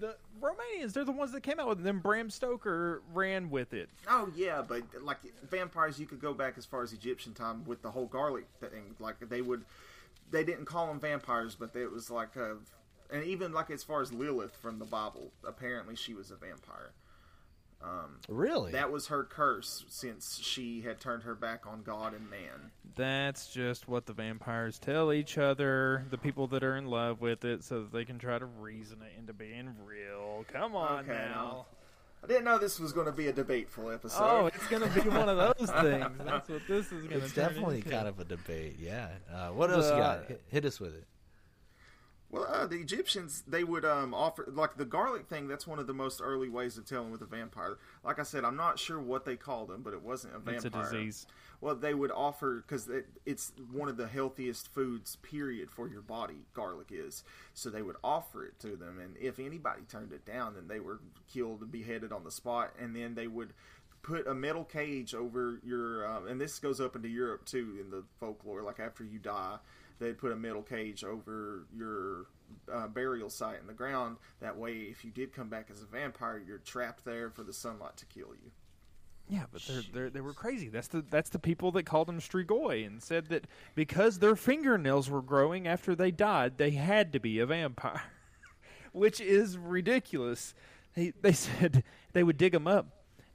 the 0.00 0.16
Romanians, 0.40 0.92
they're 0.92 1.04
the 1.04 1.12
ones 1.12 1.32
that 1.32 1.42
came 1.42 1.58
out 1.58 1.68
with 1.68 1.80
it. 1.80 1.84
Then 1.84 1.98
Bram 1.98 2.30
Stoker 2.30 3.02
ran 3.12 3.50
with 3.50 3.74
it. 3.74 3.88
Oh 4.08 4.30
yeah, 4.36 4.62
but 4.66 4.82
like 5.02 5.18
vampires, 5.50 5.98
you 5.98 6.06
could 6.06 6.20
go 6.20 6.32
back 6.32 6.54
as 6.58 6.64
far 6.64 6.82
as 6.82 6.92
Egyptian 6.92 7.34
time 7.34 7.64
with 7.64 7.82
the 7.82 7.90
whole 7.90 8.06
garlic 8.06 8.46
thing. 8.60 8.94
Like 9.00 9.16
they 9.28 9.42
would, 9.42 9.64
they 10.30 10.44
didn't 10.44 10.64
call 10.66 10.86
them 10.86 11.00
vampires, 11.00 11.54
but 11.54 11.74
it 11.76 11.90
was 11.90 12.10
like 12.10 12.36
a, 12.36 12.56
and 13.10 13.24
even 13.24 13.52
like 13.52 13.70
as 13.70 13.82
far 13.82 14.00
as 14.02 14.12
Lilith 14.12 14.56
from 14.56 14.78
the 14.78 14.84
Bible, 14.84 15.32
apparently 15.46 15.96
she 15.96 16.14
was 16.14 16.30
a 16.30 16.36
vampire. 16.36 16.92
Really? 18.28 18.72
That 18.72 18.90
was 18.92 19.06
her 19.06 19.24
curse 19.24 19.84
since 19.88 20.38
she 20.42 20.80
had 20.82 21.00
turned 21.00 21.22
her 21.22 21.34
back 21.34 21.66
on 21.66 21.82
God 21.82 22.12
and 22.12 22.28
man. 22.28 22.72
That's 22.96 23.52
just 23.52 23.88
what 23.88 24.06
the 24.06 24.12
vampires 24.12 24.78
tell 24.78 25.12
each 25.12 25.38
other, 25.38 26.04
the 26.10 26.18
people 26.18 26.48
that 26.48 26.62
are 26.64 26.76
in 26.76 26.86
love 26.86 27.20
with 27.20 27.44
it, 27.44 27.62
so 27.64 27.82
that 27.82 27.92
they 27.92 28.04
can 28.04 28.18
try 28.18 28.38
to 28.38 28.44
reason 28.44 28.98
it 29.02 29.16
into 29.18 29.32
being 29.32 29.74
real. 29.84 30.44
Come 30.52 30.74
on 30.74 31.04
Okay, 31.04 31.12
now. 31.12 31.34
now. 31.34 31.66
I 32.22 32.26
didn't 32.26 32.44
know 32.44 32.58
this 32.58 32.80
was 32.80 32.92
going 32.92 33.06
to 33.06 33.12
be 33.12 33.28
a 33.28 33.32
debateful 33.32 33.90
episode. 33.92 34.18
Oh, 34.20 34.46
it's 34.46 34.66
going 34.66 34.82
to 34.82 35.00
be 35.00 35.08
one 35.08 35.28
of 35.28 35.36
those 35.36 35.70
things. 35.82 36.06
That's 36.24 36.48
what 36.48 36.62
this 36.66 36.86
is 36.86 36.90
going 36.90 37.08
to 37.10 37.18
be. 37.18 37.24
it's 37.24 37.32
definitely 37.32 37.80
kind 37.82 38.08
of 38.08 38.18
a 38.18 38.24
debate, 38.24 38.76
yeah. 38.80 39.10
Uh, 39.32 39.48
what 39.50 39.70
else 39.70 39.86
you 39.86 39.92
Uh, 39.94 40.16
got? 40.18 40.26
Hit, 40.26 40.42
hit 40.48 40.64
us 40.64 40.80
with 40.80 40.96
it. 40.96 41.04
Well, 42.30 42.46
uh, 42.46 42.66
the 42.66 42.76
Egyptians 42.76 43.42
they 43.48 43.64
would 43.64 43.86
um, 43.86 44.12
offer 44.12 44.46
like 44.52 44.76
the 44.76 44.84
garlic 44.84 45.28
thing. 45.28 45.48
That's 45.48 45.66
one 45.66 45.78
of 45.78 45.86
the 45.86 45.94
most 45.94 46.20
early 46.22 46.48
ways 46.50 46.76
of 46.76 46.84
telling 46.84 47.10
with 47.10 47.22
a 47.22 47.26
vampire. 47.26 47.78
Like 48.04 48.18
I 48.18 48.22
said, 48.22 48.44
I'm 48.44 48.56
not 48.56 48.78
sure 48.78 49.00
what 49.00 49.24
they 49.24 49.36
called 49.36 49.68
them, 49.68 49.82
but 49.82 49.94
it 49.94 50.02
wasn't 50.02 50.34
a 50.36 50.38
vampire. 50.38 50.56
It's 50.56 50.64
a 50.64 50.70
disease. 50.70 51.26
Well, 51.60 51.74
they 51.74 51.94
would 51.94 52.12
offer 52.12 52.62
because 52.66 52.86
it, 52.88 53.06
it's 53.24 53.52
one 53.72 53.88
of 53.88 53.96
the 53.96 54.06
healthiest 54.06 54.72
foods, 54.72 55.16
period, 55.16 55.70
for 55.70 55.88
your 55.88 56.02
body. 56.02 56.44
Garlic 56.52 56.88
is 56.90 57.24
so 57.54 57.70
they 57.70 57.82
would 57.82 57.96
offer 58.04 58.44
it 58.44 58.60
to 58.60 58.76
them, 58.76 58.98
and 59.00 59.16
if 59.16 59.38
anybody 59.38 59.82
turned 59.88 60.12
it 60.12 60.26
down, 60.26 60.54
then 60.54 60.68
they 60.68 60.80
were 60.80 61.00
killed 61.32 61.62
and 61.62 61.72
beheaded 61.72 62.12
on 62.12 62.24
the 62.24 62.30
spot. 62.30 62.74
And 62.78 62.94
then 62.94 63.14
they 63.14 63.26
would 63.26 63.54
put 64.02 64.26
a 64.26 64.34
metal 64.34 64.64
cage 64.64 65.14
over 65.14 65.60
your, 65.64 66.06
uh, 66.06 66.24
and 66.26 66.40
this 66.40 66.58
goes 66.58 66.80
up 66.80 66.94
into 66.94 67.08
Europe 67.08 67.44
too 67.44 67.76
in 67.80 67.90
the 67.90 68.04
folklore. 68.20 68.62
Like 68.62 68.80
after 68.80 69.02
you 69.02 69.18
die, 69.18 69.56
they'd 69.98 70.18
put 70.18 70.32
a 70.32 70.36
metal 70.36 70.62
cage 70.62 71.04
over 71.04 71.66
your 71.74 72.26
uh, 72.72 72.88
burial 72.88 73.30
site 73.30 73.60
in 73.60 73.66
the 73.66 73.72
ground. 73.72 74.16
That 74.40 74.56
way, 74.56 74.72
if 74.72 75.04
you 75.04 75.10
did 75.10 75.32
come 75.32 75.48
back 75.48 75.68
as 75.70 75.82
a 75.82 75.86
vampire, 75.86 76.42
you're 76.44 76.58
trapped 76.58 77.04
there 77.04 77.30
for 77.30 77.42
the 77.42 77.52
sunlight 77.52 77.96
to 77.98 78.06
kill 78.06 78.28
you. 78.42 78.50
Yeah, 79.30 79.44
but 79.52 79.62
they're, 79.62 79.82
they're, 79.92 80.10
they 80.10 80.20
were 80.20 80.32
crazy. 80.32 80.68
That's 80.68 80.88
the 80.88 81.04
that's 81.10 81.28
the 81.28 81.38
people 81.38 81.70
that 81.72 81.84
called 81.84 82.08
them 82.08 82.18
Strigoi 82.18 82.86
and 82.86 83.02
said 83.02 83.26
that 83.26 83.46
because 83.74 84.18
their 84.18 84.36
fingernails 84.36 85.10
were 85.10 85.20
growing 85.20 85.68
after 85.68 85.94
they 85.94 86.10
died, 86.10 86.56
they 86.56 86.70
had 86.70 87.12
to 87.12 87.20
be 87.20 87.38
a 87.38 87.46
vampire, 87.46 88.04
which 88.92 89.20
is 89.20 89.58
ridiculous. 89.58 90.54
They 90.94 91.12
they 91.20 91.32
said 91.32 91.84
they 92.14 92.22
would 92.22 92.38
dig 92.38 92.52
them 92.52 92.66
up 92.66 92.86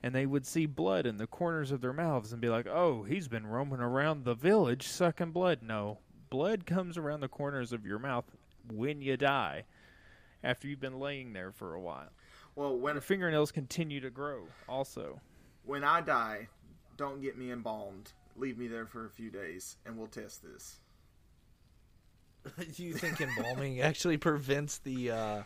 and 0.02 0.16
they 0.16 0.26
would 0.26 0.48
see 0.48 0.66
blood 0.66 1.06
in 1.06 1.18
the 1.18 1.28
corners 1.28 1.72
of 1.72 1.82
their 1.82 1.94
mouths 1.94 2.34
and 2.34 2.42
be 2.42 2.50
like, 2.50 2.66
"Oh, 2.66 3.04
he's 3.04 3.28
been 3.28 3.46
roaming 3.46 3.80
around 3.80 4.26
the 4.26 4.34
village 4.34 4.88
sucking 4.88 5.32
blood." 5.32 5.60
No, 5.62 6.00
blood 6.34 6.66
comes 6.66 6.98
around 6.98 7.20
the 7.20 7.28
corners 7.28 7.72
of 7.72 7.86
your 7.86 8.00
mouth 8.00 8.26
when 8.74 9.04
you 9.04 9.16
die, 9.16 9.66
after 10.44 10.68
you've 10.68 10.80
been 10.80 11.00
laying 11.00 11.32
there 11.32 11.52
for 11.52 11.76
a 11.76 11.80
while. 11.80 12.10
Well, 12.56 12.76
when 12.76 12.96
The 12.96 13.02
fingernails 13.02 13.52
continue 13.52 14.00
to 14.00 14.10
grow. 14.10 14.48
Also, 14.68 15.22
when 15.64 15.84
I 15.84 16.02
die, 16.02 16.48
don't 16.98 17.22
get 17.22 17.38
me 17.38 17.52
embalmed. 17.52 18.14
Leave 18.36 18.58
me 18.58 18.66
there 18.66 18.88
for 18.88 19.06
a 19.06 19.12
few 19.12 19.30
days, 19.30 19.78
and 19.86 19.96
we'll 19.96 20.08
test 20.08 20.42
this. 20.44 20.80
Do 22.76 22.84
you 22.84 22.94
think 22.94 23.22
embalming 23.22 23.82
actually 23.82 24.18
prevents 24.18 24.80
the 24.80 25.12
uh, 25.12 25.44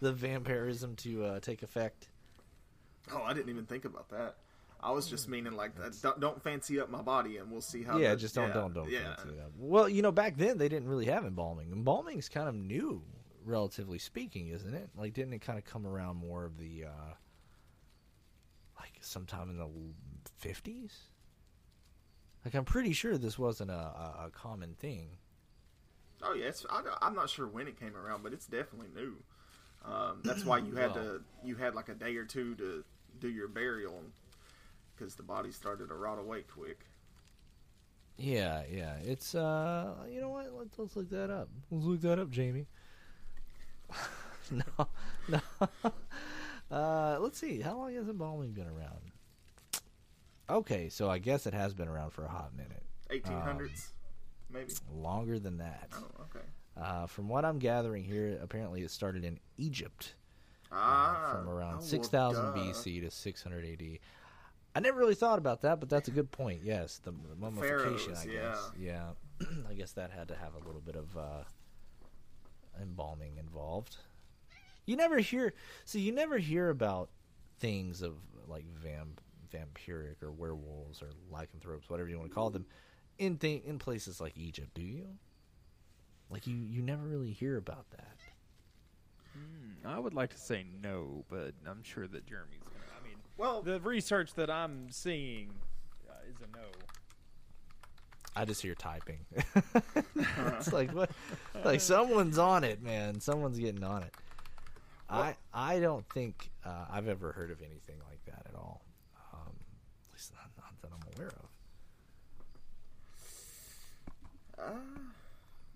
the 0.00 0.14
vampirism 0.14 0.96
to 0.96 1.22
uh, 1.22 1.40
take 1.40 1.62
effect? 1.62 2.08
Oh, 3.12 3.22
I 3.22 3.34
didn't 3.34 3.50
even 3.50 3.66
think 3.66 3.84
about 3.84 4.08
that. 4.08 4.36
I 4.84 4.90
was 4.90 5.08
just 5.08 5.28
meaning 5.30 5.54
like 5.54 5.74
that. 5.76 5.96
Don't, 6.02 6.20
don't 6.20 6.42
fancy 6.42 6.78
up 6.78 6.90
my 6.90 7.00
body, 7.00 7.38
and 7.38 7.50
we'll 7.50 7.62
see 7.62 7.82
how. 7.82 7.96
yeah, 7.96 8.14
just 8.14 8.34
don't 8.34 8.48
yeah, 8.48 8.54
don't 8.54 8.74
don't. 8.74 8.90
Yeah, 8.90 9.16
fancy 9.16 9.30
it 9.30 9.40
up. 9.40 9.52
Well, 9.58 9.88
you 9.88 10.02
know, 10.02 10.12
back 10.12 10.36
then 10.36 10.58
they 10.58 10.68
didn't 10.68 10.88
really 10.88 11.06
have 11.06 11.24
embalming. 11.24 11.72
Embalming 11.72 12.18
is 12.18 12.28
kind 12.28 12.48
of 12.48 12.54
new, 12.54 13.02
relatively 13.44 13.98
speaking, 13.98 14.48
isn't 14.48 14.74
it? 14.74 14.90
Like, 14.94 15.14
didn't 15.14 15.32
it 15.32 15.40
kind 15.40 15.58
of 15.58 15.64
come 15.64 15.86
around 15.86 16.16
more 16.16 16.44
of 16.44 16.58
the 16.58 16.84
uh, 16.84 17.14
like 18.78 18.92
sometime 19.00 19.48
in 19.48 19.56
the 19.56 19.68
fifties? 20.36 20.92
Like, 22.44 22.54
I'm 22.54 22.66
pretty 22.66 22.92
sure 22.92 23.16
this 23.16 23.38
wasn't 23.38 23.70
a, 23.70 23.74
a, 23.74 24.26
a 24.26 24.30
common 24.30 24.74
thing. 24.74 25.16
Oh 26.22 26.34
yeah, 26.34 26.46
it's, 26.46 26.66
I, 26.68 26.82
I'm 27.00 27.14
not 27.14 27.30
sure 27.30 27.46
when 27.46 27.68
it 27.68 27.80
came 27.80 27.96
around, 27.96 28.22
but 28.22 28.34
it's 28.34 28.46
definitely 28.46 28.88
new. 28.94 29.16
Um, 29.84 30.20
that's 30.24 30.44
why 30.44 30.58
you 30.58 30.74
had 30.74 30.94
Well. 30.94 31.04
to 31.04 31.22
you 31.42 31.56
had 31.56 31.74
like 31.74 31.88
a 31.88 31.94
day 31.94 32.16
or 32.16 32.24
two 32.24 32.54
to 32.56 32.84
do 33.20 33.28
your 33.30 33.48
burial 33.48 34.02
because 34.96 35.14
the 35.14 35.22
body 35.22 35.50
started 35.50 35.88
to 35.88 35.94
rot 35.94 36.18
away 36.18 36.42
quick. 36.42 36.80
Yeah, 38.16 38.62
yeah. 38.70 38.94
It's 39.02 39.34
uh, 39.34 39.94
you 40.10 40.20
know 40.20 40.30
what? 40.30 40.52
Let's, 40.56 40.78
let's 40.78 40.96
look 40.96 41.10
that 41.10 41.30
up. 41.30 41.48
Let's 41.70 41.84
look 41.84 42.00
that 42.02 42.18
up, 42.18 42.30
Jamie. 42.30 42.66
no, 44.50 44.88
no. 45.28 45.90
Uh, 46.70 47.18
let's 47.20 47.38
see. 47.38 47.60
How 47.60 47.76
long 47.76 47.94
has 47.94 48.08
embalming 48.08 48.52
been 48.52 48.66
around? 48.66 49.12
Okay, 50.48 50.88
so 50.88 51.08
I 51.08 51.18
guess 51.18 51.46
it 51.46 51.54
has 51.54 51.74
been 51.74 51.86
around 51.86 52.10
for 52.10 52.24
a 52.24 52.28
hot 52.28 52.52
minute. 52.56 52.82
1800s, 53.10 53.92
maybe. 54.50 54.72
Longer 54.92 55.38
than 55.38 55.58
that. 55.58 55.90
Oh, 55.94 56.22
okay. 56.22 56.44
Uh, 56.76 57.06
from 57.06 57.28
what 57.28 57.44
I'm 57.44 57.58
gathering 57.58 58.02
here, 58.02 58.38
apparently 58.42 58.82
it 58.82 58.90
started 58.90 59.24
in 59.24 59.38
Egypt 59.56 60.14
Ah, 60.72 61.28
from 61.30 61.48
around 61.48 61.74
oh, 61.74 61.76
well, 61.76 61.82
6000 61.82 62.44
duh. 62.44 62.52
BC 62.52 63.02
to 63.02 63.10
600 63.10 63.64
AD. 63.64 63.98
I 64.74 64.80
never 64.80 64.98
really 64.98 65.14
thought 65.14 65.38
about 65.38 65.62
that, 65.62 65.78
but 65.78 65.88
that's 65.88 66.08
a 66.08 66.10
good 66.10 66.30
point. 66.30 66.60
Yes, 66.64 66.98
the, 66.98 67.12
the 67.12 67.36
mummification. 67.38 68.14
Pharaohs, 68.14 68.22
I 68.22 68.26
guess. 68.26 68.70
Yeah, 68.78 69.10
I 69.70 69.74
guess 69.74 69.92
that 69.92 70.10
had 70.10 70.28
to 70.28 70.34
have 70.34 70.54
a 70.54 70.66
little 70.66 70.80
bit 70.80 70.96
of 70.96 71.16
uh, 71.16 71.44
embalming 72.80 73.36
involved. 73.38 73.96
You 74.86 74.96
never 74.96 75.18
hear. 75.18 75.54
See, 75.84 76.00
you 76.00 76.12
never 76.12 76.38
hear 76.38 76.70
about 76.70 77.08
things 77.58 78.02
of 78.02 78.14
like 78.48 78.64
vamp, 78.74 79.20
vampiric 79.52 80.22
or 80.22 80.32
werewolves 80.32 81.02
or 81.02 81.10
lycanthropes, 81.30 81.88
whatever 81.88 82.08
you 82.08 82.18
want 82.18 82.30
to 82.30 82.34
call 82.34 82.50
them, 82.50 82.66
in 83.18 83.38
th- 83.38 83.62
in 83.64 83.78
places 83.78 84.20
like 84.20 84.36
Egypt. 84.36 84.74
Do 84.74 84.82
you? 84.82 85.06
Like 86.30 86.46
you, 86.46 86.56
you 86.56 86.82
never 86.82 87.06
really 87.06 87.30
hear 87.30 87.56
about 87.56 87.88
that. 87.92 88.16
I 89.84 89.98
would 89.98 90.14
like 90.14 90.30
to 90.30 90.38
say 90.38 90.64
no, 90.82 91.24
but 91.28 91.52
I'm 91.66 91.82
sure 91.82 92.06
that 92.06 92.26
Jeremy's 92.26 92.62
gonna. 92.62 92.62
I 92.62 92.62
mean, 92.62 92.63
Well, 93.36 93.62
the 93.62 93.80
research 93.80 94.34
that 94.34 94.50
I'm 94.50 94.90
seeing 94.90 95.50
uh, 96.08 96.14
is 96.30 96.36
a 96.40 96.56
no. 96.56 96.64
I 98.36 98.44
just 98.44 98.62
hear 98.62 98.74
typing. 98.74 99.20
it's 100.16 100.72
like 100.72 100.92
what? 100.92 101.10
Like 101.64 101.80
someone's 101.80 102.38
on 102.38 102.64
it, 102.64 102.82
man. 102.82 103.20
Someone's 103.20 103.58
getting 103.58 103.84
on 103.84 104.02
it. 104.02 104.14
I 105.08 105.36
I 105.52 105.80
don't 105.80 106.08
think 106.10 106.50
uh, 106.64 106.86
I've 106.90 107.08
ever 107.08 107.32
heard 107.32 107.50
of 107.50 107.60
anything 107.60 107.96
like 108.08 108.24
that 108.26 108.46
at 108.48 108.54
all. 108.54 108.82
Um, 109.32 109.52
at 110.08 110.12
least 110.14 110.32
not, 110.34 110.50
not 110.56 110.80
that 110.82 110.90
I'm 110.92 111.16
aware 111.16 111.28
of. 111.28 111.48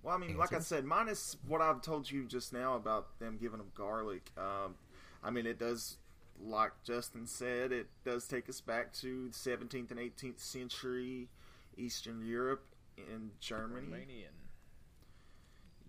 Well, 0.03 0.14
I 0.14 0.18
mean, 0.18 0.37
like 0.37 0.55
I 0.55 0.61
said, 0.61 0.85
minus 0.85 1.37
what 1.47 1.61
I've 1.61 1.83
told 1.83 2.11
you 2.11 2.25
just 2.25 2.53
now 2.53 2.77
about 2.77 3.18
them 3.18 3.37
giving 3.38 3.59
them 3.59 3.71
garlic. 3.75 4.31
Um, 4.38 4.75
I 5.23 5.31
mean, 5.31 5.44
it 5.44 5.59
does, 5.59 5.99
like 6.44 6.72
Justin 6.85 7.27
said, 7.27 7.72
it 7.72 7.87
does 8.05 8.27
take 8.27 8.48
us 8.48 8.61
back 8.61 8.92
to 8.94 9.29
the 9.29 9.35
17th 9.35 9.90
and 9.90 9.98
18th 10.01 10.40
century 10.40 11.29
Eastern 11.77 12.24
Europe 12.24 12.64
and 13.12 13.31
Germany. 13.40 13.87
Romanian. 13.88 14.35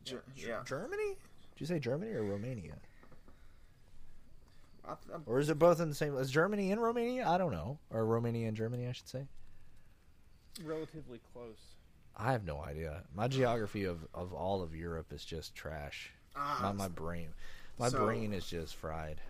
Ger- 0.05 0.23
yeah, 0.35 0.61
Germany? 0.65 1.17
Did 1.55 1.59
you 1.61 1.65
say 1.65 1.79
Germany 1.79 2.11
or 2.13 2.23
Romania? 2.23 2.75
I, 4.87 4.93
Or 5.25 5.39
is 5.39 5.49
it 5.49 5.59
both 5.59 5.79
in 5.79 5.89
the 5.89 5.95
same? 5.95 6.15
Is 6.17 6.31
Germany 6.31 6.71
and 6.71 6.81
Romania? 6.81 7.27
I 7.27 7.37
don't 7.37 7.51
know. 7.51 7.77
Or 7.91 8.05
Romania 8.05 8.47
and 8.47 8.57
Germany, 8.57 8.87
I 8.87 8.91
should 8.91 9.07
say. 9.07 9.25
Relatively 10.63 11.19
close. 11.33 11.57
I 12.15 12.31
have 12.31 12.43
no 12.43 12.61
idea. 12.61 13.03
My 13.15 13.27
geography 13.27 13.85
of, 13.85 13.99
of 14.13 14.33
all 14.33 14.61
of 14.61 14.75
Europe 14.75 15.13
is 15.13 15.23
just 15.23 15.55
trash. 15.55 16.11
Ah, 16.35 16.59
my, 16.61 16.71
my 16.71 16.87
brain, 16.87 17.29
my 17.77 17.89
so- 17.89 18.03
brain 18.05 18.33
is 18.33 18.45
just 18.47 18.75
fried. 18.75 19.21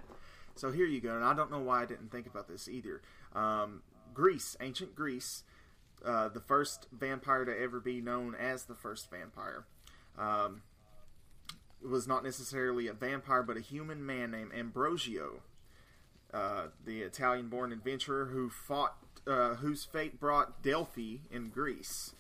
So 0.60 0.72
here 0.72 0.86
you 0.86 1.00
go, 1.00 1.16
and 1.16 1.24
I 1.24 1.34
don't 1.34 1.50
know 1.50 1.62
why 1.62 1.84
I 1.84 1.86
didn't 1.86 2.12
think 2.12 2.28
about 2.28 2.50
this 2.50 2.68
either. 2.68 3.02
Um, 3.34 3.82
Greece, 4.14 4.58
ancient 4.60 4.94
Greece, 4.94 5.44
uh, 6.04 6.28
the 6.28 6.42
first 6.42 6.88
vampire 6.92 7.46
to 7.46 7.58
ever 7.58 7.80
be 7.80 8.02
known 8.02 8.36
as 8.36 8.66
the 8.66 8.76
first 8.76 9.10
vampire, 9.10 9.66
um, 10.18 10.64
was 11.82 12.08
not 12.08 12.26
necessarily 12.26 12.88
a 12.88 12.94
vampire, 12.94 13.42
but 13.42 13.56
a 13.56 13.62
human 13.62 14.06
man 14.06 14.32
named 14.32 14.52
Ambrosio, 14.54 15.44
uh, 16.34 16.68
the 16.84 17.04
Italian-born 17.04 17.72
adventurer 17.72 18.26
who 18.26 18.50
fought, 18.50 18.98
uh, 19.26 19.56
whose 19.56 19.86
fate 19.86 20.20
brought 20.20 20.62
Delphi 20.62 21.20
in 21.32 21.50
Greece. 21.50 22.14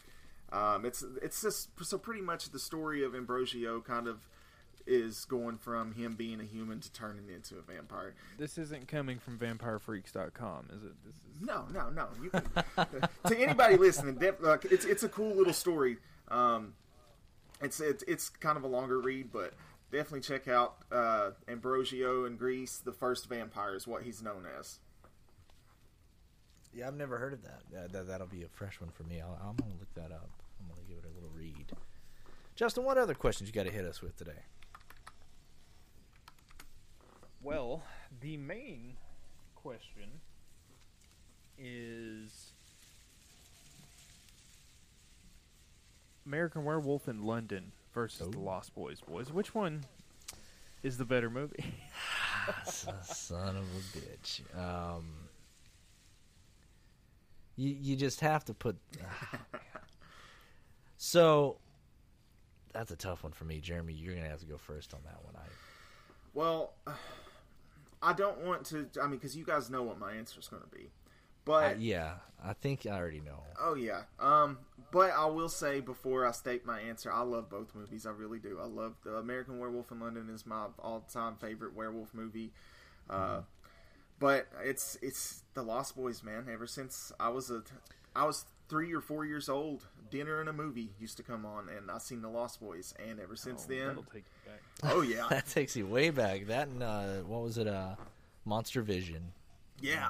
Um, 0.51 0.85
it's 0.85 1.03
it's 1.21 1.41
just 1.41 1.69
so 1.83 1.97
pretty 1.97 2.21
much 2.21 2.51
the 2.51 2.59
story 2.59 3.03
of 3.03 3.13
Ambrosio 3.13 3.81
kind 3.81 4.07
of 4.07 4.27
is 4.89 5.23
going 5.25 5.57
from 5.57 5.93
him 5.93 6.15
being 6.15 6.41
a 6.41 6.43
human 6.43 6.79
to 6.79 6.91
turning 6.91 7.29
into 7.29 7.57
a 7.57 7.61
vampire. 7.61 8.15
This 8.37 8.57
isn't 8.57 8.87
coming 8.87 9.19
from 9.19 9.37
VampireFreaks.com, 9.37 10.67
is 10.75 10.83
it? 10.83 10.93
This 11.05 11.15
is 11.15 11.41
No, 11.41 11.65
no, 11.71 11.89
no. 11.89 12.07
You 12.21 12.31
to 13.29 13.37
anybody 13.39 13.77
listening, 13.77 14.15
def, 14.15 14.35
it's 14.65 14.85
it's 14.85 15.03
a 15.03 15.09
cool 15.09 15.35
little 15.35 15.53
story. 15.53 15.97
Um, 16.29 16.73
it's 17.61 17.79
it's 17.79 18.03
it's 18.07 18.29
kind 18.29 18.57
of 18.57 18.63
a 18.63 18.67
longer 18.67 18.99
read, 18.99 19.31
but 19.31 19.53
definitely 19.91 20.21
check 20.21 20.47
out 20.47 20.77
uh, 20.91 21.31
Ambrosio 21.47 22.25
in 22.25 22.35
Greece. 22.35 22.79
The 22.83 22.91
first 22.93 23.29
vampire 23.29 23.75
is 23.75 23.87
what 23.87 24.03
he's 24.03 24.21
known 24.21 24.45
as. 24.59 24.79
Yeah, 26.73 26.87
I've 26.87 26.95
never 26.95 27.17
heard 27.17 27.33
of 27.33 27.43
that. 27.43 27.61
that, 27.71 27.91
that 27.93 28.07
that'll 28.07 28.27
be 28.27 28.43
a 28.43 28.47
fresh 28.47 28.79
one 28.81 28.91
for 28.91 29.03
me. 29.03 29.21
I'll, 29.21 29.39
I'm 29.41 29.55
gonna 29.55 29.79
look 29.79 29.93
that 29.95 30.11
up. 30.11 30.29
I'm 30.59 30.67
gonna 30.67 30.87
give 30.87 30.97
it 30.97 31.05
a 31.05 31.13
little 31.13 31.31
read. 31.35 31.71
Justin, 32.55 32.83
what 32.83 32.97
other 32.97 33.13
questions 33.13 33.47
you 33.47 33.53
got 33.53 33.67
to 33.67 33.71
hit 33.71 33.85
us 33.85 34.01
with 34.01 34.17
today? 34.17 34.43
Well, 37.41 37.83
the 38.21 38.37
main 38.37 38.97
question 39.55 40.09
is 41.57 42.51
American 46.25 46.63
Werewolf 46.65 47.07
in 47.07 47.23
London 47.23 47.71
versus 47.93 48.29
The 48.29 48.37
Oh. 48.37 48.41
Lost 48.41 48.75
Boys. 48.75 48.99
Boys, 49.01 49.31
which 49.31 49.55
one 49.55 49.83
is 50.83 50.97
the 50.97 51.05
better 51.05 51.29
movie? 51.29 51.73
Son 53.03 53.55
of 53.55 53.63
a 53.63 53.97
bitch. 53.97 54.41
Um, 54.57 55.05
you 57.55 57.75
you 57.79 57.95
just 57.95 58.21
have 58.21 58.43
to 58.45 58.53
put. 58.53 58.77
so 60.97 61.57
that's 62.73 62.91
a 62.91 62.95
tough 62.95 63.23
one 63.23 63.31
for 63.33 63.45
me, 63.45 63.59
Jeremy. 63.59 63.93
You're 63.93 64.15
gonna 64.15 64.29
have 64.29 64.39
to 64.39 64.45
go 64.45 64.57
first 64.57 64.93
on 64.93 65.01
that 65.05 65.23
one. 65.23 65.35
I 65.35 65.47
Well, 66.33 66.73
I 68.01 68.13
don't 68.13 68.39
want 68.45 68.65
to. 68.67 68.87
I 69.01 69.07
mean, 69.07 69.17
because 69.17 69.35
you 69.35 69.43
guys 69.45 69.69
know 69.69 69.83
what 69.83 69.99
my 69.99 70.13
answer 70.13 70.39
is 70.39 70.47
going 70.47 70.63
to 70.63 70.69
be, 70.69 70.89
but 71.45 71.71
Uh, 71.73 71.75
yeah, 71.79 72.13
I 72.43 72.53
think 72.53 72.85
I 72.85 72.91
already 72.97 73.19
know. 73.21 73.43
Oh 73.59 73.75
yeah. 73.75 74.03
Um, 74.19 74.59
but 74.91 75.11
I 75.11 75.25
will 75.25 75.49
say 75.49 75.81
before 75.81 76.25
I 76.25 76.31
state 76.31 76.65
my 76.65 76.79
answer, 76.79 77.11
I 77.11 77.21
love 77.21 77.49
both 77.49 77.75
movies. 77.75 78.05
I 78.05 78.11
really 78.11 78.39
do. 78.39 78.57
I 78.61 78.65
love 78.65 78.95
the 79.03 79.15
American 79.15 79.59
Werewolf 79.59 79.91
in 79.91 79.99
London 79.99 80.29
is 80.29 80.45
my 80.45 80.67
all-time 80.79 81.35
favorite 81.35 81.75
werewolf 81.75 82.13
movie. 82.13 82.51
Uh, 83.09 83.41
but 84.19 84.47
it's 84.63 84.97
it's 85.01 85.43
the 85.53 85.63
Lost 85.63 85.95
Boys, 85.95 86.23
man. 86.23 86.47
Ever 86.51 86.67
since 86.67 87.11
I 87.19 87.29
was 87.29 87.49
a 87.51 87.63
I 88.15 88.25
was 88.25 88.45
three 88.69 88.93
or 88.93 89.01
four 89.01 89.25
years 89.25 89.49
old, 89.49 89.87
dinner 90.11 90.39
and 90.39 90.47
a 90.49 90.53
movie 90.53 90.91
used 90.99 91.17
to 91.17 91.23
come 91.23 91.45
on, 91.45 91.69
and 91.69 91.89
I 91.89 91.97
seen 91.97 92.21
the 92.21 92.29
Lost 92.29 92.59
Boys, 92.59 92.93
and 93.07 93.19
ever 93.19 93.35
since 93.35 93.65
Oh, 93.65 93.73
then, 93.73 93.87
that'll 93.87 94.03
take 94.03 94.23
you 94.25 94.38
back. 94.49 94.91
oh 94.93 95.01
yeah, 95.01 95.25
that 95.29 95.47
takes 95.47 95.75
you 95.75 95.85
way 95.87 96.09
back. 96.09 96.47
That 96.47 96.67
and 96.67 96.83
uh, 96.83 97.07
what 97.27 97.41
was 97.41 97.57
it? 97.57 97.67
Uh, 97.67 97.95
Monster 98.45 98.81
Vision. 98.81 99.31
Yeah. 99.81 100.09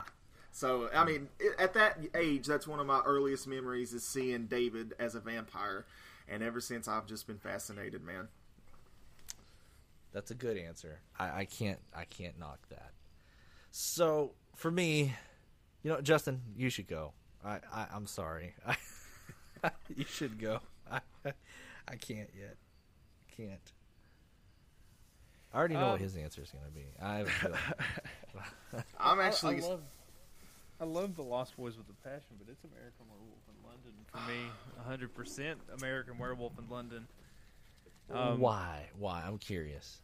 So 0.51 0.89
I 0.93 1.05
mean, 1.05 1.29
at 1.57 1.73
that 1.73 1.99
age, 2.15 2.45
that's 2.45 2.67
one 2.67 2.79
of 2.79 2.87
my 2.87 3.01
earliest 3.05 3.47
memories 3.47 3.93
is 3.93 4.03
seeing 4.03 4.45
David 4.45 4.93
as 4.99 5.15
a 5.15 5.19
vampire, 5.19 5.85
and 6.27 6.43
ever 6.43 6.59
since 6.59 6.87
I've 6.87 7.05
just 7.05 7.27
been 7.27 7.37
fascinated, 7.37 8.03
man. 8.03 8.27
That's 10.11 10.31
a 10.31 10.35
good 10.35 10.57
answer. 10.57 10.99
I, 11.17 11.41
I 11.41 11.45
can't 11.45 11.79
I 11.95 12.05
can't 12.05 12.39
knock 12.39 12.59
that. 12.69 12.91
So 13.71 14.31
for 14.55 14.71
me, 14.71 15.13
you 15.83 15.91
know, 15.91 16.01
Justin, 16.01 16.41
you 16.57 16.69
should 16.69 16.87
go. 16.87 17.13
I, 17.45 17.59
I 17.73 17.87
I'm 17.93 18.07
sorry. 18.07 18.55
you 19.95 20.05
should 20.05 20.39
go. 20.39 20.59
I 20.91 20.99
I 21.87 21.95
can't 21.95 22.29
yet. 22.37 22.57
Can't. 23.35 23.71
I 25.53 25.57
already 25.57 25.73
know 25.75 25.87
what 25.87 25.93
Um, 25.95 25.99
his 25.99 26.15
answer 26.15 26.41
is 26.41 26.51
going 26.51 26.65
to 26.65 26.71
be. 26.71 26.85
I 27.01 27.17
have 27.17 27.27
a 27.27 27.31
feeling. 27.31 27.59
I'm 28.99 29.19
I- 29.19 29.23
actually 29.25 29.61
I, 29.63 29.67
love, 29.67 29.81
I 30.81 30.85
love 30.85 31.15
the 31.15 31.23
Lost 31.23 31.57
Boys 31.57 31.75
with 31.75 31.87
a 31.89 32.07
passion, 32.07 32.35
but 32.37 32.47
it's 32.51 32.63
American 32.63 33.05
Werewolf 33.09 33.41
in 33.47 33.67
London 33.67 33.93
for 34.11 34.17
me. 34.31 34.39
hundred 34.87 35.13
percent 35.15 35.59
American 35.79 36.17
Werewolf 36.17 36.53
in 36.59 36.69
London. 36.69 37.07
Um, 38.11 38.39
Why? 38.39 38.89
Why? 38.97 39.23
I'm 39.25 39.37
curious. 39.37 40.01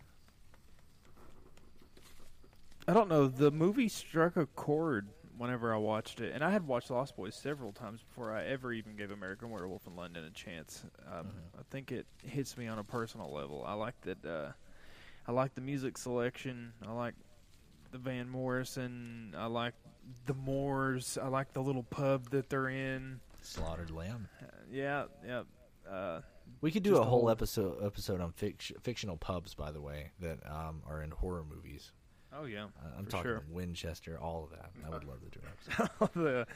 I 2.88 2.94
don't 2.94 3.10
know. 3.10 3.28
The 3.28 3.50
movie 3.52 3.90
struck 3.90 4.38
a 4.38 4.46
chord 4.46 5.08
whenever 5.38 5.74
I 5.74 5.78
watched 5.78 6.22
it, 6.22 6.34
and 6.34 6.44
I 6.44 6.52
had 6.52 6.68
watched 6.68 6.92
Lost 6.92 7.16
Boys 7.18 7.36
several 7.36 7.72
times 7.72 8.02
before 8.02 8.32
I 8.32 8.46
ever 8.46 8.72
even 8.74 8.96
gave 8.96 9.10
American 9.12 9.50
Werewolf 9.50 9.88
in 9.88 9.96
London 9.96 10.24
a 10.24 10.30
chance. 10.30 10.84
Um, 11.12 11.28
I 11.58 11.64
think 11.72 11.92
it 11.92 12.06
hits 12.24 12.56
me 12.58 12.68
on 12.68 12.78
a 12.78 12.84
personal 12.84 13.32
level. 13.34 13.64
I 13.66 13.74
like 13.74 14.00
that. 14.02 14.24
Uh, 14.26 14.52
I 15.28 15.32
like 15.32 15.56
the 15.56 15.62
music 15.62 15.98
selection. 15.98 16.74
I 16.88 16.92
like 16.92 17.16
the 17.92 17.98
Van 17.98 18.30
Morrison. 18.30 19.34
I 19.38 19.48
like 19.48 19.74
the 20.26 20.34
Moors. 20.36 21.18
I 21.22 21.28
like 21.28 21.54
the 21.54 21.62
little 21.64 21.84
pub 21.84 22.30
that 22.30 22.50
they're 22.50 22.70
in. 22.70 23.20
Slaughtered 23.42 23.92
Lamb. 23.92 24.28
Uh, 24.42 24.46
yeah, 24.72 25.06
yeah. 25.26 25.44
Uh, 25.90 26.22
We 26.62 26.72
could 26.72 26.84
do 26.84 26.98
a 26.98 27.04
whole 27.04 27.22
whole- 27.22 27.30
episode 27.30 27.84
episode 27.84 28.22
on 28.22 28.32
fic- 28.34 28.80
fictional 28.82 29.18
pubs, 29.18 29.54
by 29.56 29.72
the 29.72 29.82
way, 29.82 30.12
that 30.20 30.40
um, 30.50 30.82
are 30.88 31.02
in 31.02 31.12
horror 31.12 31.44
movies. 31.44 31.92
oh 32.34 32.46
yeah, 32.46 32.66
Uh, 32.66 32.90
I'm 32.98 33.06
talking 33.06 33.24
sure. 33.32 33.44
Winchester, 33.50 34.20
all 34.20 34.44
of 34.46 34.50
that. 34.52 34.72
I 34.86 34.90
would 34.90 35.04
love 35.06 35.22
to 35.22 35.30
do 35.30 35.40
an 35.46 35.90
episode. 36.18 36.48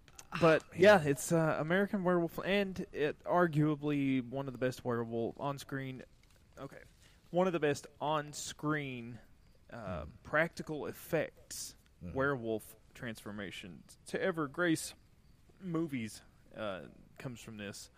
but 0.40 0.62
yeah, 0.76 1.00
it's 1.02 1.32
uh, 1.32 1.56
American 1.60 2.04
Werewolf, 2.04 2.38
and 2.44 2.84
it 2.92 3.16
arguably 3.24 4.22
one 4.28 4.46
of 4.46 4.52
the 4.52 4.58
best 4.58 4.84
werewolf 4.84 5.34
on 5.40 5.58
screen. 5.58 6.02
Okay, 6.62 6.82
one 7.30 7.46
of 7.46 7.52
the 7.52 7.60
best 7.60 7.86
on 8.00 8.32
screen 8.32 9.18
uh, 9.72 10.04
practical 10.22 10.86
effects 10.86 11.74
werewolf 12.14 12.62
transformations 12.94 13.98
to 14.06 14.22
ever 14.22 14.46
grace 14.48 14.94
movies 15.62 16.22
uh, 16.56 16.80
comes 17.18 17.40
from 17.40 17.56
this. 17.56 17.90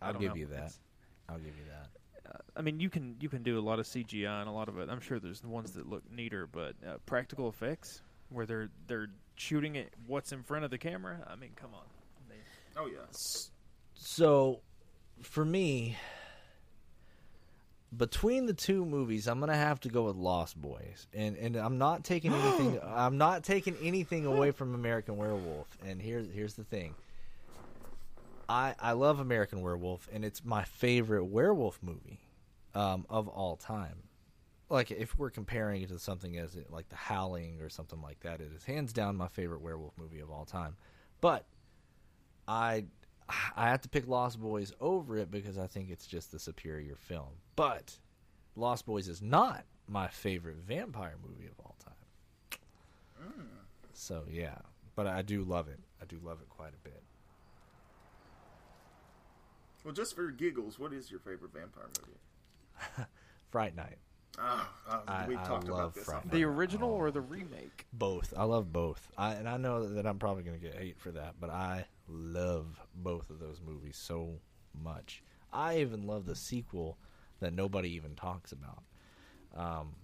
I 0.00 0.08
I'll 0.08 0.12
give 0.14 0.30
know. 0.30 0.36
you 0.36 0.46
that. 0.46 0.54
It's- 0.56 0.78
I'll 1.28 1.38
give 1.38 1.56
you 1.56 1.64
that. 1.70 2.30
uh, 2.34 2.38
I 2.56 2.62
mean, 2.62 2.80
you 2.80 2.90
can 2.90 3.16
you 3.20 3.28
can 3.28 3.42
do 3.42 3.58
a 3.58 3.62
lot 3.62 3.78
of 3.78 3.86
CGI 3.86 4.40
and 4.40 4.48
a 4.48 4.52
lot 4.52 4.68
of 4.68 4.78
it. 4.78 4.88
I'm 4.90 5.00
sure 5.00 5.18
there's 5.18 5.42
ones 5.42 5.72
that 5.72 5.88
look 5.88 6.02
neater, 6.10 6.46
but 6.46 6.74
uh, 6.86 6.98
practical 7.06 7.48
effects 7.48 8.02
where 8.28 8.44
they're 8.46 8.68
they're 8.86 9.08
shooting 9.36 9.76
at 9.78 9.88
what's 10.06 10.32
in 10.32 10.42
front 10.42 10.64
of 10.64 10.70
the 10.70 10.78
camera. 10.78 11.18
I 11.30 11.36
mean, 11.36 11.50
come 11.56 11.70
on. 11.74 11.84
They- 12.28 12.80
oh 12.80 12.86
yeah. 12.86 13.06
So, 13.94 14.60
for 15.22 15.44
me, 15.44 15.96
between 17.96 18.46
the 18.46 18.54
two 18.54 18.84
movies, 18.84 19.28
I'm 19.28 19.38
gonna 19.40 19.56
have 19.56 19.80
to 19.80 19.88
go 19.88 20.04
with 20.04 20.16
Lost 20.16 20.60
Boys, 20.60 21.06
and 21.12 21.36
and 21.36 21.56
I'm 21.56 21.78
not 21.78 22.04
taking 22.04 22.32
anything. 22.32 22.80
I'm 22.86 23.18
not 23.18 23.44
taking 23.44 23.76
anything 23.82 24.26
away 24.26 24.50
from 24.50 24.74
American 24.74 25.16
Werewolf. 25.16 25.66
And 25.86 26.00
here's 26.00 26.28
here's 26.30 26.54
the 26.54 26.64
thing. 26.64 26.94
I 28.48 28.74
I 28.80 28.92
love 28.92 29.20
American 29.20 29.60
Werewolf, 29.60 30.08
and 30.12 30.24
it's 30.24 30.44
my 30.44 30.64
favorite 30.64 31.24
werewolf 31.24 31.78
movie 31.82 32.20
um, 32.74 33.06
of 33.10 33.28
all 33.28 33.56
time. 33.56 34.04
Like 34.70 34.90
if 34.90 35.18
we're 35.18 35.30
comparing 35.30 35.82
it 35.82 35.90
to 35.90 35.98
something 35.98 36.38
as 36.38 36.56
it, 36.56 36.70
like 36.70 36.88
The 36.88 36.96
Howling 36.96 37.60
or 37.60 37.68
something 37.68 38.00
like 38.00 38.20
that, 38.20 38.40
it 38.40 38.50
is 38.56 38.64
hands 38.64 38.94
down 38.94 39.16
my 39.16 39.28
favorite 39.28 39.60
werewolf 39.60 39.92
movie 39.98 40.20
of 40.20 40.30
all 40.30 40.46
time. 40.46 40.76
But 41.20 41.44
I 42.48 42.84
I 43.56 43.68
have 43.68 43.80
to 43.82 43.88
pick 43.88 44.06
Lost 44.08 44.40
Boys 44.40 44.72
over 44.80 45.16
it 45.16 45.30
because 45.30 45.58
I 45.58 45.66
think 45.66 45.90
it's 45.90 46.06
just 46.06 46.32
the 46.32 46.38
superior 46.38 46.96
film. 46.96 47.28
But 47.56 47.96
Lost 48.56 48.84
Boys 48.86 49.08
is 49.08 49.22
not 49.22 49.64
my 49.88 50.08
favorite 50.08 50.56
vampire 50.56 51.14
movie 51.26 51.46
of 51.46 51.58
all 51.64 51.76
time. 51.84 51.94
So 53.94 54.24
yeah, 54.30 54.56
but 54.96 55.06
I 55.06 55.22
do 55.22 55.44
love 55.44 55.68
it. 55.68 55.78
I 56.00 56.04
do 56.06 56.18
love 56.24 56.40
it 56.40 56.48
quite 56.48 56.72
a 56.74 56.82
bit. 56.88 57.02
Well, 59.84 59.94
just 59.94 60.14
for 60.14 60.30
giggles, 60.30 60.78
what 60.78 60.92
is 60.92 61.10
your 61.10 61.20
favorite 61.20 61.52
vampire 61.52 61.88
movie? 62.00 63.06
Fright 63.50 63.76
Night, 63.76 63.98
ah, 64.38 64.70
ah, 64.88 64.92
Oh, 64.98 65.02
oh, 65.08 65.12
I- 65.12 65.26
we've 65.28 65.38
I 65.38 65.44
talked 65.44 65.68
love 65.68 65.78
about 65.78 65.94
this. 65.94 66.04
Fright 66.04 66.22
on 66.24 66.30
The 66.30 66.44
Oh. 66.44 66.48
original 66.48 66.90
or 66.90 67.08
oh. 67.08 67.10
the 67.10 67.20
remake? 67.20 67.86
both. 67.92 68.32
I 68.36 68.44
love 68.44 68.72
both. 68.72 69.10
I 69.18 69.34
and 69.34 69.48
I 69.48 69.56
know 69.56 69.86
that 69.88 70.06
I'm 70.06 70.18
probably 70.18 70.42
going 70.42 70.58
to 70.58 70.64
get 70.64 70.74
hate 70.76 70.98
for 70.98 71.10
that, 71.12 71.34
but 71.40 71.50
I 71.50 71.86
love 72.08 72.80
both 72.94 73.30
of 73.30 73.38
those 73.38 73.60
movies 73.64 73.96
so 73.96 74.40
much. 74.82 75.22
I 75.52 75.78
even 75.78 76.06
love 76.06 76.26
the 76.26 76.34
sequel 76.34 76.98
that 77.40 77.52
nobody 77.52 77.90
even 77.90 78.14
talks 78.14 78.52
about. 78.52 78.82
Um, 79.54 79.94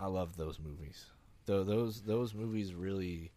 I 0.00 0.06
love 0.06 0.36
those 0.36 0.58
movies. 0.58 1.06
Though 1.46 1.64
those 1.64 2.02
those 2.02 2.34
movies 2.34 2.74
really 2.74 3.32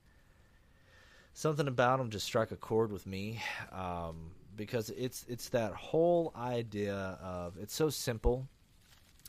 something 1.34 1.68
about 1.68 2.00
them 2.00 2.10
just 2.10 2.26
struck 2.26 2.52
a 2.52 2.56
chord 2.56 2.92
with 2.92 3.06
me 3.06 3.42
um, 3.72 4.32
because 4.56 4.90
it's 4.92 5.26
it's 5.28 5.50
that 5.50 5.74
whole 5.74 6.32
idea 6.36 7.20
of 7.22 7.58
it's 7.60 7.76
so 7.76 7.90
simple, 7.90 8.48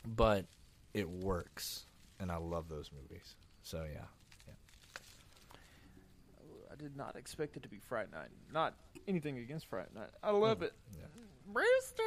but 0.05 0.45
it 0.93 1.07
works, 1.09 1.85
and 2.19 2.31
I 2.31 2.37
love 2.37 2.69
those 2.69 2.91
movies. 2.91 3.35
So 3.61 3.85
yeah, 3.93 4.05
did 6.77 6.95
not 6.95 7.15
expect 7.15 7.57
it 7.57 7.63
to 7.63 7.69
be 7.69 7.79
Fright 7.79 8.11
Night. 8.11 8.29
Not 8.53 8.75
anything 9.07 9.37
against 9.37 9.67
Fright 9.67 9.93
Night. 9.93 10.09
I 10.23 10.31
love 10.31 10.61
it. 10.61 10.73
yeah. 10.93 11.05
Brewster. 11.51 12.03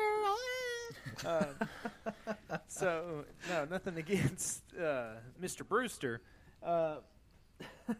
uh, 1.26 2.56
so 2.68 3.24
no, 3.48 3.64
nothing 3.70 3.96
against 3.96 4.62
uh, 4.76 5.14
Mr. 5.42 5.66
Brewster. 5.66 6.20
Uh, 6.62 6.96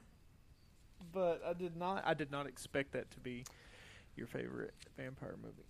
but 1.12 1.42
I 1.46 1.52
did 1.54 1.76
not. 1.76 2.02
I 2.06 2.14
did 2.14 2.30
not 2.30 2.46
expect 2.46 2.92
that 2.92 3.10
to 3.12 3.20
be 3.20 3.44
your 4.16 4.26
favorite 4.26 4.74
vampire 4.96 5.36
movie. 5.42 5.66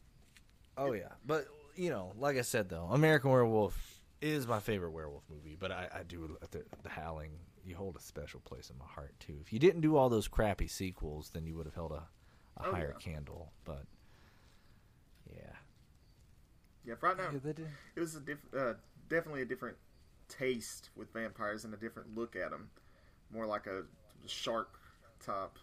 Oh 0.77 0.93
yeah, 0.93 1.13
but 1.27 1.47
you 1.77 1.91
know, 1.91 2.13
like 2.19 2.37
I 2.37 2.43
said 2.43 2.69
though, 2.69 2.89
American 2.91 3.31
Werewolf 3.31 4.01
is 4.21 4.47
my 4.47 4.61
favorite 4.61 4.91
werewolf 4.91 5.23
movie. 5.31 5.57
But 5.59 5.73
I, 5.73 5.89
I 5.93 6.03
do 6.03 6.37
the, 6.51 6.65
the 6.83 6.89
Howling. 6.89 7.33
You 7.65 7.77
hold 7.77 7.97
a 7.97 8.01
special 8.01 8.41
place 8.41 8.71
in 8.71 8.79
my 8.79 8.87
heart 8.87 9.15
too. 9.21 9.39
If 9.41 9.53
you 9.53 9.59
didn't 9.59 9.83
do 9.83 9.97
all 9.97 10.09
those 10.09 10.29
crappy 10.29 10.67
sequels, 10.69 11.31
then 11.31 11.47
you 11.47 11.57
would 11.57 11.67
have 11.67 11.75
held 11.75 11.93
a, 11.93 12.09
a 12.57 12.63
Oh, 12.65 12.73
higher 12.73 12.95
yeah. 12.95 12.99
candle. 12.99 13.53
But 13.65 13.85
yeah, 15.33 15.53
Yeah, 16.85 16.95
right 17.01 17.17
now 17.17 17.31
Yeah, 17.33 17.67
it 17.97 18.01
was 18.01 18.15
a 18.17 18.21
diff- 18.21 18.55
uh, 18.57 18.75
definitely 19.09 19.43
a 19.43 19.47
different 19.47 19.77
taste 20.29 20.91
with 20.97 21.13
vampires 21.13 21.65
and 21.65 21.75
a 21.75 21.77
different 21.77 22.17
look 22.17 22.37
at 22.37 22.51
them. 22.51 22.71
More 23.33 23.47
like 23.47 23.67
a 23.67 23.85
shark 24.27 24.81
top 25.25 25.59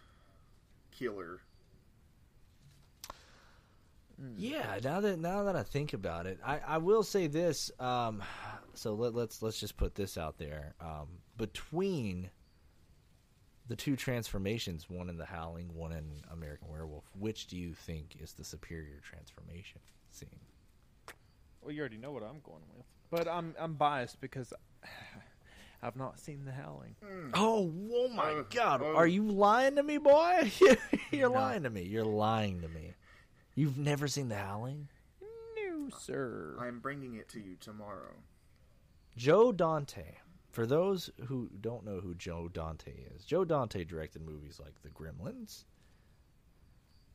killer. 0.91 1.41
Yeah, 4.35 4.79
now 4.83 4.99
that 5.01 5.19
now 5.19 5.43
that 5.43 5.55
I 5.55 5.61
think 5.63 5.93
about 5.93 6.25
it, 6.25 6.39
I, 6.43 6.59
I 6.59 6.77
will 6.79 7.03
say 7.03 7.27
this. 7.27 7.69
Um, 7.79 8.23
so 8.77 8.93
let, 8.93 9.13
let's 9.15 9.41
let's 9.41 9.59
just 9.59 9.77
put 9.77 9.95
this 9.95 10.17
out 10.17 10.37
there. 10.37 10.75
Um, 10.79 11.07
between 11.37 12.29
the 13.67 13.75
two 13.75 13.95
transformations, 13.95 14.89
one 14.89 15.09
in 15.09 15.17
The 15.17 15.25
Howling, 15.25 15.73
one 15.75 15.91
in 15.91 16.21
American 16.31 16.69
Werewolf, 16.69 17.05
which 17.19 17.47
do 17.47 17.57
you 17.57 17.73
think 17.73 18.15
is 18.19 18.33
the 18.33 18.43
superior 18.43 18.99
transformation 19.03 19.81
scene? 20.11 20.29
Well, 21.61 21.73
you 21.73 21.81
already 21.81 21.97
know 21.97 22.11
what 22.11 22.23
I'm 22.23 22.39
going 22.43 22.63
with, 22.75 22.85
but 23.09 23.27
I'm 23.27 23.55
I'm 23.59 23.73
biased 23.73 24.21
because 24.21 24.53
I've 25.83 25.95
not 25.95 26.19
seen 26.19 26.45
The 26.45 26.51
Howling. 26.53 26.95
Oh, 27.33 27.71
oh 27.93 28.07
my 28.09 28.31
Uh, 28.31 28.43
God! 28.49 28.81
uh. 28.81 28.85
Are 28.95 29.05
you 29.07 29.23
lying 29.23 29.75
to 29.75 29.83
me, 29.83 29.97
boy? 29.97 30.51
You're 31.11 31.29
lying 31.29 31.63
to 31.63 31.69
me. 31.69 31.83
You're 31.83 32.03
lying 32.05 32.61
to 32.61 32.67
me. 32.69 32.93
You've 33.53 33.77
never 33.77 34.07
seen 34.07 34.29
The 34.29 34.35
Howling? 34.37 34.87
No, 35.21 35.89
sir. 35.97 36.55
I'm 36.59 36.79
bringing 36.79 37.15
it 37.15 37.27
to 37.29 37.39
you 37.39 37.55
tomorrow. 37.59 38.13
Joe 39.17 39.51
Dante. 39.51 40.15
For 40.51 40.65
those 40.65 41.11
who 41.25 41.49
don't 41.61 41.85
know 41.85 41.99
who 41.99 42.15
Joe 42.15 42.49
Dante 42.51 42.91
is, 43.15 43.25
Joe 43.25 43.45
Dante 43.45 43.83
directed 43.83 44.23
movies 44.23 44.59
like 44.63 44.81
The 44.81 44.89
Gremlins, 44.89 45.65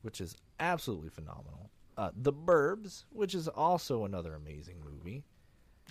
which 0.03 0.21
is 0.21 0.37
absolutely 0.61 1.09
phenomenal. 1.09 1.71
Uh, 1.97 2.11
the 2.15 2.33
Burbs, 2.33 3.05
which 3.11 3.35
is 3.35 3.49
also 3.49 4.05
another 4.05 4.35
amazing 4.35 4.77
movie. 4.85 5.25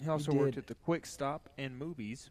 He 0.01 0.07
also 0.07 0.31
He 0.31 0.37
worked 0.37 0.57
at 0.57 0.67
the 0.67 0.75
Quick 0.75 1.05
Stop 1.05 1.49
and 1.57 1.77
movies. 1.77 2.29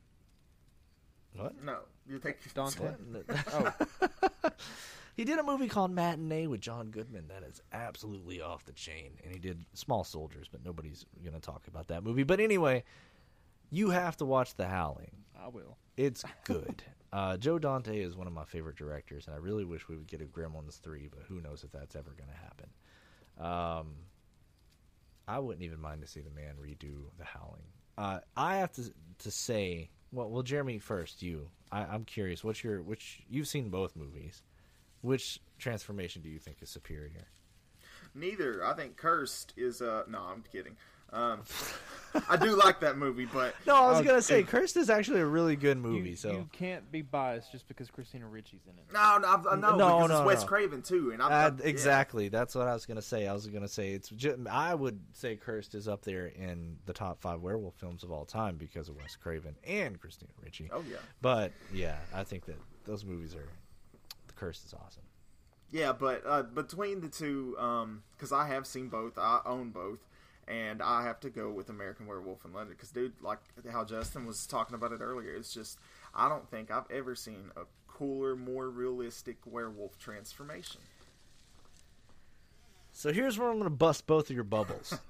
What? 1.35 1.63
No, 1.63 1.81
you 2.09 2.19
think 2.19 2.39
Dante. 2.55 2.93
oh. 3.53 3.73
he 5.17 5.25
did 5.25 5.39
a 5.39 5.43
movie 5.43 5.69
called 5.69 5.91
Matinee 5.91 6.47
with 6.47 6.61
John 6.63 6.91
Goodman 6.91 7.29
that 7.29 7.43
is 7.43 7.61
absolutely 7.73 8.41
off 8.41 8.65
the 8.65 8.73
chain. 8.73 9.13
And 9.23 9.33
he 9.33 9.39
did 9.39 9.67
Small 9.75 10.03
Soldiers, 10.03 10.49
but 10.51 10.65
nobody's 10.65 11.05
going 11.23 11.35
to 11.35 11.41
talk 11.41 11.69
about 11.69 11.89
that 11.89 12.03
movie. 12.03 12.23
But 12.23 12.41
anyway, 12.41 12.85
you 13.71 13.91
have 13.91 14.17
to 14.19 14.25
watch 14.25 14.55
The 14.57 14.67
Howling. 14.67 15.11
I 15.43 15.49
will. 15.49 15.77
It's 15.97 16.25
good. 16.45 16.83
uh, 17.13 17.37
Joe 17.37 17.59
Dante 17.59 18.01
is 18.01 18.17
one 18.17 18.27
of 18.27 18.33
my 18.33 18.45
favorite 18.45 18.77
directors, 18.77 19.27
and 19.27 19.35
I 19.35 19.39
really 19.39 19.65
wish 19.65 19.89
we 19.89 19.97
would 19.97 20.07
get 20.09 20.21
a 20.23 20.25
Gremlins 20.27 20.81
3, 20.81 21.09
but 21.11 21.23
who 21.29 21.41
knows 21.41 21.65
if 21.65 21.73
that's 21.73 21.97
ever 21.97 22.11
going 22.17 22.31
to 22.31 22.37
happen. 22.37 22.69
Um, 23.39 23.95
I 25.27 25.39
wouldn't 25.39 25.65
even 25.65 25.81
mind 25.81 26.03
to 26.03 26.09
see 26.09 26.21
the 26.21 26.31
man 26.31 26.55
redo 26.61 27.05
The 27.19 27.25
Howling. 27.25 27.63
Uh, 27.97 28.21
I 28.37 28.57
have 28.57 28.73
to 28.73 28.93
to 29.19 29.31
say, 29.31 29.91
well, 30.13 30.31
well, 30.31 30.43
Jeremy, 30.43 30.79
first 30.79 31.23
you. 31.23 31.51
I, 31.71 31.83
I'm 31.85 32.05
curious. 32.05 32.43
What's 32.43 32.65
your 32.65 32.83
which? 32.83 33.23
You've 33.29 33.49
seen 33.49 33.69
both 33.69 33.95
movies. 33.95 34.43
Which 35.03 35.41
transformation 35.59 36.23
do 36.23 36.29
you 36.29 36.39
think 36.39 36.59
is 36.63 36.69
superior? 36.71 37.29
Neither. 38.15 38.65
I 38.65 38.75
think 38.75 38.97
Cursed 38.97 39.53
is. 39.57 39.81
Uh, 39.83 40.03
no, 40.09 40.19
I'm 40.21 40.43
kidding. 40.51 40.77
Um, 41.13 41.43
I 42.29 42.37
do 42.37 42.57
like 42.57 42.81
that 42.81 42.97
movie, 42.99 43.25
but 43.27 43.55
No, 43.67 43.75
I 43.77 43.91
was 43.91 44.01
Oh, 44.01 44.03
gonna 44.05 44.23
say 44.23 44.41
it- 44.41 44.49
Cursed 44.49 44.77
is 44.77 44.91
actually 44.91 45.21
a 45.21 45.27
really 45.27 45.55
good 45.57 45.79
movie. 45.79 46.11
you, 46.11 46.17
so 46.17 46.33
you 46.33 46.49
can't 46.53 46.91
be 46.91 47.03
biased 47.03 47.53
just 47.53 47.69
because 47.69 47.91
Christina 47.91 48.27
Ricci's 48.27 48.67
in 48.67 48.77
it. 48.79 48.85
no, 48.93 49.19
no, 49.19 49.29
I 49.29 49.57
know 49.57 49.77
No, 49.77 49.99
because 49.99 50.09
no, 50.09 50.17
it's 50.19 50.27
Wes 50.27 50.41
no. 50.43 50.47
Craven 50.49 50.83
too, 50.83 51.11
and 51.13 51.23
I'm, 51.23 51.31
Uh, 51.33 51.35
I'm- 51.37 51.59
yeah. 51.61 51.67
exactly. 51.67 52.29
That's 52.29 52.55
what 52.55 52.67
I 52.69 52.75
was 52.75 52.85
gonna 52.87 53.03
say. 53.03 53.27
I 53.29 53.33
was 53.33 53.47
gonna 53.47 53.69
say 53.69 53.93
it's. 53.93 54.09
Ju- 54.09 54.45
I 54.51 54.75
would 54.75 55.01
say 55.13 55.37
Cursed 55.37 55.75
is 55.75 55.87
up 55.89 56.03
there 56.03 56.27
in 56.27 56.79
the 56.87 56.93
top 56.93 57.21
five 57.21 57.41
werewolf 57.41 57.75
films 57.77 58.03
of 58.03 58.11
all 58.11 58.25
time 58.25 58.57
because 58.57 58.89
of 58.89 58.97
Wes 58.97 59.15
Craven 59.17 59.57
and 59.65 60.01
Christina 60.01 60.33
Ricci. 60.43 60.69
Oh 60.73 60.85
yeah, 60.91 60.97
But 61.21 61.53
yeah, 61.73 61.99
I 62.13 62.25
think 62.25 62.45
that 62.47 62.57
those 62.85 63.05
movies 63.05 63.35
are. 63.35 63.49
The 64.27 64.33
Cursed 64.35 64.65
is 64.67 64.75
awesome. 64.75 65.03
yeah. 65.71 65.93
But 65.93 66.23
uh, 66.27 66.43
between 66.43 67.01
the 67.03 67.09
two, 67.09 67.57
because 68.17 68.33
I 68.33 68.47
have 68.49 68.67
seen 68.67 68.89
both, 68.89 69.17
I 69.19 69.41
own 69.45 69.71
both, 69.71 69.99
and 70.51 70.83
I 70.83 71.05
have 71.05 71.21
to 71.21 71.31
go 71.31 71.51
with 71.51 71.71
American 71.71 72.07
Werewolf 72.07 72.45
in 72.45 72.53
London. 72.53 72.75
Because 72.77 72.91
dude, 72.91 73.13
like 73.23 73.39
how 73.71 73.85
Justin 73.85 74.27
was 74.27 74.47
talking 74.47 74.75
about 74.75 74.93
it 74.93 75.01
earlier, 75.01 75.33
it's 75.35 75.55
just 75.55 75.79
I 76.15 76.29
don't 76.29 76.51
think 76.51 76.71
I've 76.71 76.91
ever 76.91 77.15
seen 77.15 77.53
a 77.57 77.63
cooler, 77.87 78.35
more 78.35 78.69
realistic 78.69 79.39
werewolf 79.47 79.99
transformation. 79.99 80.81
So 82.93 83.13
here's 83.13 83.39
where 83.39 83.51
I'm 83.51 83.59
gonna 83.59 83.71
bust 83.71 84.07
both 84.07 84.29
of 84.29 84.35
your 84.35 84.45
bubbles. 84.45 84.99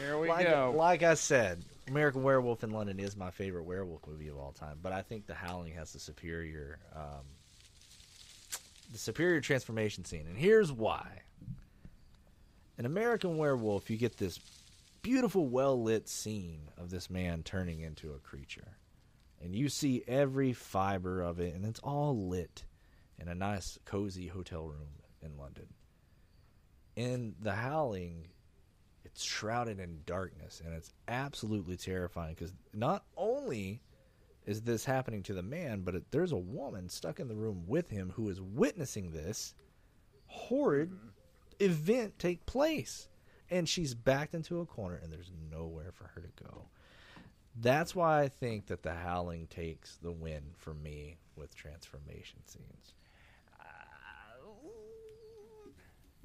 There 0.00 0.18
we 0.18 0.28
like, 0.28 0.48
go. 0.48 0.74
like 0.76 1.04
I 1.04 1.14
said, 1.14 1.62
American 1.86 2.24
Werewolf 2.24 2.64
in 2.64 2.70
London 2.70 2.98
is 2.98 3.16
my 3.16 3.30
favorite 3.30 3.62
werewolf 3.62 4.04
movie 4.04 4.26
of 4.26 4.36
all 4.36 4.50
time, 4.50 4.78
but 4.82 4.92
I 4.92 5.02
think 5.02 5.28
The 5.28 5.34
Howling 5.34 5.74
has 5.74 5.92
the 5.92 6.00
superior, 6.00 6.80
um, 6.92 7.22
the 8.90 8.98
superior 8.98 9.40
transformation 9.40 10.04
scene, 10.04 10.26
and 10.26 10.36
here's 10.36 10.72
why. 10.72 11.22
In 12.78 12.86
American 12.86 13.36
Werewolf, 13.36 13.90
you 13.90 13.96
get 13.96 14.16
this 14.16 14.40
beautiful, 15.02 15.48
well 15.48 15.80
lit 15.80 16.08
scene 16.08 16.68
of 16.78 16.90
this 16.90 17.10
man 17.10 17.42
turning 17.42 17.80
into 17.80 18.12
a 18.12 18.18
creature, 18.18 18.76
and 19.42 19.54
you 19.54 19.68
see 19.68 20.02
every 20.08 20.52
fiber 20.52 21.22
of 21.22 21.38
it, 21.40 21.54
and 21.54 21.64
it's 21.64 21.80
all 21.80 22.28
lit 22.28 22.64
in 23.18 23.28
a 23.28 23.34
nice, 23.34 23.78
cozy 23.84 24.26
hotel 24.26 24.66
room 24.66 24.88
in 25.20 25.36
London. 25.36 25.66
In 26.96 27.34
The 27.40 27.52
Howling, 27.52 28.28
it's 29.12 29.22
shrouded 29.22 29.78
in 29.78 30.00
darkness 30.06 30.62
and 30.64 30.74
it's 30.74 30.92
absolutely 31.06 31.76
terrifying 31.76 32.34
because 32.34 32.54
not 32.72 33.04
only 33.16 33.82
is 34.46 34.62
this 34.62 34.84
happening 34.84 35.22
to 35.22 35.34
the 35.34 35.42
man 35.42 35.82
but 35.82 35.94
it, 35.94 36.04
there's 36.10 36.32
a 36.32 36.36
woman 36.36 36.88
stuck 36.88 37.20
in 37.20 37.28
the 37.28 37.34
room 37.34 37.64
with 37.66 37.90
him 37.90 38.10
who 38.14 38.28
is 38.30 38.40
witnessing 38.40 39.10
this 39.10 39.54
horrid 40.26 40.90
event 41.62 42.18
take 42.18 42.44
place 42.46 43.08
and 43.50 43.68
she's 43.68 43.94
backed 43.94 44.34
into 44.34 44.60
a 44.60 44.66
corner 44.66 44.98
and 45.02 45.12
there's 45.12 45.30
nowhere 45.50 45.92
for 45.92 46.10
her 46.14 46.20
to 46.20 46.44
go 46.44 46.64
that's 47.60 47.94
why 47.94 48.22
i 48.22 48.28
think 48.28 48.66
that 48.66 48.82
the 48.82 48.92
howling 48.92 49.46
takes 49.48 49.96
the 49.96 50.12
win 50.12 50.42
for 50.56 50.74
me 50.74 51.16
with 51.36 51.54
transformation 51.54 52.38
scenes 52.46 52.94
uh, 53.60 53.64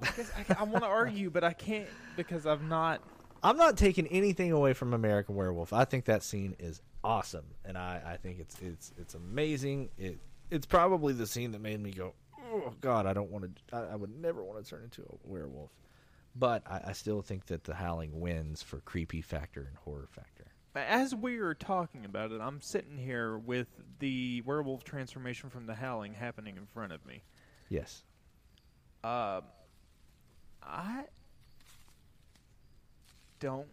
I, 0.02 0.08
I, 0.08 0.56
I 0.60 0.62
want 0.64 0.84
to 0.84 0.88
argue, 0.88 1.30
but 1.30 1.42
I 1.44 1.52
can't 1.52 1.88
because 2.16 2.46
I've 2.46 2.62
not. 2.62 3.00
I'm 3.42 3.56
not 3.56 3.76
taking 3.76 4.06
anything 4.08 4.52
away 4.52 4.72
from 4.72 4.94
American 4.94 5.36
Werewolf. 5.36 5.72
I 5.72 5.84
think 5.84 6.06
that 6.06 6.22
scene 6.22 6.56
is 6.58 6.80
awesome, 7.04 7.44
and 7.64 7.78
I, 7.78 8.02
I 8.04 8.16
think 8.16 8.40
it's 8.40 8.56
it's 8.60 8.92
it's 8.98 9.14
amazing. 9.14 9.90
It 9.96 10.18
it's 10.50 10.66
probably 10.66 11.12
the 11.12 11.26
scene 11.26 11.52
that 11.52 11.60
made 11.60 11.80
me 11.80 11.90
go, 11.90 12.14
oh 12.50 12.74
God, 12.80 13.06
I 13.06 13.12
don't 13.12 13.30
want 13.30 13.44
to. 13.44 13.76
I, 13.76 13.92
I 13.92 13.96
would 13.96 14.16
never 14.20 14.42
want 14.42 14.62
to 14.62 14.68
turn 14.68 14.84
into 14.84 15.02
a 15.02 15.28
werewolf. 15.28 15.70
But 16.36 16.62
I, 16.66 16.82
I 16.88 16.92
still 16.92 17.22
think 17.22 17.46
that 17.46 17.64
the 17.64 17.74
Howling 17.74 18.20
wins 18.20 18.62
for 18.62 18.80
creepy 18.80 19.22
factor 19.22 19.62
and 19.62 19.76
horror 19.76 20.08
factor. 20.10 20.44
As 20.74 21.14
we 21.14 21.38
are 21.38 21.54
talking 21.54 22.04
about 22.04 22.30
it, 22.30 22.40
I'm 22.40 22.60
sitting 22.60 22.96
here 22.96 23.36
with 23.38 23.66
the 23.98 24.42
werewolf 24.42 24.84
transformation 24.84 25.50
from 25.50 25.66
the 25.66 25.74
Howling 25.74 26.14
happening 26.14 26.56
in 26.56 26.66
front 26.66 26.92
of 26.92 27.04
me. 27.04 27.22
Yes. 27.68 28.04
Um, 29.02 29.42
I 30.62 31.04
don't. 33.40 33.66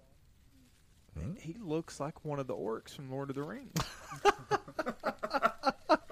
Hmm? 1.18 1.34
He 1.40 1.58
looks 1.62 2.00
like 2.00 2.26
one 2.26 2.40
of 2.40 2.48
the 2.48 2.56
orcs 2.56 2.96
from 2.96 3.12
Lord 3.12 3.30
of 3.30 3.36
the 3.36 3.44
Rings. 3.44 3.78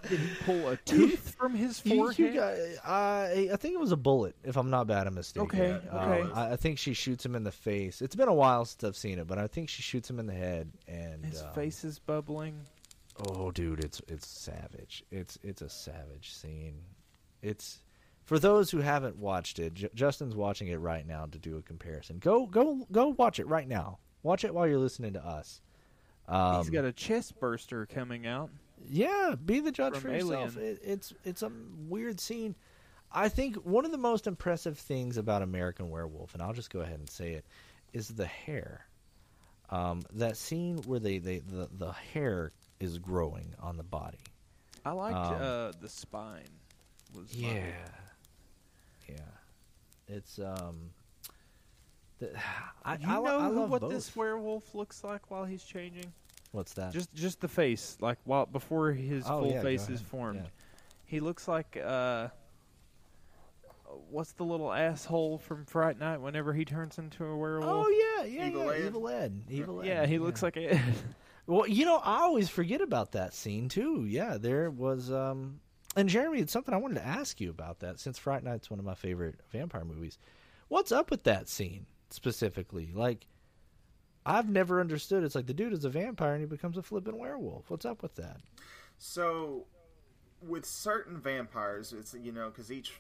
Did 0.10 0.20
he 0.20 0.36
pull 0.44 0.68
a 0.70 0.78
tooth 0.86 1.36
from 1.38 1.54
his 1.56 1.82
You- 1.86 1.94
you 1.94 2.32
forehead? 2.32 2.34
got- 2.36 2.88
I 2.90 3.50
I 3.54 3.56
think 3.58 3.74
it 3.74 3.80
was 3.80 3.92
a 3.92 3.98
bullet, 3.98 4.36
if 4.44 4.58
I'm 4.58 4.70
not 4.70 4.88
bad 4.88 5.08
at 5.08 5.14
mistaken. 5.14 5.44
Okay, 5.48 5.72
Um, 5.90 5.98
okay. 6.12 6.32
I, 6.34 6.54
I 6.54 6.56
think 6.56 6.78
she 6.80 6.94
shoots 6.94 7.26
him 7.26 7.36
in 7.36 7.44
the 7.44 7.52
face. 7.52 8.02
It's 8.02 8.16
been 8.16 8.28
a 8.28 8.34
while 8.34 8.66
since 8.66 8.84
I've 8.84 8.98
seen 8.98 9.20
it, 9.20 9.28
but 9.28 9.38
I 9.38 9.48
think 9.48 9.70
she 9.70 9.82
shoots 9.82 10.10
him 10.10 10.20
in 10.20 10.26
the 10.26 10.34
head, 10.34 10.72
and 10.88 11.26
his 11.26 11.42
um, 11.42 11.54
face 11.54 11.84
is 11.84 12.00
bubbling. 12.00 12.60
Oh, 13.30 13.52
dude, 13.52 13.84
it's 13.84 14.02
it's 14.08 14.28
savage. 14.28 15.04
It's 15.12 15.38
it's 15.44 15.62
a 15.62 15.70
savage 15.70 16.34
scene. 16.34 16.82
It's 17.42 17.82
for 18.24 18.40
those 18.40 18.72
who 18.72 18.80
haven't 18.80 19.18
watched 19.18 19.60
it. 19.60 19.74
J- 19.76 19.90
Justin's 19.94 20.36
watching 20.36 20.70
it 20.70 20.78
right 20.78 21.06
now 21.06 21.26
to 21.28 21.38
do 21.38 21.58
a 21.58 21.62
comparison. 21.62 22.18
Go 22.20 22.46
go 22.48 22.88
go 22.92 23.10
watch 23.10 23.40
it 23.40 23.48
right 23.48 23.68
now. 23.68 24.00
Watch 24.24 24.44
it 24.44 24.54
while 24.54 24.66
you're 24.68 24.80
listening 24.80 25.14
to 25.14 25.26
us. 25.26 25.62
Um, 26.28 26.58
He's 26.58 26.70
got 26.70 26.86
a 26.86 26.94
chest 26.94 27.38
burster 27.40 27.86
coming 27.86 28.26
out. 28.26 28.50
Yeah, 28.90 29.36
be 29.44 29.60
the 29.60 29.72
judge 29.72 29.98
for 29.98 30.10
yourself. 30.10 30.58
It, 30.58 30.80
it's 30.84 31.14
it's 31.24 31.42
a 31.44 31.52
weird 31.88 32.20
scene. 32.20 32.56
I 33.12 33.30
think 33.30 33.58
one 33.58 33.86
of 33.86 33.92
the 33.92 33.98
most 33.98 34.26
impressive 34.28 34.78
things 34.80 35.18
about 35.18 35.42
American 35.44 35.90
Werewolf, 35.90 36.34
and 36.34 36.42
I'll 36.42 36.54
just 36.54 36.72
go 36.72 36.80
ahead 36.80 36.98
and 37.00 37.10
say 37.10 37.34
it, 37.34 37.46
is 37.94 38.08
the 38.08 38.26
hair. 38.26 38.86
Um, 39.70 40.04
that 40.14 40.36
scene 40.38 40.78
where 40.86 41.00
they, 41.00 41.18
they 41.20 41.40
the, 41.40 41.68
the 41.72 41.92
hair 41.92 42.52
is 42.80 42.98
growing 43.00 43.54
on 43.60 43.78
the 43.78 43.84
body. 43.84 44.20
I 44.86 44.92
liked 44.92 45.16
Um, 45.18 45.34
uh, 45.40 45.72
the 45.80 45.90
spine. 45.90 46.50
Was 47.16 47.34
Yeah, 47.34 47.66
yeah. 49.08 49.16
It's 50.08 50.40
um. 50.40 50.90
The, 52.20 52.32
I, 52.84 52.96
You 52.96 53.08
I, 53.08 53.14
know 53.16 53.26
I 53.40 53.48
who- 53.50 53.62
what 53.64 53.82
both. 53.82 53.92
this 53.92 54.16
werewolf 54.16 54.74
looks 54.76 55.04
like 55.04 55.30
while 55.32 55.46
he's 55.46 55.64
changing? 55.64 56.12
What's 56.54 56.74
that? 56.76 56.94
Just 56.94 57.14
just 57.14 57.42
the 57.42 57.48
face, 57.50 57.98
like 58.00 58.18
while 58.24 58.46
before 58.46 58.92
his 58.94 59.26
Oh, 59.28 59.42
full 59.42 59.52
yeah, 59.52 59.62
face 59.62 59.90
is 59.90 60.00
formed. 60.00 60.42
Yeah. 60.44 60.50
He 61.06 61.20
looks 61.20 61.48
like 61.48 61.76
uh 61.84 62.30
what's 64.10 64.32
the 64.34 64.44
little 64.44 64.72
asshole 64.72 65.38
from 65.40 65.66
Fright 65.66 66.00
Night 66.00 66.22
whenever 66.22 66.54
he 66.54 66.66
turns 66.66 66.98
into 66.98 67.26
a 67.26 67.36
werewolf? 67.36 67.88
Oh 67.88 67.90
yeah, 67.90 68.26
yeah, 68.26 68.48
Evil 68.48 68.66
yeah. 68.66 68.72
Ed? 68.72 68.86
Evil 68.86 69.10
Ed. 69.10 69.42
Evil 69.50 69.82
Ed. 69.82 69.86
yeah, 69.88 70.06
he 70.06 70.20
looks 70.20 70.42
like 70.44 70.58
a 70.58 70.80
Well, 71.48 71.68
you 71.68 71.84
know, 71.86 71.98
I 71.98 72.22
always 72.22 72.48
forget 72.50 72.80
about 72.82 73.12
that 73.14 73.34
scene 73.34 73.68
too. 73.68 74.06
Yeah, 74.06 74.38
there 74.40 74.70
was 74.70 75.12
um 75.12 75.60
and 75.96 76.08
Jeremy, 76.10 76.40
it's 76.40 76.54
something 76.54 76.74
I 76.74 76.78
wanted 76.78 76.96
to 76.96 77.06
ask 77.06 77.40
you 77.42 77.50
about 77.50 77.80
that 77.82 78.00
since 78.00 78.18
Fright 78.18 78.44
Night's 78.44 78.70
one 78.70 78.80
of 78.80 78.86
my 78.86 78.96
favorite 78.96 79.40
vampire 79.52 79.86
movies. 79.86 80.18
What's 80.68 80.92
up 80.92 81.12
with 81.12 81.24
that 81.24 81.50
scene 81.50 81.86
specifically? 82.10 82.92
Like 82.94 83.28
I've 84.26 84.50
never 84.50 84.80
understood. 84.80 85.24
It's 85.24 85.36
like 85.36 85.48
the 85.48 85.54
dude 85.54 85.74
is 85.74 85.86
a 85.86 85.90
vampire 85.90 86.34
and 86.34 86.42
he 86.42 86.48
becomes 86.48 86.78
a 86.78 86.84
flippin' 86.84 87.18
werewolf. 87.18 87.70
What's 87.70 87.86
up 87.86 88.02
with 88.02 88.16
that? 88.16 88.38
So, 88.98 89.66
with 90.42 90.66
certain 90.66 91.20
vampires, 91.20 91.94
it's 91.94 92.14
you 92.14 92.32
know 92.32 92.50
because 92.50 92.72
each 92.72 92.94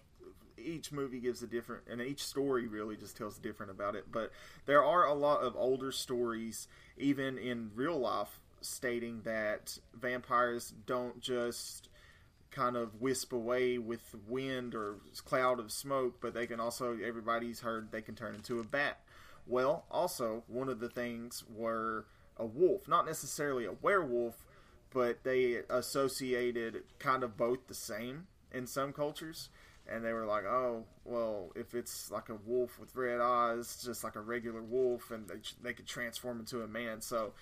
each 0.57 0.91
movie 0.91 1.19
gives 1.19 1.43
a 1.43 1.47
different, 1.47 1.84
and 1.89 2.01
each 2.01 2.24
story 2.24 2.67
really 2.67 2.95
just 2.95 3.17
tells 3.17 3.38
different 3.38 3.71
about 3.71 3.95
it. 3.95 4.05
But 4.11 4.32
there 4.65 4.84
are 4.84 5.05
a 5.05 5.13
lot 5.13 5.41
of 5.41 5.55
older 5.55 5.91
stories, 5.91 6.67
even 6.97 7.38
in 7.38 7.71
real 7.76 7.99
life, 7.99 8.39
stating 8.61 9.21
that 9.24 9.78
vampires 9.93 10.74
don't 10.86 11.19
just 11.21 11.89
kind 12.51 12.78
of 12.78 13.01
wisp 13.01 13.34
away 13.34 13.78
with 13.78 14.15
wind 14.28 14.76
or 14.76 14.97
cloud 15.26 15.59
of 15.59 15.71
smoke, 15.71 16.17
but 16.21 16.34
they 16.34 16.45
can 16.45 16.59
also 16.59 16.97
everybody's 17.03 17.61
heard 17.61 17.91
they 17.91 18.01
can 18.01 18.15
turn 18.15 18.36
into 18.36 18.59
a 18.59 18.63
bat. 18.63 18.99
Well, 19.46 19.86
also 19.91 20.44
one 20.48 20.70
of 20.70 20.80
the 20.80 20.89
things 20.89 21.44
were 21.54 22.06
a 22.38 22.46
wolf, 22.46 22.88
not 22.88 23.06
necessarily 23.06 23.66
a 23.66 23.74
werewolf, 23.74 24.46
but 24.91 25.24
they 25.24 25.62
associated 25.70 26.84
kind 27.00 27.24
of 27.24 27.36
both 27.38 27.68
the 27.68 27.74
same 27.74 28.28
in 28.52 28.68
some 28.68 28.94
cultures. 28.94 29.50
And 29.86 30.06
they 30.06 30.14
were 30.14 30.26
like, 30.26 30.46
oh, 30.46 30.86
well, 31.04 31.52
if 31.56 31.76
it's 31.76 32.10
like 32.10 32.30
a 32.30 32.36
wolf 32.46 32.80
with 32.80 32.96
red 32.96 33.20
eyes, 33.20 33.84
just 33.84 34.04
like 34.04 34.16
a 34.16 34.22
regular 34.22 34.62
wolf, 34.62 35.12
and 35.12 35.28
they, 35.28 35.36
they 35.62 35.74
could 35.74 35.88
transform 35.88 36.39
into 36.39 36.62
a 36.62 36.68
man. 36.68 37.02
So 37.02 37.34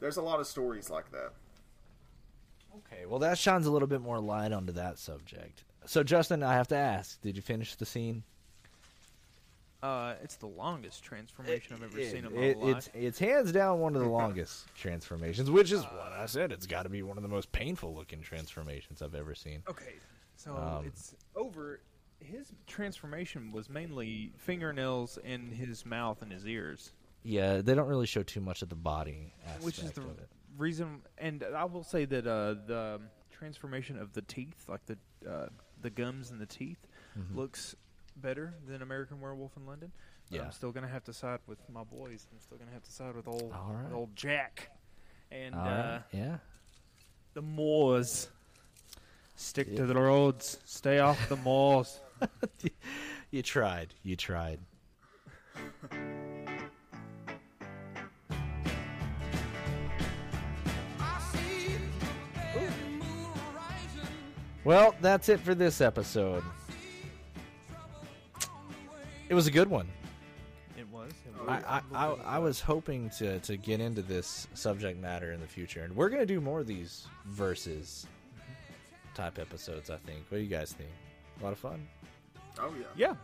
there's 0.00 0.16
a 0.16 0.22
lot 0.22 0.40
of 0.40 0.46
stories 0.46 0.88
like 0.88 1.10
that. 1.12 1.32
Okay, 2.78 3.04
well 3.04 3.18
that 3.18 3.36
shines 3.36 3.66
a 3.66 3.70
little 3.70 3.88
bit 3.88 4.00
more 4.00 4.18
light 4.18 4.52
onto 4.52 4.72
that 4.72 4.98
subject. 4.98 5.64
So 5.84 6.02
Justin, 6.02 6.42
I 6.42 6.54
have 6.54 6.68
to 6.68 6.76
ask, 6.76 7.20
did 7.20 7.36
you 7.36 7.42
finish 7.42 7.74
the 7.74 7.84
scene? 7.84 8.22
Uh, 9.82 10.14
it's 10.22 10.36
the 10.36 10.46
longest 10.46 11.02
transformation 11.02 11.74
I've 11.74 11.82
ever 11.82 11.98
It- 11.98 12.10
seen 12.12 12.24
in 12.24 12.34
my 12.34 12.40
it- 12.40 12.58
life. 12.58 12.76
It's 12.76 12.90
it's 12.94 13.18
hands 13.18 13.50
down 13.50 13.80
one 13.80 13.96
of 13.96 14.02
the 14.02 14.08
longest 14.08 14.66
transformations, 14.76 15.50
which 15.50 15.72
is 15.72 15.82
what 15.82 16.12
I 16.12 16.26
said. 16.26 16.52
It's 16.52 16.66
got 16.66 16.84
to 16.84 16.88
be 16.88 17.02
one 17.02 17.16
of 17.16 17.22
the 17.22 17.28
most 17.28 17.50
painful 17.50 17.94
looking 17.94 18.20
transformations 18.22 19.02
I've 19.02 19.14
ever 19.16 19.34
seen. 19.34 19.62
Okay, 19.68 19.94
so 20.36 20.56
Um, 20.56 20.86
it's 20.86 21.14
over. 21.34 21.80
His 22.20 22.52
transformation 22.68 23.50
was 23.50 23.68
mainly 23.68 24.32
fingernails 24.36 25.18
in 25.24 25.50
his 25.50 25.84
mouth 25.84 26.22
and 26.22 26.30
his 26.30 26.46
ears, 26.46 26.92
Yeah, 27.24 27.60
they 27.62 27.74
don't 27.74 27.88
really 27.88 28.06
show 28.06 28.22
too 28.22 28.40
much 28.40 28.62
of 28.62 28.68
the 28.68 28.76
body 28.76 29.32
aspect 29.44 29.64
which 29.64 29.78
is 29.80 29.90
the 29.90 30.02
of 30.02 30.18
it. 30.20 30.28
reason. 30.56 31.02
And 31.18 31.42
I 31.42 31.64
will 31.64 31.82
say 31.82 32.04
that 32.04 32.24
uh, 32.26 32.54
the 32.66 33.00
transformation 33.32 33.98
of 33.98 34.12
the 34.12 34.22
teeth, 34.22 34.68
like 34.68 34.86
the 34.86 34.96
uh, 35.28 35.48
the 35.80 35.90
gums 35.90 36.30
and 36.30 36.40
the 36.40 36.46
teeth, 36.46 36.86
Mm-hmm. 37.18 37.36
looks 37.36 37.74
better 38.22 38.54
than 38.66 38.80
American 38.82 39.20
Werewolf 39.20 39.56
in 39.56 39.66
London. 39.66 39.92
But 40.30 40.36
Yeah. 40.36 40.44
I'm 40.46 40.52
still 40.52 40.72
gonna 40.72 40.88
have 40.88 41.04
to 41.04 41.12
side 41.12 41.40
with 41.46 41.58
my 41.68 41.84
boys. 41.84 42.26
I'm 42.32 42.40
still 42.40 42.56
gonna 42.58 42.70
have 42.72 42.84
to 42.84 42.92
side 42.92 43.14
with 43.16 43.28
old 43.28 43.52
All 43.52 43.72
right. 43.74 43.84
with 43.84 43.92
old 43.92 44.14
Jack 44.16 44.70
and 45.30 45.54
All 45.54 45.60
uh, 45.60 45.64
right, 45.66 46.02
yeah. 46.12 46.36
the 47.34 47.42
moors. 47.42 48.28
Stick 49.34 49.74
to 49.76 49.86
the 49.86 49.94
roads. 49.94 50.58
Stay 50.64 50.98
off 51.00 51.28
the 51.28 51.36
moors. 51.36 52.00
You 53.32 53.40
tried. 53.42 53.94
You 54.02 54.14
tried. 54.14 54.58
Well, 64.64 64.94
that's 65.00 65.28
it 65.28 65.40
for 65.40 65.54
this 65.54 65.80
episode. 65.80 66.44
It 69.32 69.34
was 69.34 69.46
a 69.46 69.50
good 69.50 69.70
one. 69.70 69.88
It 70.76 70.86
was. 70.92 71.10
I, 71.48 71.54
I, 71.54 71.82
I, 71.94 72.16
I 72.34 72.38
was 72.38 72.60
hoping 72.60 73.08
to, 73.16 73.38
to 73.38 73.56
get 73.56 73.80
into 73.80 74.02
this 74.02 74.46
subject 74.52 75.00
matter 75.00 75.32
in 75.32 75.40
the 75.40 75.46
future, 75.46 75.84
and 75.84 75.96
we're 75.96 76.10
going 76.10 76.20
to 76.20 76.26
do 76.26 76.38
more 76.38 76.60
of 76.60 76.66
these 76.66 77.06
verses 77.24 78.06
type 79.14 79.38
episodes, 79.38 79.88
I 79.88 79.96
think. 79.96 80.26
What 80.28 80.36
do 80.36 80.44
you 80.44 80.50
guys 80.50 80.74
think? 80.74 80.90
A 81.40 81.44
lot 81.44 81.54
of 81.54 81.58
fun? 81.58 81.88
Oh 82.60 82.74
yeah. 82.78 83.14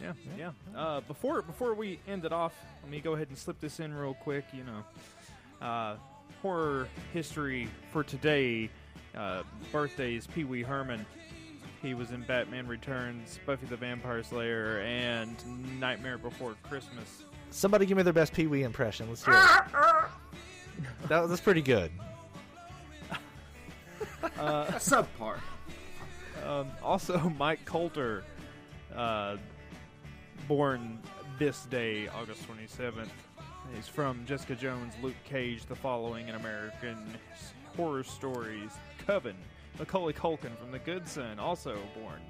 Yeah, 0.00 0.12
yeah, 0.38 0.52
yeah. 0.76 0.80
Uh, 0.80 1.00
before 1.00 1.42
before 1.42 1.74
we 1.74 1.98
end 2.06 2.24
it 2.24 2.32
off, 2.32 2.54
let 2.84 2.88
me 2.92 3.00
go 3.00 3.14
ahead 3.14 3.26
and 3.26 3.36
slip 3.36 3.58
this 3.58 3.80
in 3.80 3.92
real 3.92 4.14
quick. 4.14 4.44
You 4.52 4.62
know, 4.62 5.66
uh, 5.66 5.96
horror 6.40 6.86
history 7.12 7.68
for 7.92 8.04
today. 8.04 8.70
Uh, 9.12 9.42
birthdays: 9.72 10.28
Pee 10.28 10.44
Wee 10.44 10.62
Herman. 10.62 11.04
He 11.82 11.94
was 11.94 12.10
in 12.10 12.22
Batman 12.22 12.66
Returns, 12.66 13.38
Buffy 13.46 13.66
the 13.66 13.76
Vampire 13.76 14.22
Slayer, 14.22 14.80
and 14.80 15.36
Nightmare 15.78 16.18
Before 16.18 16.56
Christmas. 16.64 17.22
Somebody 17.50 17.86
give 17.86 17.96
me 17.96 18.02
their 18.02 18.12
best 18.12 18.32
Pee 18.32 18.46
Wee 18.46 18.64
impression. 18.64 19.08
Let's 19.08 19.24
hear 19.24 19.34
it. 19.34 19.38
that, 21.08 21.28
that's 21.28 21.40
pretty 21.40 21.62
good. 21.62 21.90
Subpar. 24.22 25.38
Um, 26.44 26.68
also, 26.82 27.32
Mike 27.38 27.64
Colter, 27.64 28.24
uh, 28.94 29.36
born 30.46 30.98
this 31.38 31.64
day, 31.66 32.08
August 32.08 32.42
27th. 32.48 33.08
He's 33.74 33.86
from 33.86 34.24
Jessica 34.26 34.54
Jones, 34.54 34.94
Luke 35.02 35.14
Cage, 35.24 35.66
The 35.66 35.74
Following, 35.76 36.28
and 36.28 36.36
American 36.36 36.98
Horror 37.76 38.02
Stories. 38.02 38.70
Coven, 39.06 39.36
Macaulay 39.78 40.12
Culkin 40.12 40.56
from 40.58 40.72
The 40.72 40.78
Good 40.78 41.06
Son, 41.06 41.38
also 41.38 41.78
born 42.00 42.20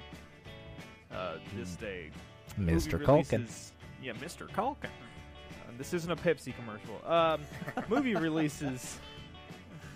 uh, 1.13 1.39
this 1.57 1.77
day. 1.77 2.11
Mr. 2.59 3.03
Culkin. 3.03 3.49
Yeah, 4.03 4.13
Mr. 4.15 4.49
Culkin. 4.49 4.85
Uh, 4.85 5.73
this 5.79 5.95
isn't 5.95 6.11
a 6.11 6.17
Pepsi 6.17 6.55
commercial. 6.55 7.01
Um, 7.11 7.41
movie 7.89 8.15
releases 8.15 8.99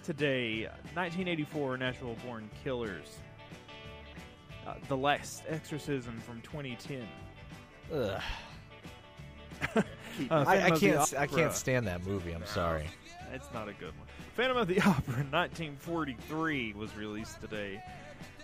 today 0.03 0.65
1984 0.95 1.77
Natural 1.77 2.17
Born 2.25 2.49
Killers. 2.65 3.19
Uh, 4.67 4.75
the 4.89 4.97
Last 4.97 5.43
Exorcism 5.49 6.19
from 6.21 6.41
2010. 6.43 7.07
Ugh. 7.93 8.23
I, 10.31 10.63
I 10.65 10.71
can't. 10.71 11.15
I 11.17 11.27
can't 11.27 11.53
stand 11.53 11.87
that 11.87 12.05
movie. 12.05 12.33
I'm 12.33 12.47
sorry. 12.47 12.87
It's 13.33 13.49
not 13.55 13.69
a 13.69 13.73
good 13.73 13.93
one. 13.99 14.09
Phantom 14.35 14.57
of 14.57 14.69
the 14.69 14.79
Opera 14.81 15.25
1943 15.31 16.73
was 16.75 16.95
released 16.97 17.41
today. 17.41 17.83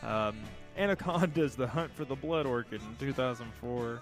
Um, 0.02 0.36
Anaconda's 0.76 1.56
The 1.56 1.66
Hunt 1.66 1.92
for 1.94 2.04
the 2.04 2.14
Blood 2.14 2.46
Orchid 2.46 2.80
in 2.82 2.96
2004. 3.06 4.00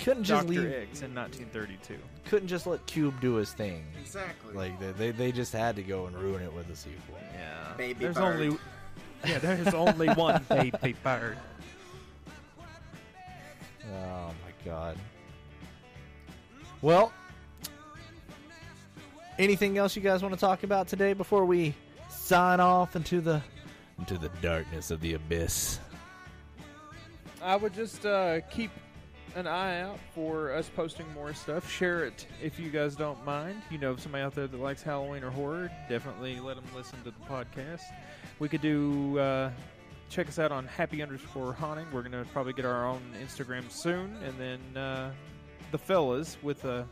Couldn't 0.00 0.24
just 0.24 0.46
Doctor 0.46 0.60
leave. 0.60 0.72
X 0.72 1.02
in 1.02 1.14
1932. 1.14 1.96
Couldn't 2.28 2.48
just 2.48 2.66
let 2.66 2.84
Cube 2.86 3.20
do 3.20 3.34
his 3.34 3.52
thing. 3.52 3.84
Exactly. 4.00 4.54
Like 4.54 4.78
they, 4.80 4.92
they, 4.92 5.10
they 5.12 5.32
just 5.32 5.52
had 5.52 5.76
to 5.76 5.82
go 5.82 6.06
and 6.06 6.16
ruin 6.16 6.42
it 6.42 6.52
with 6.52 6.68
a 6.70 6.76
sequel. 6.76 7.18
Yeah. 7.32 7.72
Baby 7.76 7.94
there's 8.00 8.16
bird. 8.16 8.22
only 8.24 8.58
Yeah, 9.26 9.38
there's 9.38 9.72
only 9.72 10.08
one 10.08 10.44
baby 10.48 10.94
bird. 11.02 11.38
Oh 13.86 14.26
my 14.28 14.64
god. 14.64 14.98
Well, 16.82 17.12
anything 19.38 19.78
else 19.78 19.96
you 19.96 20.02
guys 20.02 20.22
want 20.22 20.34
to 20.34 20.40
talk 20.40 20.62
about 20.62 20.88
today 20.88 21.12
before 21.12 21.44
we 21.44 21.74
sign 22.08 22.60
off 22.60 22.96
into 22.96 23.20
the 23.20 23.42
into 23.98 24.18
the 24.18 24.30
darkness 24.40 24.90
of 24.90 25.00
the 25.00 25.14
abyss? 25.14 25.78
I 27.42 27.56
would 27.56 27.74
just 27.74 28.06
uh, 28.06 28.40
keep 28.50 28.70
an 29.36 29.46
eye 29.46 29.80
out 29.80 29.98
for 30.14 30.52
us 30.52 30.70
posting 30.74 31.06
more 31.12 31.34
stuff. 31.34 31.70
Share 31.70 32.04
it 32.04 32.26
if 32.42 32.58
you 32.58 32.70
guys 32.70 32.96
don't 32.96 33.22
mind. 33.24 33.62
You 33.70 33.78
know, 33.78 33.92
if 33.92 34.00
somebody 34.00 34.22
out 34.24 34.34
there 34.34 34.46
that 34.46 34.60
likes 34.60 34.82
Halloween 34.82 35.22
or 35.24 35.30
horror, 35.30 35.70
definitely 35.88 36.40
let 36.40 36.56
them 36.56 36.64
listen 36.74 36.98
to 37.04 37.10
the 37.10 37.26
podcast. 37.28 37.82
We 38.38 38.48
could 38.48 38.62
do. 38.62 39.18
Uh, 39.18 39.50
check 40.10 40.28
us 40.28 40.38
out 40.38 40.52
on 40.52 40.66
happy 40.66 41.02
underscore 41.02 41.52
haunting. 41.52 41.86
We're 41.92 42.02
gonna 42.02 42.24
probably 42.32 42.52
get 42.52 42.64
our 42.64 42.86
own 42.86 43.02
Instagram 43.22 43.70
soon, 43.70 44.16
and 44.24 44.38
then 44.38 44.76
uh, 44.76 45.12
the 45.72 45.78
fellas 45.78 46.36
with 46.42 46.64
a 46.64 46.86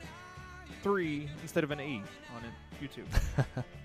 three 0.83 1.29
instead 1.43 1.65
of 1.65 1.71
an 1.71 1.81
e 1.81 2.03
on 2.37 2.43
it, 2.45 2.85
YouTube. 2.85 3.65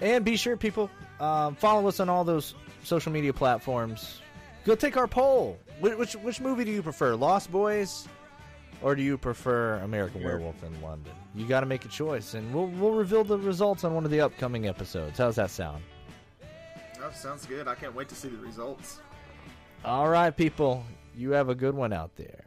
And 0.00 0.24
be 0.24 0.36
sure, 0.36 0.56
people, 0.56 0.90
um, 1.20 1.54
follow 1.54 1.86
us 1.86 2.00
on 2.00 2.08
all 2.08 2.24
those 2.24 2.54
social 2.84 3.12
media 3.12 3.32
platforms. 3.32 4.20
Go 4.64 4.74
take 4.74 4.96
our 4.96 5.06
poll. 5.06 5.58
Which, 5.80 5.96
which 5.96 6.12
which 6.16 6.40
movie 6.40 6.64
do 6.64 6.70
you 6.70 6.82
prefer, 6.82 7.14
Lost 7.14 7.50
Boys, 7.50 8.06
or 8.82 8.94
do 8.94 9.02
you 9.02 9.16
prefer 9.16 9.76
American 9.76 10.22
Werewolf 10.22 10.62
in 10.62 10.82
London? 10.82 11.12
You 11.34 11.46
got 11.46 11.60
to 11.60 11.66
make 11.66 11.86
a 11.86 11.88
choice, 11.88 12.34
and 12.34 12.52
we'll 12.54 12.66
we'll 12.66 12.92
reveal 12.92 13.24
the 13.24 13.38
results 13.38 13.84
on 13.84 13.94
one 13.94 14.04
of 14.04 14.10
the 14.10 14.20
upcoming 14.20 14.66
episodes. 14.68 15.18
How's 15.18 15.36
that 15.36 15.50
sound? 15.50 15.82
That 16.98 17.16
sounds 17.16 17.46
good. 17.46 17.66
I 17.66 17.74
can't 17.74 17.94
wait 17.94 18.10
to 18.10 18.14
see 18.14 18.28
the 18.28 18.36
results. 18.36 19.00
All 19.84 20.08
right, 20.08 20.36
people, 20.36 20.84
you 21.16 21.30
have 21.30 21.48
a 21.48 21.54
good 21.54 21.74
one 21.74 21.94
out 21.94 22.14
there. 22.16 22.44